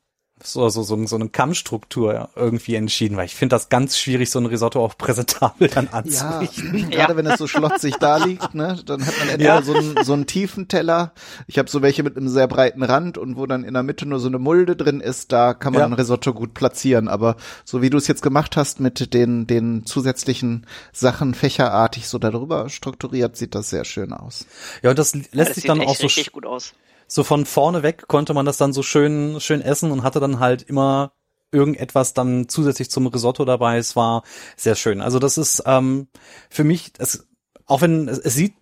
so, 0.44 0.68
so, 0.68 0.84
so, 0.84 1.06
so 1.06 1.16
eine 1.16 1.30
Kammstruktur 1.30 2.30
irgendwie 2.36 2.76
entschieden, 2.76 3.16
weil 3.16 3.26
ich 3.26 3.36
finde 3.36 3.56
das 3.56 3.70
ganz 3.70 3.98
schwierig, 3.98 4.30
so 4.30 4.40
ein 4.40 4.46
Risotto 4.46 4.84
auch 4.84 4.98
präsentabel 4.98 5.70
dann 5.70 5.88
anzurichten. 5.88 6.76
Ja, 6.76 6.90
gerade 6.90 7.16
wenn 7.16 7.26
es 7.26 7.38
so 7.40 7.48
schlotzig 7.48 7.96
da 8.00 8.18
liegt, 8.18 8.54
ne, 8.54 8.80
dann 8.86 9.06
hat 9.06 9.18
man 9.18 9.30
entweder 9.30 9.56
ja. 9.56 9.62
so, 9.62 9.74
einen, 9.74 10.04
so 10.04 10.14
einen 10.14 10.28
tiefen 10.28 10.68
Teller. 10.68 11.14
Ich 11.48 11.58
habe 11.58 11.70
so 11.70 11.82
welche 11.82 12.04
mit 12.04 12.18
einem 12.18 12.28
sehr 12.28 12.48
breiten 12.48 12.84
Rand 12.84 13.18
und 13.18 13.38
wo 13.38 13.46
dann 13.46 13.64
in 13.64 13.74
der 13.74 13.84
Mitte 13.84 14.06
nur 14.06 14.20
so 14.20 14.28
eine 14.28 14.38
Mulde 14.38 14.76
drin 14.76 15.00
ist, 15.00 15.32
da 15.32 15.54
kann 15.54 15.74
man 15.74 15.80
ja. 15.82 15.86
ein 15.86 15.94
Risotto 15.94 16.34
gut 16.34 16.54
platzieren. 16.54 17.08
Aber 17.08 17.38
so 17.64 17.82
wie 17.82 17.90
du 17.90 17.98
es 17.98 18.08
jetzt 18.08 18.22
gemacht 18.22 18.58
hast 18.58 18.80
mit 18.80 19.14
den, 19.14 19.48
den 19.48 19.86
zusätzlichen 19.86 20.68
Sachen 20.92 21.34
fächerartig 21.34 22.08
so 22.08 22.20
darüber 22.20 22.70
strukturiert, 22.70 23.38
sieht 23.38 23.56
das 23.56 23.70
sehr 23.70 23.86
schön 23.86 24.12
aus. 24.12 24.46
Ja, 24.84 24.90
und 24.90 25.00
das 25.00 25.16
lässt 25.16 25.34
ja, 25.34 25.44
das 25.46 25.56
sich 25.56 25.64
dann 25.64 25.82
auch 25.82 25.96
so 25.96 26.08
gut 26.32 26.46
aus 26.46 26.74
so 27.08 27.24
von 27.24 27.46
vorne 27.46 27.84
weg 27.84 28.08
konnte 28.08 28.34
man 28.34 28.46
das 28.46 28.58
dann 28.58 28.74
so 28.74 28.84
schön, 28.84 29.40
schön 29.40 29.62
essen 29.62 29.92
und 29.92 30.04
hatte 30.04 30.20
dann 30.20 30.40
halt 30.40 30.64
immer 30.64 31.14
irgendetwas 31.52 32.14
dann 32.14 32.50
zusätzlich 32.50 32.90
zum 32.90 33.08
Risotto 33.08 33.46
dabei. 33.46 33.78
Es 33.78 33.96
war 33.96 34.24
sehr 34.58 34.76
schön. 34.76 35.02
Also 35.02 35.20
das 35.20 35.38
ist 35.38 35.64
ähm, 35.66 36.08
für 36.50 36.64
mich, 36.64 36.92
es, 36.98 37.28
auch 37.66 37.82
wenn 37.82 38.08
es, 38.08 38.20
es 38.20 38.34
sieht 38.34 38.56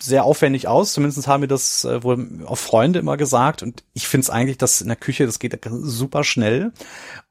sehr 0.00 0.24
aufwendig 0.24 0.68
aus, 0.68 0.92
zumindest 0.92 1.26
haben 1.26 1.40
mir 1.40 1.48
das 1.48 1.84
äh, 1.84 2.02
wohl 2.02 2.44
auch 2.46 2.58
Freunde 2.58 2.98
immer 2.98 3.16
gesagt 3.16 3.62
und 3.62 3.84
ich 3.94 4.08
finde 4.08 4.24
es 4.24 4.30
eigentlich, 4.30 4.58
dass 4.58 4.80
in 4.80 4.88
der 4.88 4.96
Küche, 4.96 5.24
das 5.24 5.38
geht 5.38 5.58
super 5.70 6.24
schnell 6.24 6.72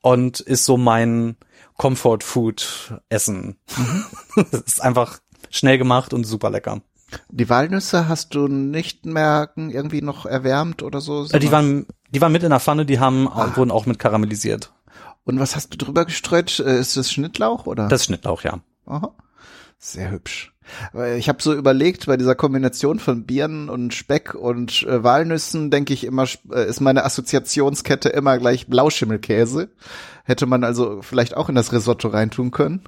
und 0.02 0.40
ist 0.40 0.66
so 0.66 0.78
mein 0.78 1.36
Comfort 1.78 2.20
Food 2.22 2.94
Essen. 3.10 3.58
Mhm. 3.78 4.06
das 4.52 4.62
ist 4.62 4.82
einfach 4.82 5.20
schnell 5.50 5.78
gemacht 5.78 6.14
und 6.14 6.24
super 6.24 6.50
lecker. 6.50 6.82
Die 7.30 7.50
Walnüsse 7.50 8.08
hast 8.08 8.36
du 8.36 8.48
nicht 8.48 9.06
merken 9.06 9.70
irgendwie 9.70 10.02
noch 10.02 10.26
erwärmt 10.26 10.84
oder 10.84 11.02
so? 11.02 11.26
Äh, 11.32 11.40
die 11.40 11.52
waren, 11.52 11.86
die 12.12 12.22
waren 12.22 12.32
mit 12.32 12.44
in 12.44 12.50
der 12.50 12.60
Pfanne, 12.60 12.86
die 12.86 13.00
haben, 13.00 13.28
ah. 13.28 13.52
wurden 13.56 13.72
auch 13.72 13.86
mit 13.86 14.00
karamellisiert. 14.00 14.72
Und 15.26 15.40
was 15.40 15.56
hast 15.56 15.74
du 15.74 15.78
drüber 15.78 16.06
gestreut? 16.06 16.60
Äh, 16.60 16.80
ist 16.80 16.98
das 16.98 17.12
Schnittlauch 17.12 17.66
oder? 17.66 17.88
Das 17.88 18.06
Schnittlauch, 18.06 18.44
ja. 18.44 18.60
Aha. 18.86 19.14
Sehr 19.78 20.12
hübsch. 20.12 20.54
Ich 21.18 21.28
habe 21.28 21.44
so 21.44 21.54
überlegt, 21.54 22.06
bei 22.06 22.16
dieser 22.16 22.36
Kombination 22.36 23.00
von 23.00 23.26
Birnen 23.26 23.70
und 23.70 23.94
Speck 23.94 24.34
und 24.34 24.84
äh, 24.84 25.04
Walnüssen, 25.04 25.72
denke 25.72 25.94
ich 25.94 26.06
immer, 26.06 26.26
äh, 26.52 26.68
ist 26.68 26.80
meine 26.80 27.04
Assoziationskette 27.04 28.10
immer 28.10 28.38
gleich 28.38 28.68
Blauschimmelkäse. 28.68 29.70
Hätte 30.24 30.46
man 30.46 30.64
also 30.64 31.02
vielleicht 31.02 31.36
auch 31.36 31.50
in 31.50 31.56
das 31.56 31.74
Risotto 31.74 32.08
reintun 32.08 32.52
können. 32.52 32.84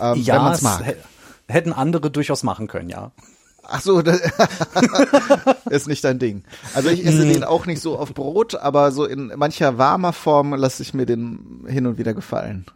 Ähm, 0.00 0.22
ja, 0.22 0.36
wenn 0.36 0.42
man's 0.42 0.62
mag. 0.62 0.96
hätten 1.46 1.72
andere 1.74 2.10
durchaus 2.10 2.42
machen 2.42 2.68
können, 2.68 2.88
ja. 2.88 3.12
Ach 3.72 3.80
so, 3.80 4.02
das 4.02 4.20
ist 5.70 5.86
nicht 5.86 6.02
dein 6.02 6.18
Ding. 6.18 6.42
Also 6.74 6.88
ich 6.88 7.06
esse 7.06 7.24
den 7.24 7.44
auch 7.44 7.66
nicht 7.66 7.80
so 7.80 7.96
auf 7.96 8.12
Brot, 8.14 8.56
aber 8.56 8.90
so 8.90 9.04
in 9.04 9.32
mancher 9.36 9.78
warmer 9.78 10.12
Form 10.12 10.54
lasse 10.54 10.82
ich 10.82 10.92
mir 10.92 11.06
den 11.06 11.64
hin 11.68 11.86
und 11.86 11.96
wieder 11.96 12.12
gefallen. 12.12 12.66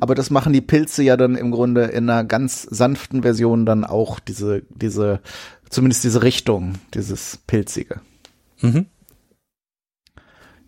Aber 0.00 0.16
das 0.16 0.30
machen 0.30 0.52
die 0.52 0.60
Pilze 0.60 1.04
ja 1.04 1.16
dann 1.16 1.36
im 1.36 1.52
Grunde 1.52 1.84
in 1.84 2.10
einer 2.10 2.24
ganz 2.24 2.62
sanften 2.62 3.22
Version 3.22 3.64
dann 3.64 3.84
auch 3.84 4.18
diese, 4.18 4.62
diese, 4.70 5.20
zumindest 5.68 6.02
diese 6.02 6.22
Richtung, 6.22 6.74
dieses 6.94 7.38
Pilzige. 7.46 8.00
Mhm. 8.60 8.86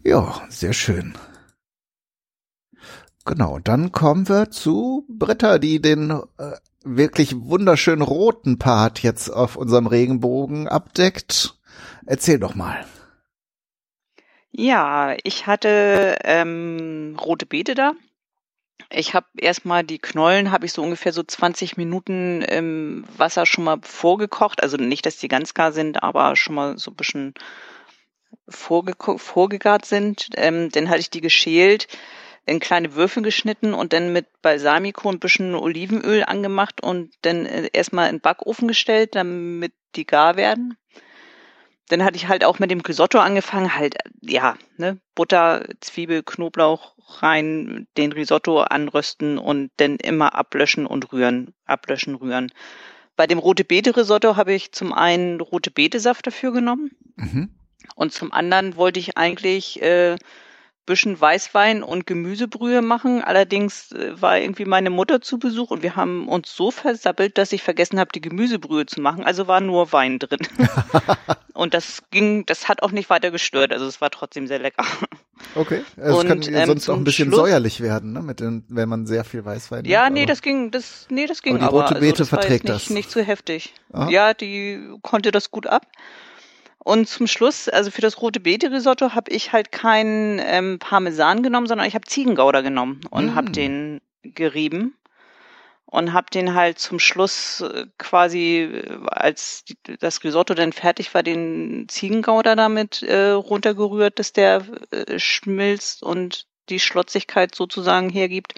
Ja, 0.04 0.42
sehr 0.48 0.72
schön. 0.72 1.14
Genau, 3.24 3.60
dann 3.60 3.92
kommen 3.92 4.28
wir 4.28 4.50
zu 4.50 5.06
Britta, 5.08 5.58
die 5.58 5.80
den 5.80 6.10
äh, 6.10 6.56
wirklich 6.82 7.36
wunderschönen 7.36 8.02
roten 8.02 8.58
Part 8.58 9.02
jetzt 9.02 9.28
auf 9.28 9.56
unserem 9.56 9.86
Regenbogen 9.86 10.66
abdeckt. 10.66 11.56
Erzähl 12.04 12.40
doch 12.40 12.56
mal. 12.56 12.84
Ja, 14.50 15.16
ich 15.22 15.46
hatte 15.46 16.18
ähm, 16.24 17.16
rote 17.20 17.46
Beete 17.46 17.74
da. 17.74 17.92
Ich 18.90 19.14
habe 19.14 19.26
erstmal 19.38 19.84
die 19.84 19.98
Knollen, 19.98 20.50
habe 20.50 20.66
ich 20.66 20.72
so 20.72 20.82
ungefähr 20.82 21.12
so 21.12 21.22
20 21.22 21.76
Minuten 21.76 22.42
im 22.42 23.04
Wasser 23.16 23.46
schon 23.46 23.64
mal 23.64 23.78
vorgekocht. 23.82 24.62
Also 24.62 24.76
nicht, 24.76 25.06
dass 25.06 25.16
die 25.16 25.28
ganz 25.28 25.54
gar 25.54 25.72
sind, 25.72 26.02
aber 26.02 26.34
schon 26.36 26.56
mal 26.56 26.76
so 26.76 26.90
ein 26.90 26.96
bisschen 26.96 27.34
vorgegart 28.48 29.86
sind. 29.86 30.28
Ähm, 30.34 30.70
dann 30.70 30.90
hatte 30.90 31.00
ich 31.00 31.10
die 31.10 31.20
geschält 31.20 31.86
in 32.46 32.60
kleine 32.60 32.94
Würfel 32.94 33.22
geschnitten 33.22 33.72
und 33.74 33.92
dann 33.92 34.12
mit 34.12 34.26
Balsamico 34.42 35.08
und 35.08 35.16
ein 35.16 35.20
bisschen 35.20 35.54
Olivenöl 35.54 36.24
angemacht 36.24 36.82
und 36.82 37.12
dann 37.22 37.46
äh, 37.46 37.70
erstmal 37.72 38.08
in 38.08 38.16
den 38.16 38.20
Backofen 38.20 38.68
gestellt, 38.68 39.14
damit 39.14 39.72
die 39.94 40.06
gar 40.06 40.36
werden. 40.36 40.76
Dann 41.88 42.04
hatte 42.04 42.16
ich 42.16 42.28
halt 42.28 42.44
auch 42.44 42.58
mit 42.58 42.70
dem 42.70 42.80
Risotto 42.80 43.18
angefangen, 43.18 43.76
halt, 43.76 43.96
ja, 44.22 44.56
ne, 44.76 44.98
Butter, 45.14 45.66
Zwiebel, 45.80 46.22
Knoblauch 46.22 46.94
rein, 47.20 47.86
den 47.96 48.12
Risotto 48.12 48.60
anrösten 48.60 49.38
und 49.38 49.70
dann 49.76 49.96
immer 49.96 50.34
ablöschen 50.34 50.86
und 50.86 51.12
rühren, 51.12 51.54
ablöschen, 51.66 52.14
rühren. 52.14 52.50
Bei 53.16 53.26
dem 53.26 53.38
rote 53.38 53.64
Beete 53.64 53.96
Risotto 53.96 54.36
habe 54.36 54.54
ich 54.54 54.72
zum 54.72 54.92
einen 54.92 55.40
rote 55.40 55.70
Betesaft 55.70 56.26
dafür 56.26 56.52
genommen 56.52 56.92
mhm. 57.16 57.50
und 57.94 58.12
zum 58.12 58.32
anderen 58.32 58.76
wollte 58.76 59.00
ich 59.00 59.18
eigentlich 59.18 59.82
äh, 59.82 60.16
bisschen 60.86 61.20
Weißwein 61.20 61.82
und 61.82 62.06
Gemüsebrühe 62.06 62.82
machen. 62.82 63.22
Allerdings 63.22 63.92
äh, 63.92 64.20
war 64.20 64.38
irgendwie 64.38 64.64
meine 64.64 64.90
Mutter 64.90 65.20
zu 65.20 65.38
Besuch 65.38 65.70
und 65.70 65.82
wir 65.82 65.96
haben 65.96 66.28
uns 66.28 66.54
so 66.54 66.70
versappelt, 66.70 67.38
dass 67.38 67.52
ich 67.52 67.62
vergessen 67.62 67.98
habe, 67.98 68.10
die 68.12 68.20
Gemüsebrühe 68.20 68.86
zu 68.86 69.00
machen. 69.00 69.24
Also 69.24 69.46
war 69.46 69.60
nur 69.60 69.92
Wein 69.92 70.18
drin. 70.18 70.40
und 71.54 71.74
das 71.74 72.02
ging, 72.10 72.44
das 72.46 72.68
hat 72.68 72.82
auch 72.82 72.90
nicht 72.90 73.10
weiter 73.10 73.30
gestört. 73.30 73.72
Also 73.72 73.86
es 73.86 74.00
war 74.00 74.10
trotzdem 74.10 74.46
sehr 74.46 74.58
lecker. 74.58 74.84
Okay. 75.54 75.82
Also 75.96 76.20
und, 76.20 76.26
es 76.26 76.46
kann 76.46 76.54
ähm, 76.54 76.66
sonst 76.66 76.88
auch 76.88 76.96
ein 76.96 77.04
bisschen 77.04 77.28
Schluss, 77.28 77.40
säuerlich 77.40 77.80
werden, 77.80 78.12
ne? 78.12 78.22
Mit 78.22 78.40
den, 78.40 78.64
wenn 78.68 78.88
man 78.88 79.06
sehr 79.06 79.24
viel 79.24 79.44
Weißwein 79.44 79.84
Ja, 79.84 80.04
nimmt, 80.04 80.14
nee, 80.14 80.26
das 80.26 80.42
ging, 80.42 80.70
das, 80.70 81.06
nee, 81.10 81.26
das 81.26 81.42
ging 81.42 81.56
aber. 81.56 81.68
Die 81.68 81.74
rote 81.74 81.90
aber, 81.90 82.00
Beete 82.00 82.12
also, 82.12 82.22
das 82.22 82.28
verträgt 82.28 82.64
nicht, 82.64 82.74
das. 82.74 82.90
Nicht 82.90 83.10
zu 83.10 83.22
heftig. 83.22 83.74
Aha. 83.92 84.08
Ja, 84.10 84.34
die 84.34 84.80
konnte 85.02 85.30
das 85.30 85.50
gut 85.50 85.66
ab. 85.66 85.86
Und 86.84 87.08
zum 87.08 87.26
Schluss, 87.26 87.68
also 87.68 87.90
für 87.90 88.00
das 88.00 88.20
rote 88.20 88.40
Beete-Risotto 88.40 89.14
habe 89.14 89.30
ich 89.30 89.52
halt 89.52 89.70
keinen 89.70 90.40
ähm, 90.42 90.78
Parmesan 90.78 91.42
genommen, 91.42 91.66
sondern 91.66 91.86
ich 91.86 91.94
habe 91.94 92.06
Ziegengouda 92.06 92.60
genommen 92.60 93.00
und 93.10 93.26
mm. 93.26 93.34
habe 93.34 93.50
den 93.52 94.00
gerieben 94.22 94.96
und 95.86 96.12
habe 96.12 96.26
den 96.32 96.54
halt 96.54 96.78
zum 96.78 96.98
Schluss 96.98 97.60
äh, 97.60 97.86
quasi, 97.98 98.62
äh, 98.62 98.98
als 99.06 99.64
das 100.00 100.24
Risotto 100.24 100.54
dann 100.54 100.72
fertig 100.72 101.14
war, 101.14 101.22
den 101.22 101.86
Ziegengouda 101.88 102.56
damit 102.56 103.02
äh, 103.02 103.30
runtergerührt, 103.30 104.18
dass 104.18 104.32
der 104.32 104.64
äh, 104.90 105.18
schmilzt 105.18 106.02
und 106.02 106.46
die 106.68 106.80
Schlotzigkeit 106.80 107.54
sozusagen 107.54 108.08
hergibt. 108.08 108.54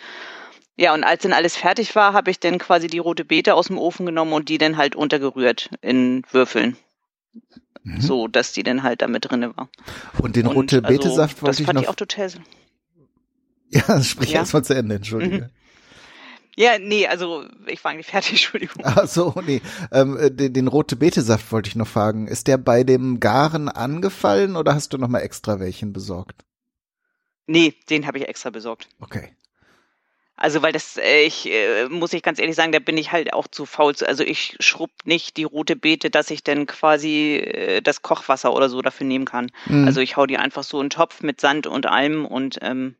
Ja, 0.77 0.95
und 0.95 1.05
als 1.05 1.23
dann 1.23 1.33
alles 1.33 1.57
fertig 1.57 1.95
war, 1.95 2.13
habe 2.15 2.31
ich 2.31 2.41
dann 2.41 2.59
quasi 2.59 2.87
die 2.87 2.99
rote 2.99 3.25
Beete 3.25 3.55
aus 3.55 3.67
dem 3.67 3.79
Ofen 3.79 4.07
genommen 4.07 4.33
und 4.33 4.49
die 4.49 4.59
dann 4.59 4.77
halt 4.77 4.97
untergerührt 4.97 5.71
in 5.83 6.23
Würfeln. 6.31 6.77
Mhm. 7.83 8.01
So, 8.01 8.29
dass 8.29 8.53
die 8.53 8.63
dann 8.63 8.83
halt 8.83 9.03
da 9.03 9.09
mit 9.09 9.31
drinne 9.31 9.57
war. 9.57 9.69
Und 10.19 10.37
den 10.37 10.47
rote 10.47 10.85
also, 10.85 10.89
Betesaft 10.89 11.43
wollte 11.43 11.63
ich 11.63 11.67
noch. 11.67 11.75
Das 11.75 11.75
fand 11.75 11.83
ich 11.83 11.89
auch 11.89 11.95
total. 11.95 12.31
Ja, 13.71 14.03
sprich 14.03 14.31
ja. 14.31 14.41
erst 14.41 14.55
mal 14.55 14.65
zu 14.65 14.75
Ende, 14.75 14.97
entschuldige. 14.97 15.37
Mhm. 15.37 15.51
Ja, 16.57 16.79
nee, 16.79 17.07
also 17.07 17.45
ich 17.67 17.83
war 17.83 17.91
eigentlich 17.91 18.07
fertig, 18.07 18.31
Entschuldigung. 18.31 18.83
Ach 18.85 19.09
so, 19.09 19.35
nee. 19.45 19.61
Ähm, 19.91 20.17
äh, 20.17 20.31
den, 20.31 20.53
den 20.53 20.69
rote 20.69 20.97
Betesaft 20.97 21.51
wollte 21.53 21.69
ich 21.69 21.77
noch 21.77 21.89
fragen. 21.89 22.29
Ist 22.29 22.47
der 22.47 22.59
bei 22.59 22.85
dem 22.85 23.21
Garen 23.21 23.69
angefallen 23.69 24.57
oder 24.57 24.75
hast 24.75 24.93
du 24.93 24.99
noch 24.99 25.09
mal 25.09 25.21
extra 25.21 25.59
welchen 25.59 25.93
besorgt? 25.93 26.45
Nee, 27.47 27.75
den 27.91 28.07
habe 28.07 28.19
ich 28.19 28.29
extra 28.29 28.51
besorgt. 28.51 28.89
Okay. 29.01 29.37
Also 30.37 30.63
weil 30.63 30.73
das, 30.73 30.97
äh, 30.97 31.23
ich 31.23 31.49
äh, 31.51 31.89
muss 31.89 32.13
ich 32.13 32.23
ganz 32.23 32.41
ehrlich 32.41 32.57
sagen, 32.57 32.73
da 32.73 32.81
bin 32.81 32.99
ich 32.99 33.13
halt 33.13 33.33
auch 33.33 33.47
zu 33.47 33.67
faul. 33.67 33.95
Also 34.05 34.25
ich 34.25 34.57
schrubb 34.59 34.91
nicht 35.05 35.37
die 35.37 35.45
rote 35.45 35.77
Beete, 35.77 36.11
dass 36.11 36.31
ich 36.31 36.43
dann 36.43 36.67
quasi 36.67 37.37
äh, 37.37 37.81
das 37.81 38.03
Kochwasser 38.03 38.53
oder 38.53 38.69
so 38.69 38.83
dafür 38.83 39.07
nehmen 39.07 39.27
kann. 39.27 39.51
Mhm. 39.67 39.87
Also 39.87 40.01
ich 40.01 40.17
hau 40.17 40.27
die 40.27 40.37
einfach 40.37 40.65
so 40.65 40.81
in 40.81 40.87
den 40.87 40.91
Topf 40.91 41.23
mit 41.23 41.41
Sand 41.41 41.69
und 41.69 41.87
allem 41.87 42.27
und 42.27 42.59
ähm, 42.63 42.97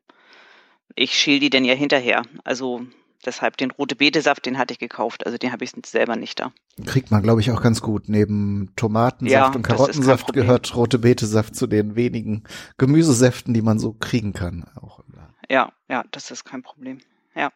ich 0.95 1.13
schäl 1.13 1.39
die 1.39 1.49
dann 1.49 1.65
ja 1.65 1.73
hinterher. 1.73 2.21
Also 2.45 2.85
deshalb 3.25 3.57
den 3.57 3.71
rote 3.71 3.97
Betesaft, 3.97 4.45
den 4.45 4.57
hatte 4.57 4.71
ich 4.71 4.79
gekauft. 4.79 5.25
Also 5.25 5.37
den 5.37 5.51
habe 5.51 5.65
ich 5.65 5.73
selber 5.85 6.15
nicht 6.15 6.39
da. 6.39 6.53
Kriegt 6.85 7.11
man, 7.11 7.21
glaube 7.21 7.41
ich, 7.41 7.51
auch 7.51 7.61
ganz 7.61 7.81
gut. 7.81 8.07
Neben 8.07 8.71
Tomatensaft 8.77 9.33
ja, 9.33 9.51
und 9.53 9.61
Karottensaft 9.61 10.31
gehört 10.31 10.73
rote 10.73 10.99
Betesaft 10.99 11.53
zu 11.57 11.67
den 11.67 11.97
wenigen 11.97 12.45
Gemüsesäften, 12.77 13.53
die 13.53 13.61
man 13.61 13.77
so 13.77 13.91
kriegen 13.91 14.31
kann. 14.31 14.65
Auch. 14.81 15.03
Ja, 15.49 15.73
ja, 15.89 16.05
das 16.11 16.31
ist 16.31 16.45
kein 16.45 16.61
Problem 16.61 16.99
ja. 17.35 17.51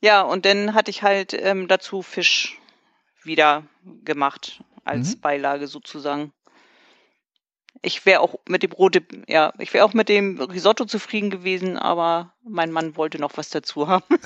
Ja, 0.00 0.22
und 0.22 0.44
dann 0.44 0.74
hatte 0.74 0.90
ich 0.90 1.02
halt 1.02 1.32
ähm, 1.32 1.66
dazu 1.66 2.02
Fisch 2.02 2.58
wieder 3.22 3.64
gemacht 4.04 4.62
als 4.84 5.16
mhm. 5.16 5.20
Beilage 5.20 5.66
sozusagen. 5.66 6.32
Ich 7.82 8.06
wäre 8.06 8.20
auch 8.20 8.36
mit 8.48 8.62
dem 8.62 8.72
rote, 8.72 9.02
ja, 9.26 9.52
ich 9.58 9.72
wäre 9.74 9.84
auch 9.84 9.94
mit 9.94 10.08
dem 10.08 10.40
Risotto 10.40 10.84
zufrieden 10.84 11.30
gewesen, 11.30 11.78
aber 11.78 12.34
mein 12.42 12.70
Mann 12.70 12.96
wollte 12.96 13.18
noch 13.18 13.36
was 13.36 13.50
dazu 13.50 13.88
haben. 13.88 14.04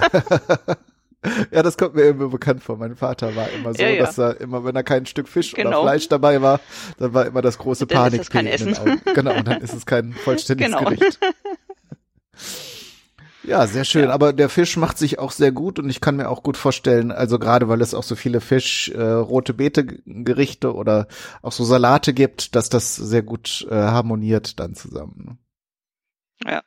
Ja, 1.50 1.64
das 1.64 1.76
kommt 1.76 1.96
mir 1.96 2.04
immer 2.04 2.28
bekannt 2.28 2.62
vor. 2.62 2.76
Mein 2.76 2.94
Vater 2.94 3.34
war 3.34 3.50
immer 3.50 3.74
so, 3.74 3.82
ja, 3.82 3.88
ja. 3.88 4.04
dass 4.04 4.18
er 4.18 4.40
immer, 4.40 4.64
wenn 4.64 4.76
er 4.76 4.84
kein 4.84 5.04
Stück 5.04 5.28
Fisch 5.28 5.52
genau. 5.52 5.70
oder 5.70 5.82
Fleisch 5.82 6.08
dabei 6.08 6.40
war, 6.42 6.60
dann 6.98 7.12
war 7.12 7.26
immer 7.26 7.42
das 7.42 7.58
große 7.58 7.86
dann 7.86 7.98
Panik. 7.98 8.20
Ist 8.20 8.28
es 8.28 8.30
kein 8.30 8.46
Essen. 8.46 9.00
Genau, 9.14 9.36
und 9.36 9.48
dann 9.48 9.60
ist 9.60 9.74
es 9.74 9.84
kein 9.84 10.12
vollständiges 10.12 10.76
genau. 10.76 10.88
Gericht. 10.88 11.18
Ja, 13.48 13.66
sehr 13.66 13.86
schön. 13.86 14.04
Ja. 14.04 14.10
Aber 14.10 14.34
der 14.34 14.50
Fisch 14.50 14.76
macht 14.76 14.98
sich 14.98 15.18
auch 15.18 15.30
sehr 15.30 15.52
gut 15.52 15.78
und 15.78 15.88
ich 15.88 16.02
kann 16.02 16.16
mir 16.16 16.28
auch 16.28 16.42
gut 16.42 16.58
vorstellen, 16.58 17.10
also 17.10 17.38
gerade 17.38 17.66
weil 17.68 17.80
es 17.80 17.94
auch 17.94 18.02
so 18.02 18.14
viele 18.14 18.42
Fisch, 18.42 18.90
äh, 18.90 19.00
rote 19.02 19.54
Beete 19.54 19.86
Gerichte 19.86 20.74
oder 20.74 21.08
auch 21.40 21.52
so 21.52 21.64
Salate 21.64 22.12
gibt, 22.12 22.54
dass 22.54 22.68
das 22.68 22.94
sehr 22.94 23.22
gut 23.22 23.66
äh, 23.70 23.74
harmoniert 23.74 24.60
dann 24.60 24.74
zusammen. 24.74 25.38
Ne? 26.44 26.48
Ja. 26.50 26.62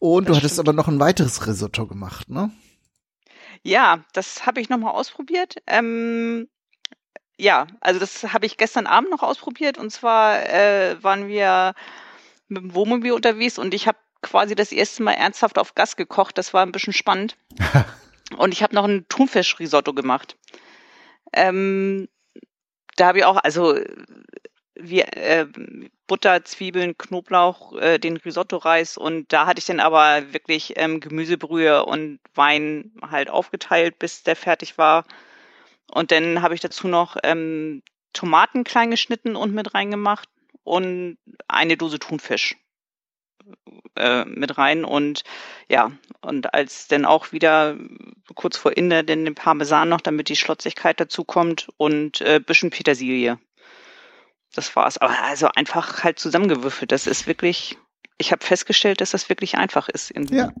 Und 0.00 0.28
das 0.28 0.32
du 0.32 0.42
hattest 0.42 0.58
aber 0.58 0.72
noch 0.72 0.88
ein 0.88 0.98
weiteres 0.98 1.46
Risotto 1.46 1.86
gemacht, 1.86 2.28
ne? 2.28 2.50
Ja, 3.62 4.04
das 4.12 4.46
habe 4.46 4.60
ich 4.60 4.68
nochmal 4.68 4.92
ausprobiert. 4.92 5.62
Ähm, 5.68 6.48
ja, 7.38 7.68
also 7.80 8.00
das 8.00 8.32
habe 8.32 8.44
ich 8.46 8.56
gestern 8.56 8.88
Abend 8.88 9.10
noch 9.10 9.22
ausprobiert 9.22 9.78
und 9.78 9.90
zwar 9.90 10.42
äh, 10.48 11.00
waren 11.02 11.28
wir 11.28 11.74
mit 12.48 12.62
dem 12.62 12.74
Wohnmobil 12.74 13.12
unterwegs 13.12 13.56
und 13.58 13.72
ich 13.72 13.86
habe 13.86 13.98
quasi 14.24 14.56
das 14.56 14.72
erste 14.72 15.02
Mal 15.04 15.12
ernsthaft 15.12 15.58
auf 15.58 15.74
Gas 15.74 15.96
gekocht. 15.96 16.36
Das 16.38 16.52
war 16.52 16.62
ein 16.62 16.72
bisschen 16.72 16.92
spannend. 16.92 17.36
und 18.36 18.52
ich 18.52 18.62
habe 18.62 18.74
noch 18.74 18.84
ein 18.84 19.06
Thunfisch-Risotto 19.08 19.92
gemacht. 19.92 20.36
Ähm, 21.32 22.08
da 22.96 23.06
habe 23.06 23.18
ich 23.18 23.24
auch, 23.24 23.36
also 23.36 23.78
wir, 24.74 25.16
äh, 25.16 25.46
Butter, 26.06 26.44
Zwiebeln, 26.44 26.98
Knoblauch, 26.98 27.74
äh, 27.76 27.98
den 27.98 28.16
Risotto-Reis 28.16 28.96
und 28.96 29.32
da 29.32 29.46
hatte 29.46 29.58
ich 29.58 29.66
dann 29.66 29.80
aber 29.80 30.32
wirklich 30.32 30.74
ähm, 30.76 31.00
Gemüsebrühe 31.00 31.84
und 31.84 32.18
Wein 32.34 32.92
halt 33.02 33.30
aufgeteilt, 33.30 33.98
bis 33.98 34.22
der 34.22 34.36
fertig 34.36 34.76
war. 34.78 35.04
Und 35.90 36.10
dann 36.10 36.42
habe 36.42 36.54
ich 36.54 36.60
dazu 36.60 36.88
noch 36.88 37.16
ähm, 37.22 37.82
Tomaten 38.12 38.64
klein 38.64 38.90
geschnitten 38.90 39.36
und 39.36 39.54
mit 39.54 39.74
reingemacht 39.74 40.28
und 40.64 41.18
eine 41.46 41.76
Dose 41.76 41.98
Thunfisch 41.98 42.56
äh, 43.96 44.24
mit 44.24 44.58
rein 44.58 44.84
und 44.84 45.24
ja, 45.68 45.92
und 46.20 46.52
als 46.54 46.88
dann 46.88 47.04
auch 47.04 47.32
wieder 47.32 47.76
kurz 48.34 48.56
vor 48.56 48.76
Ende 48.76 49.04
den 49.04 49.34
Parmesan 49.34 49.88
noch, 49.88 50.00
damit 50.00 50.28
die 50.28 50.36
Schlotzigkeit 50.36 50.98
dazu 51.00 51.24
kommt 51.24 51.68
und 51.76 52.20
äh, 52.20 52.40
bisschen 52.40 52.70
Petersilie. 52.70 53.38
Das 54.54 54.74
war's. 54.76 54.98
Aber 54.98 55.14
also 55.22 55.48
einfach 55.54 56.04
halt 56.04 56.18
zusammengewürfelt. 56.18 56.92
Das 56.92 57.06
ist 57.06 57.26
wirklich, 57.26 57.76
ich 58.18 58.32
habe 58.32 58.44
festgestellt, 58.44 59.00
dass 59.00 59.10
das 59.10 59.28
wirklich 59.28 59.56
einfach 59.56 59.88
ist. 59.88 60.10
Irgendwie. 60.10 60.36
Ja. 60.36 60.52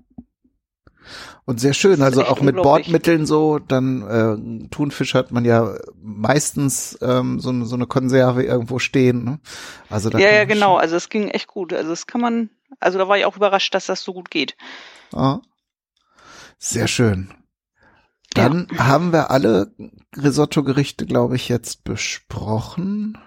Und 1.44 1.60
sehr 1.60 1.74
schön, 1.74 2.00
also 2.00 2.24
auch 2.24 2.40
mit 2.40 2.56
Bordmitteln 2.56 3.26
so, 3.26 3.58
dann 3.58 4.64
äh, 4.64 4.68
Thunfisch 4.70 5.12
hat 5.12 5.30
man 5.30 5.44
ja 5.44 5.74
meistens 6.02 6.98
ähm, 7.02 7.38
so, 7.38 7.64
so 7.64 7.74
eine 7.74 7.86
Konserve 7.86 8.42
irgendwo 8.42 8.78
stehen. 8.78 9.24
Ne? 9.24 9.40
Also 9.90 10.08
da 10.08 10.18
ja, 10.18 10.32
ja, 10.32 10.44
genau, 10.44 10.76
also 10.76 10.96
es 10.96 11.10
ging 11.10 11.28
echt 11.28 11.46
gut. 11.46 11.74
Also 11.74 11.90
das 11.90 12.06
kann 12.06 12.22
man, 12.22 12.50
also 12.80 12.98
da 12.98 13.08
war 13.08 13.18
ich 13.18 13.24
auch 13.24 13.36
überrascht, 13.36 13.74
dass 13.74 13.86
das 13.86 14.02
so 14.02 14.12
gut 14.12 14.30
geht. 14.30 14.56
Ah. 15.12 15.40
Sehr 16.58 16.88
schön. 16.88 17.32
Dann 18.34 18.68
ja. 18.72 18.86
haben 18.86 19.12
wir 19.12 19.30
alle 19.30 19.72
Risotto-Gerichte, 20.16 21.06
glaube 21.06 21.36
ich, 21.36 21.48
jetzt 21.48 21.84
besprochen. 21.84 23.18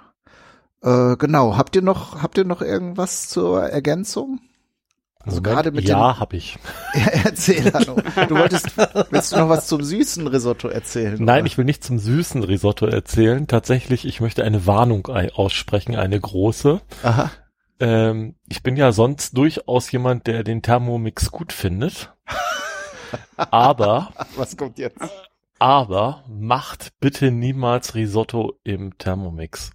Äh, 0.81 1.15
genau. 1.17 1.57
Habt 1.57 1.75
ihr 1.75 1.81
noch, 1.81 2.21
habt 2.21 2.37
ihr 2.37 2.45
noch 2.45 2.61
irgendwas 2.61 3.29
zur 3.29 3.63
Ergänzung? 3.63 4.39
Also 5.19 5.41
gerade 5.41 5.71
mit 5.71 5.87
Ja, 5.87 6.19
habe 6.19 6.37
ich. 6.37 6.57
Ja, 6.93 7.07
erzähl, 7.25 7.71
Hanno. 7.73 7.97
Du 8.27 8.35
wolltest, 8.37 8.77
willst 9.11 9.33
du 9.33 9.37
noch 9.37 9.49
was 9.49 9.67
zum 9.67 9.83
süßen 9.83 10.25
Risotto 10.25 10.67
erzählen? 10.69 11.17
Nein, 11.19 11.39
oder? 11.39 11.47
ich 11.47 11.57
will 11.57 11.65
nicht 11.65 11.83
zum 11.83 11.99
süßen 11.99 12.43
Risotto 12.43 12.85
erzählen. 12.85 13.45
Tatsächlich, 13.45 14.05
ich 14.05 14.21
möchte 14.21 14.43
eine 14.43 14.65
Warnung 14.65 15.05
aussprechen, 15.07 15.95
eine 15.95 16.19
große. 16.19 16.81
Aha. 17.03 17.29
Ähm, 17.79 18.35
ich 18.47 18.63
bin 18.63 18.75
ja 18.75 18.91
sonst 18.91 19.37
durchaus 19.37 19.91
jemand, 19.91 20.27
der 20.27 20.43
den 20.43 20.61
Thermomix 20.61 21.31
gut 21.31 21.53
findet. 21.53 22.13
aber. 23.37 24.11
Was 24.35 24.57
kommt 24.57 24.77
jetzt? 24.79 24.99
Aber 25.59 26.23
macht 26.27 26.93
bitte 26.99 27.31
niemals 27.31 27.95
Risotto 27.95 28.59
im 28.63 28.97
Thermomix 28.97 29.71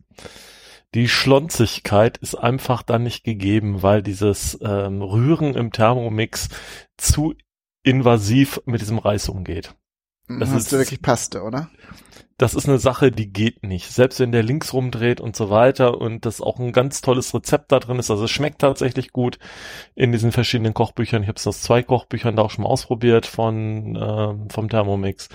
die 0.94 1.08
Schlonzigkeit 1.08 2.18
ist 2.18 2.34
einfach 2.34 2.82
dann 2.82 3.02
nicht 3.02 3.24
gegeben, 3.24 3.82
weil 3.82 4.02
dieses 4.02 4.58
ähm, 4.62 5.00
Rühren 5.00 5.54
im 5.54 5.72
Thermomix 5.72 6.48
zu 6.98 7.34
invasiv 7.82 8.60
mit 8.66 8.80
diesem 8.80 8.98
Reis 8.98 9.28
umgeht. 9.28 9.74
Das 10.28 10.50
Hast 10.50 10.66
ist 10.66 10.72
wirklich 10.72 11.02
Paste, 11.02 11.42
oder? 11.42 11.68
Das 12.38 12.54
ist 12.54 12.68
eine 12.68 12.78
Sache, 12.78 13.12
die 13.12 13.32
geht 13.32 13.62
nicht. 13.62 13.92
Selbst 13.92 14.18
wenn 14.18 14.32
der 14.32 14.42
links 14.42 14.72
rumdreht 14.72 15.20
und 15.20 15.36
so 15.36 15.50
weiter 15.50 16.00
und 16.00 16.26
das 16.26 16.40
auch 16.40 16.58
ein 16.58 16.72
ganz 16.72 17.00
tolles 17.00 17.32
Rezept 17.34 17.70
da 17.70 17.78
drin 17.78 17.98
ist. 17.98 18.10
Also 18.10 18.24
es 18.24 18.30
schmeckt 18.30 18.60
tatsächlich 18.60 19.12
gut 19.12 19.38
in 19.94 20.12
diesen 20.12 20.32
verschiedenen 20.32 20.74
Kochbüchern. 20.74 21.22
Ich 21.22 21.28
habe 21.28 21.36
es 21.36 21.46
aus 21.46 21.60
zwei 21.60 21.82
Kochbüchern 21.82 22.34
da 22.34 22.42
auch 22.42 22.50
schon 22.50 22.64
mal 22.64 22.70
ausprobiert 22.70 23.26
von 23.26 23.94
äh, 23.96 24.52
vom 24.52 24.68
Thermomix. 24.68 25.28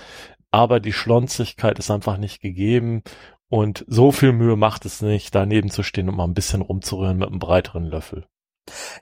Aber 0.50 0.80
die 0.80 0.92
Schlonzigkeit 0.92 1.78
ist 1.78 1.90
einfach 1.90 2.18
nicht 2.18 2.40
gegeben 2.40 3.02
und 3.48 3.84
so 3.88 4.12
viel 4.12 4.32
Mühe 4.32 4.56
macht 4.56 4.84
es 4.84 5.00
nicht, 5.00 5.34
daneben 5.34 5.70
zu 5.70 5.82
stehen 5.82 6.08
und 6.08 6.16
mal 6.16 6.24
ein 6.24 6.34
bisschen 6.34 6.62
rumzurühren 6.62 7.16
mit 7.16 7.28
einem 7.28 7.38
breiteren 7.38 7.84
Löffel. 7.84 8.26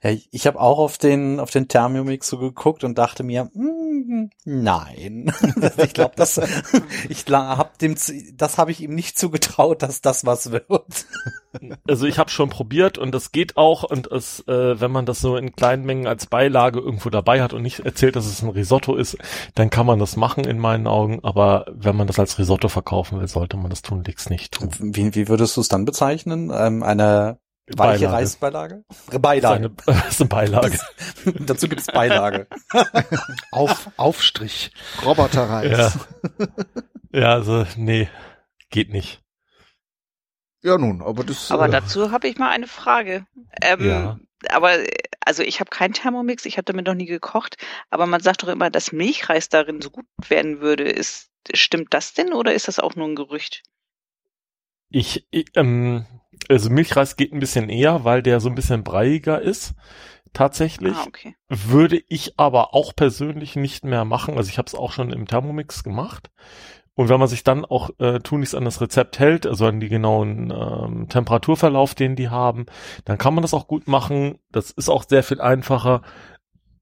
Ja, 0.03 0.11
ich 0.31 0.47
habe 0.47 0.61
auch 0.61 0.79
auf 0.79 0.99
den 0.99 1.41
auf 1.41 1.51
den 1.51 1.67
Thermomix 1.67 2.29
so 2.29 2.39
geguckt 2.39 2.85
und 2.85 2.99
dachte 2.99 3.25
mir, 3.25 3.51
mm, 3.53 3.76
nein, 4.45 5.33
ich 5.77 5.95
glaube, 5.95 6.15
das 6.17 6.41
ich 7.09 7.25
hab 7.29 7.79
dem 7.79 7.97
das 8.35 8.59
habe 8.59 8.71
ich 8.71 8.81
ihm 8.81 8.95
nicht 8.95 9.19
zugetraut, 9.19 9.83
dass 9.83 10.01
das 10.01 10.25
was 10.25 10.51
wird. 10.51 11.07
Also 11.87 12.07
ich 12.07 12.19
habe 12.19 12.31
schon 12.31 12.51
probiert 12.51 12.99
und 12.99 13.13
das 13.13 13.33
geht 13.33 13.57
auch 13.57 13.83
und 13.83 14.11
es, 14.11 14.41
äh, 14.47 14.81
wenn 14.81 14.91
man 14.91 15.07
das 15.07 15.21
so 15.21 15.37
in 15.37 15.57
kleinen 15.57 15.85
Mengen 15.85 16.07
als 16.07 16.27
Beilage 16.27 16.81
irgendwo 16.81 17.09
dabei 17.09 17.43
hat 17.43 17.53
und 17.53 17.63
nicht 17.63 17.81
erzählt, 17.81 18.17
dass 18.17 18.27
es 18.27 18.43
ein 18.43 18.51
Risotto 18.51 18.95
ist, 18.97 19.17
dann 19.55 19.71
kann 19.71 19.87
man 19.87 19.99
das 19.99 20.17
machen 20.17 20.45
in 20.45 20.59
meinen 20.59 20.87
Augen. 20.87 21.21
Aber 21.23 21.67
wenn 21.73 21.97
man 21.97 22.07
das 22.07 22.19
als 22.19 22.39
Risotto 22.39 22.69
verkaufen 22.69 23.21
will, 23.21 23.29
sollte 23.29 23.57
man 23.57 23.71
das 23.71 23.83
tunlichst 23.83 24.31
nicht 24.31 24.53
tun. 24.53 24.71
Wie, 24.79 25.15
wie 25.15 25.29
würdest 25.29 25.57
du 25.57 25.61
es 25.61 25.69
dann 25.69 25.85
bezeichnen? 25.85 26.53
Ähm, 26.55 26.83
eine 26.83 27.39
Weiche 27.69 28.07
Beilage. 28.07 28.13
Reisbeilage? 28.13 28.85
Beilage. 29.19 29.71
Das 29.87 30.09
ist 30.09 30.21
eine, 30.21 30.29
Beilage. 30.29 30.79
dazu 31.41 31.69
gibt's 31.69 31.87
Beilage. 31.87 32.47
Auf, 33.51 33.91
Aufstrich. 33.97 34.71
Roboterreis. 35.05 35.99
Ja. 36.39 36.47
ja, 37.13 37.33
also, 37.33 37.67
nee, 37.77 38.09
geht 38.71 38.91
nicht. 38.91 39.21
Ja, 40.63 40.79
nun, 40.79 41.03
aber 41.03 41.25
das. 41.25 41.51
Aber 41.51 41.67
äh, 41.67 41.71
dazu 41.71 42.13
habe 42.13 42.29
ich 42.29 42.39
mal 42.39 42.51
eine 42.51 42.69
Frage. 42.69 43.27
Ähm, 43.61 43.85
ja. 43.85 44.19
Aber, 44.49 44.79
also 45.21 45.43
ich 45.43 45.59
habe 45.59 45.71
keinen 45.71 45.93
Thermomix, 45.95 46.45
ich 46.45 46.59
habe 46.59 46.67
damit 46.67 46.87
noch 46.87 46.95
nie 46.95 47.07
gekocht, 47.07 47.57
aber 47.91 48.07
man 48.07 48.21
sagt 48.21 48.45
doch 48.45 48.49
immer, 48.49 48.71
dass 48.71 48.93
Milchreis 48.93 49.49
darin 49.49 49.81
so 49.81 49.91
gut 49.91 50.07
werden 50.29 50.61
würde. 50.61 50.85
Ist, 50.85 51.31
stimmt 51.53 51.95
das 51.95 52.15
denn 52.15 52.33
oder 52.33 52.55
ist 52.55 52.69
das 52.69 52.79
auch 52.79 52.95
nur 52.95 53.09
ein 53.09 53.17
Gerücht? 53.17 53.65
Ich, 54.89 55.27
ich 55.31 55.47
ähm, 55.55 56.07
also 56.49 56.71
Milchreis 56.71 57.17
geht 57.17 57.33
ein 57.33 57.41
bisschen 57.41 57.69
eher, 57.69 58.05
weil 58.05 58.23
der 58.23 58.41
so 58.41 58.49
ein 58.49 58.55
bisschen 58.55 58.85
breiiger 58.85 59.41
ist. 59.41 59.75
Tatsächlich. 60.33 60.95
Ah, 60.95 61.05
okay. 61.07 61.35
Würde 61.49 62.03
ich 62.09 62.39
aber 62.39 62.75
auch 62.75 62.95
persönlich 62.95 63.57
nicht 63.57 63.85
mehr 63.85 64.05
machen. 64.05 64.37
Also 64.37 64.51
ich 64.51 64.59
habe 64.59 64.67
es 64.67 64.75
auch 64.75 64.93
schon 64.93 65.11
im 65.11 65.27
Thermomix 65.27 65.83
gemacht. 65.83 66.31
Und 66.95 67.09
wenn 67.09 67.21
man 67.21 67.29
sich 67.29 67.45
dann 67.45 67.65
auch 67.65 67.91
äh, 67.99 68.21
tunlichst 68.21 68.55
an 68.55 68.65
das 68.65 68.81
Rezept 68.81 69.19
hält, 69.19 69.47
also 69.47 69.67
an 69.67 69.81
die 69.81 69.89
genauen 69.89 70.51
ähm, 70.51 71.09
Temperaturverlauf, 71.09 71.95
den 71.95 72.17
die 72.17 72.31
haben, 72.31 72.67
dann 73.05 73.19
kann 73.19 73.35
man 73.35 73.43
das 73.43 73.55
auch 73.55 73.67
gut 73.67 73.87
machen. 73.87 74.39
Das 74.51 74.71
ist 74.71 74.89
auch 74.89 75.05
sehr 75.07 75.23
viel 75.23 75.41
einfacher. 75.41 76.03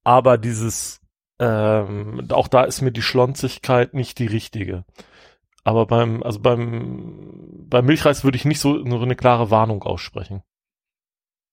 Aber 0.04 0.38
dieses, 0.38 1.00
ähm, 1.40 2.28
auch 2.30 2.48
da 2.48 2.62
ist 2.62 2.80
mir 2.80 2.92
die 2.92 3.02
Schlonzigkeit 3.02 3.94
nicht 3.94 4.18
die 4.18 4.26
richtige. 4.26 4.84
Aber 5.64 5.86
beim, 5.86 6.22
also 6.22 6.40
beim, 6.40 7.66
beim 7.68 7.86
Milchreis 7.86 8.22
würde 8.22 8.36
ich 8.36 8.44
nicht 8.44 8.60
so, 8.60 8.78
so 8.78 9.00
eine 9.00 9.16
klare 9.16 9.50
Warnung 9.50 9.82
aussprechen. 9.82 10.42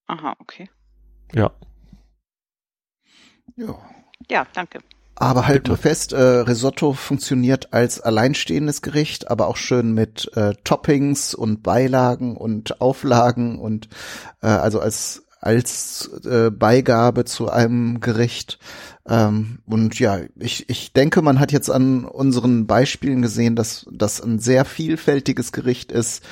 Aha, 0.08 0.36
okay. 0.40 0.70
Ja. 1.34 1.52
Ja. 3.56 3.80
Ja, 4.30 4.46
danke. 4.54 4.80
Aber 5.16 5.46
halt 5.48 5.68
nur 5.68 5.78
fest, 5.78 6.14
äh, 6.14 6.20
Risotto 6.20 6.94
funktioniert 6.94 7.74
als 7.74 8.02
alleinstehendes 8.02 8.82
Gericht, 8.82 9.30
aber 9.30 9.48
auch 9.48 9.58
schön 9.58 9.94
mit 9.94 10.32
äh, 10.36 10.56
Toppings 10.64 11.36
und 11.36 11.64
Beilagen 11.64 12.36
und 12.36 12.82
Auflagen 12.82 13.60
und 13.60 13.88
äh, 14.42 14.48
also 14.48 14.80
als 14.80 15.28
als 15.42 16.10
äh, 16.24 16.52
Beigabe 16.52 17.26
zu 17.26 17.50
einem 17.50 18.00
Gericht. 18.00 18.60
Ähm, 19.10 19.60
und 19.66 20.00
ja, 20.00 20.20
ich, 20.38 20.70
ich 20.70 20.94
denke, 20.94 21.24
man 21.24 21.40
hat 21.40 21.52
jetzt 21.52 21.72
an 21.72 22.06
unseren 22.06 22.68
Beispielen 22.68 23.24
gesehen, 23.24 23.56
dass 23.56 23.88
das 23.92 24.22
ein 24.22 24.38
sehr 24.38 24.66
vielfältiges 24.66 25.52
Gericht 25.52 25.92
ist, 25.92 26.24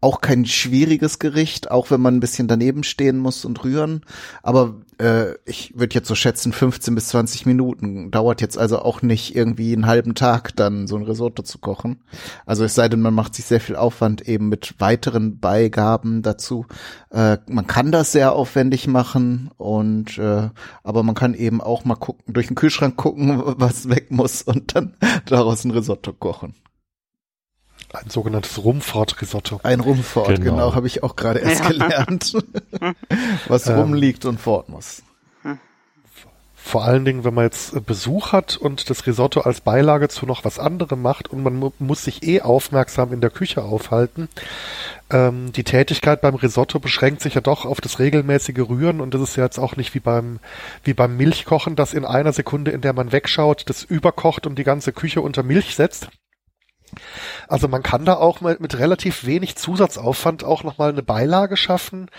auch 0.00 0.20
kein 0.20 0.46
schwieriges 0.46 1.18
Gericht, 1.18 1.70
auch 1.70 1.90
wenn 1.90 2.00
man 2.00 2.16
ein 2.16 2.20
bisschen 2.20 2.46
daneben 2.46 2.84
stehen 2.84 3.18
muss 3.18 3.44
und 3.44 3.64
rühren. 3.64 4.02
Aber 4.42 4.76
äh, 5.00 5.34
ich 5.44 5.76
würde 5.76 5.94
jetzt 5.94 6.06
so 6.06 6.14
schätzen, 6.14 6.52
15 6.52 6.94
bis 6.94 7.08
20 7.08 7.46
Minuten. 7.46 8.12
Dauert 8.12 8.40
jetzt 8.40 8.56
also 8.56 8.78
auch 8.80 9.02
nicht 9.02 9.34
irgendwie 9.34 9.72
einen 9.72 9.86
halben 9.86 10.14
Tag 10.14 10.54
dann 10.54 10.86
so 10.86 10.96
ein 10.96 11.02
Risotto 11.02 11.42
zu 11.42 11.58
kochen. 11.58 12.00
Also 12.46 12.64
es 12.64 12.76
sei 12.76 12.88
denn, 12.88 13.00
man 13.00 13.14
macht 13.14 13.34
sich 13.34 13.46
sehr 13.46 13.60
viel 13.60 13.74
Aufwand 13.74 14.28
eben 14.28 14.48
mit 14.48 14.76
weiteren 14.78 15.40
Beigaben 15.40 16.22
dazu. 16.22 16.66
Äh, 17.10 17.38
man 17.48 17.66
kann 17.66 17.90
das 17.90 18.12
sehr 18.12 18.34
aufwendig 18.34 18.86
machen 18.86 19.50
und 19.56 20.16
äh, 20.18 20.50
aber 20.84 21.02
man 21.02 21.16
kann 21.16 21.34
eben 21.34 21.60
auch 21.60 21.84
mal 21.84 21.96
gucken, 21.96 22.34
durch 22.34 22.46
den 22.46 22.56
Kühlschrank 22.56 22.96
gucken, 22.96 23.42
was 23.44 23.88
weg 23.88 24.12
muss 24.12 24.42
und 24.42 24.76
dann 24.76 24.96
daraus 25.26 25.64
ein 25.64 25.72
Risotto 25.72 26.12
kochen. 26.12 26.54
Ein 27.92 28.10
sogenanntes 28.10 28.62
Rumfort-Risotto. 28.62 29.60
Ein 29.62 29.80
Rumfort, 29.80 30.36
genau, 30.36 30.50
genau 30.50 30.74
habe 30.74 30.86
ich 30.86 31.02
auch 31.02 31.16
gerade 31.16 31.40
erst 31.40 31.64
ja. 31.64 31.68
gelernt. 31.70 32.34
was 33.48 33.66
ähm, 33.66 33.78
rumliegt 33.78 34.24
und 34.24 34.38
fort 34.40 34.68
muss. 34.68 35.02
Vor 36.68 36.84
allen 36.84 37.06
Dingen, 37.06 37.24
wenn 37.24 37.32
man 37.32 37.44
jetzt 37.44 37.86
Besuch 37.86 38.32
hat 38.32 38.58
und 38.58 38.90
das 38.90 39.06
Risotto 39.06 39.40
als 39.40 39.62
Beilage 39.62 40.08
zu 40.08 40.26
noch 40.26 40.44
was 40.44 40.58
anderem 40.58 41.00
macht 41.00 41.28
und 41.28 41.42
man 41.42 41.56
mu 41.56 41.70
muss 41.78 42.04
sich 42.04 42.22
eh 42.24 42.42
aufmerksam 42.42 43.10
in 43.14 43.22
der 43.22 43.30
Küche 43.30 43.62
aufhalten. 43.62 44.28
Ähm, 45.08 45.50
die 45.52 45.64
Tätigkeit 45.64 46.20
beim 46.20 46.34
Risotto 46.34 46.78
beschränkt 46.78 47.22
sich 47.22 47.32
ja 47.32 47.40
doch 47.40 47.64
auf 47.64 47.80
das 47.80 48.00
regelmäßige 48.00 48.68
Rühren 48.68 49.00
und 49.00 49.14
das 49.14 49.22
ist 49.22 49.36
ja 49.36 49.44
jetzt 49.44 49.58
auch 49.58 49.76
nicht 49.76 49.94
wie 49.94 50.00
beim, 50.00 50.40
wie 50.84 50.92
beim 50.92 51.16
Milchkochen, 51.16 51.74
das 51.74 51.94
in 51.94 52.04
einer 52.04 52.34
Sekunde, 52.34 52.70
in 52.70 52.82
der 52.82 52.92
man 52.92 53.12
wegschaut, 53.12 53.62
das 53.70 53.82
überkocht 53.82 54.46
und 54.46 54.58
die 54.58 54.64
ganze 54.64 54.92
Küche 54.92 55.22
unter 55.22 55.42
Milch 55.42 55.74
setzt. 55.74 56.10
Also 57.48 57.68
man 57.68 57.82
kann 57.82 58.04
da 58.04 58.14
auch 58.14 58.40
mit, 58.40 58.60
mit 58.60 58.78
relativ 58.78 59.24
wenig 59.26 59.56
Zusatzaufwand 59.56 60.44
auch 60.44 60.64
nochmal 60.64 60.90
eine 60.90 61.02
Beilage 61.02 61.56
schaffen, 61.56 62.10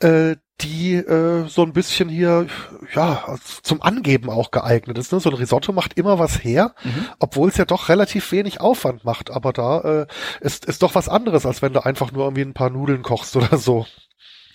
äh, 0.00 0.36
die 0.60 0.94
äh, 0.94 1.46
so 1.48 1.62
ein 1.62 1.72
bisschen 1.72 2.08
hier 2.08 2.46
ja 2.94 3.36
zum 3.62 3.80
Angeben 3.80 4.28
auch 4.28 4.50
geeignet 4.50 4.98
ist. 4.98 5.12
Ne? 5.12 5.20
So 5.20 5.30
ein 5.30 5.36
Risotto 5.36 5.72
macht 5.72 5.94
immer 5.94 6.18
was 6.18 6.42
her, 6.42 6.74
mhm. 6.82 7.06
obwohl 7.20 7.48
es 7.48 7.56
ja 7.56 7.64
doch 7.64 7.88
relativ 7.88 8.32
wenig 8.32 8.60
Aufwand 8.60 9.04
macht. 9.04 9.30
Aber 9.30 9.52
da 9.52 9.80
äh, 9.80 10.06
ist, 10.40 10.64
ist 10.64 10.82
doch 10.82 10.94
was 10.94 11.08
anderes, 11.08 11.46
als 11.46 11.62
wenn 11.62 11.72
du 11.72 11.84
einfach 11.84 12.10
nur 12.10 12.24
irgendwie 12.24 12.42
ein 12.42 12.54
paar 12.54 12.70
Nudeln 12.70 13.02
kochst 13.02 13.36
oder 13.36 13.56
so. 13.56 13.86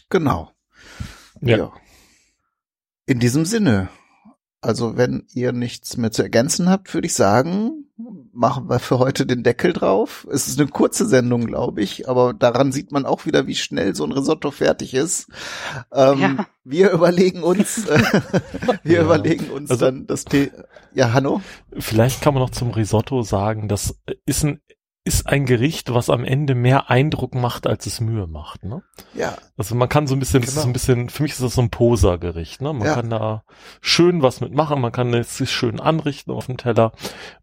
Genau. 0.09 0.51
ja. 1.41 1.57
ja. 1.57 1.71
In 3.05 3.19
diesem 3.19 3.43
Sinne, 3.43 3.89
also 4.63 4.97
wenn 4.97 5.25
ihr 5.33 5.51
nichts 5.51 5.97
mehr 5.97 6.11
zu 6.11 6.23
ergänzen 6.23 6.69
habt, 6.69 6.93
würde 6.93 7.07
ich 7.07 7.13
sagen, 7.13 7.85
machen 8.33 8.69
wir 8.69 8.79
für 8.79 8.97
heute 8.97 9.25
den 9.25 9.43
Deckel 9.43 9.73
drauf. 9.73 10.27
Es 10.31 10.47
ist 10.47 10.59
eine 10.59 10.69
kurze 10.69 11.05
Sendung, 11.05 11.45
glaube 11.45 11.81
ich, 11.81 12.09
aber 12.09 12.33
daran 12.33 12.71
sieht 12.71 12.91
man 12.91 13.05
auch 13.05 13.25
wieder, 13.25 13.45
wie 13.47 13.55
schnell 13.55 13.95
so 13.95 14.03
ein 14.03 14.11
Risotto 14.11 14.51
fertig 14.51 14.93
ist. 14.93 15.27
Ähm, 15.93 16.19
ja. 16.19 16.47
Wir 16.63 16.91
überlegen 16.91 17.43
uns, 17.43 17.87
wir 18.83 18.95
ja. 18.95 19.03
überlegen 19.03 19.49
uns 19.49 19.69
also, 19.69 19.85
dann 19.85 20.07
das 20.07 20.25
Tee. 20.25 20.51
Ja, 20.93 21.13
Hanno? 21.13 21.41
Vielleicht 21.77 22.21
kann 22.21 22.33
man 22.33 22.41
noch 22.41 22.49
zum 22.49 22.71
Risotto 22.71 23.21
sagen, 23.21 23.67
das 23.67 23.99
ist 24.25 24.43
ein 24.43 24.61
ist 25.05 25.27
ein 25.27 25.45
Gericht, 25.45 25.93
was 25.93 26.09
am 26.09 26.23
Ende 26.23 26.55
mehr 26.55 26.89
Eindruck 26.89 27.35
macht, 27.35 27.67
als 27.67 27.85
es 27.85 27.99
Mühe 27.99 28.25
macht, 28.25 28.63
ne? 28.63 28.83
Ja. 29.13 29.35
Also 29.57 29.75
man 29.75 29.89
kann 29.89 30.07
so 30.07 30.15
ein 30.15 30.19
bisschen, 30.19 30.41
genau. 30.41 30.51
das 30.53 30.57
ist 30.57 30.65
ein 30.65 30.73
bisschen, 30.73 31.09
für 31.09 31.23
mich 31.23 31.33
ist 31.33 31.43
das 31.43 31.55
so 31.55 31.61
ein 31.61 31.69
Poser-Gericht, 31.69 32.61
ne? 32.61 32.71
Man 32.71 32.87
ja. 32.87 32.95
kann 32.95 33.09
da 33.09 33.43
schön 33.81 34.21
was 34.21 34.39
mitmachen, 34.39 34.79
man 34.79 34.93
kann 34.93 35.13
es 35.13 35.37
sich 35.37 35.51
schön 35.51 35.81
anrichten 35.81 36.31
auf 36.31 36.45
dem 36.45 36.57
Teller 36.57 36.93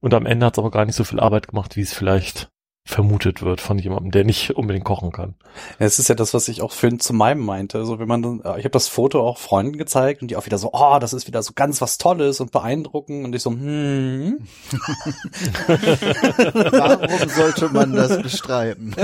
und 0.00 0.14
am 0.14 0.24
Ende 0.24 0.46
hat 0.46 0.54
es 0.54 0.58
aber 0.58 0.70
gar 0.70 0.86
nicht 0.86 0.96
so 0.96 1.04
viel 1.04 1.20
Arbeit 1.20 1.48
gemacht, 1.48 1.76
wie 1.76 1.82
es 1.82 1.92
vielleicht 1.92 2.50
vermutet 2.90 3.42
wird 3.42 3.60
von 3.60 3.78
jemandem, 3.78 4.10
der 4.10 4.24
nicht 4.24 4.56
unbedingt 4.56 4.84
kochen 4.84 5.12
kann. 5.12 5.34
Es 5.78 5.98
ist 5.98 6.08
ja 6.08 6.14
das, 6.14 6.34
was 6.34 6.48
ich 6.48 6.62
auch 6.62 6.72
für 6.72 6.90
zu 6.98 7.12
meinem 7.12 7.44
meinte. 7.44 7.78
Also 7.78 7.98
wenn 7.98 8.08
man 8.08 8.22
dann, 8.22 8.38
ich 8.58 8.64
habe 8.64 8.70
das 8.70 8.88
Foto 8.88 9.26
auch 9.26 9.38
Freunden 9.38 9.78
gezeigt 9.78 10.22
und 10.22 10.30
die 10.30 10.36
auch 10.36 10.46
wieder 10.46 10.58
so, 10.58 10.70
oh, 10.72 10.98
das 10.98 11.12
ist 11.12 11.26
wieder 11.26 11.42
so 11.42 11.52
ganz 11.54 11.80
was 11.80 11.98
Tolles 11.98 12.40
und 12.40 12.52
beeindruckend 12.52 13.24
und 13.24 13.34
ich 13.34 13.42
so, 13.42 13.50
hm. 13.50 14.46
Warum 15.66 17.28
sollte 17.28 17.68
man 17.68 17.92
das 17.94 18.20
bestreiten? 18.22 18.94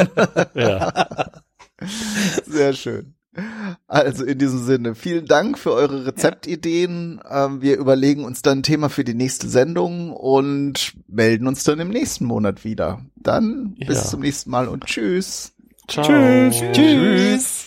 ja. 0.54 0.92
Sehr 2.46 2.72
schön. 2.72 3.15
Also 3.86 4.24
in 4.24 4.38
diesem 4.38 4.64
Sinne, 4.64 4.94
vielen 4.94 5.26
Dank 5.26 5.58
für 5.58 5.72
eure 5.72 6.06
Rezeptideen. 6.06 7.20
Ähm, 7.30 7.62
wir 7.62 7.76
überlegen 7.76 8.24
uns 8.24 8.42
dann 8.42 8.58
ein 8.58 8.62
Thema 8.62 8.88
für 8.88 9.04
die 9.04 9.14
nächste 9.14 9.48
Sendung 9.48 10.12
und 10.12 10.94
melden 11.08 11.46
uns 11.46 11.64
dann 11.64 11.80
im 11.80 11.88
nächsten 11.88 12.24
Monat 12.24 12.64
wieder. 12.64 13.00
Dann 13.16 13.74
bis 13.74 13.98
ja. 13.98 14.04
zum 14.04 14.20
nächsten 14.20 14.50
Mal 14.50 14.68
und 14.68 14.84
tschüss. 14.84 15.52
Ciao. 15.88 16.04
Tschüss. 16.04 16.62
Tschüss. 16.72 17.66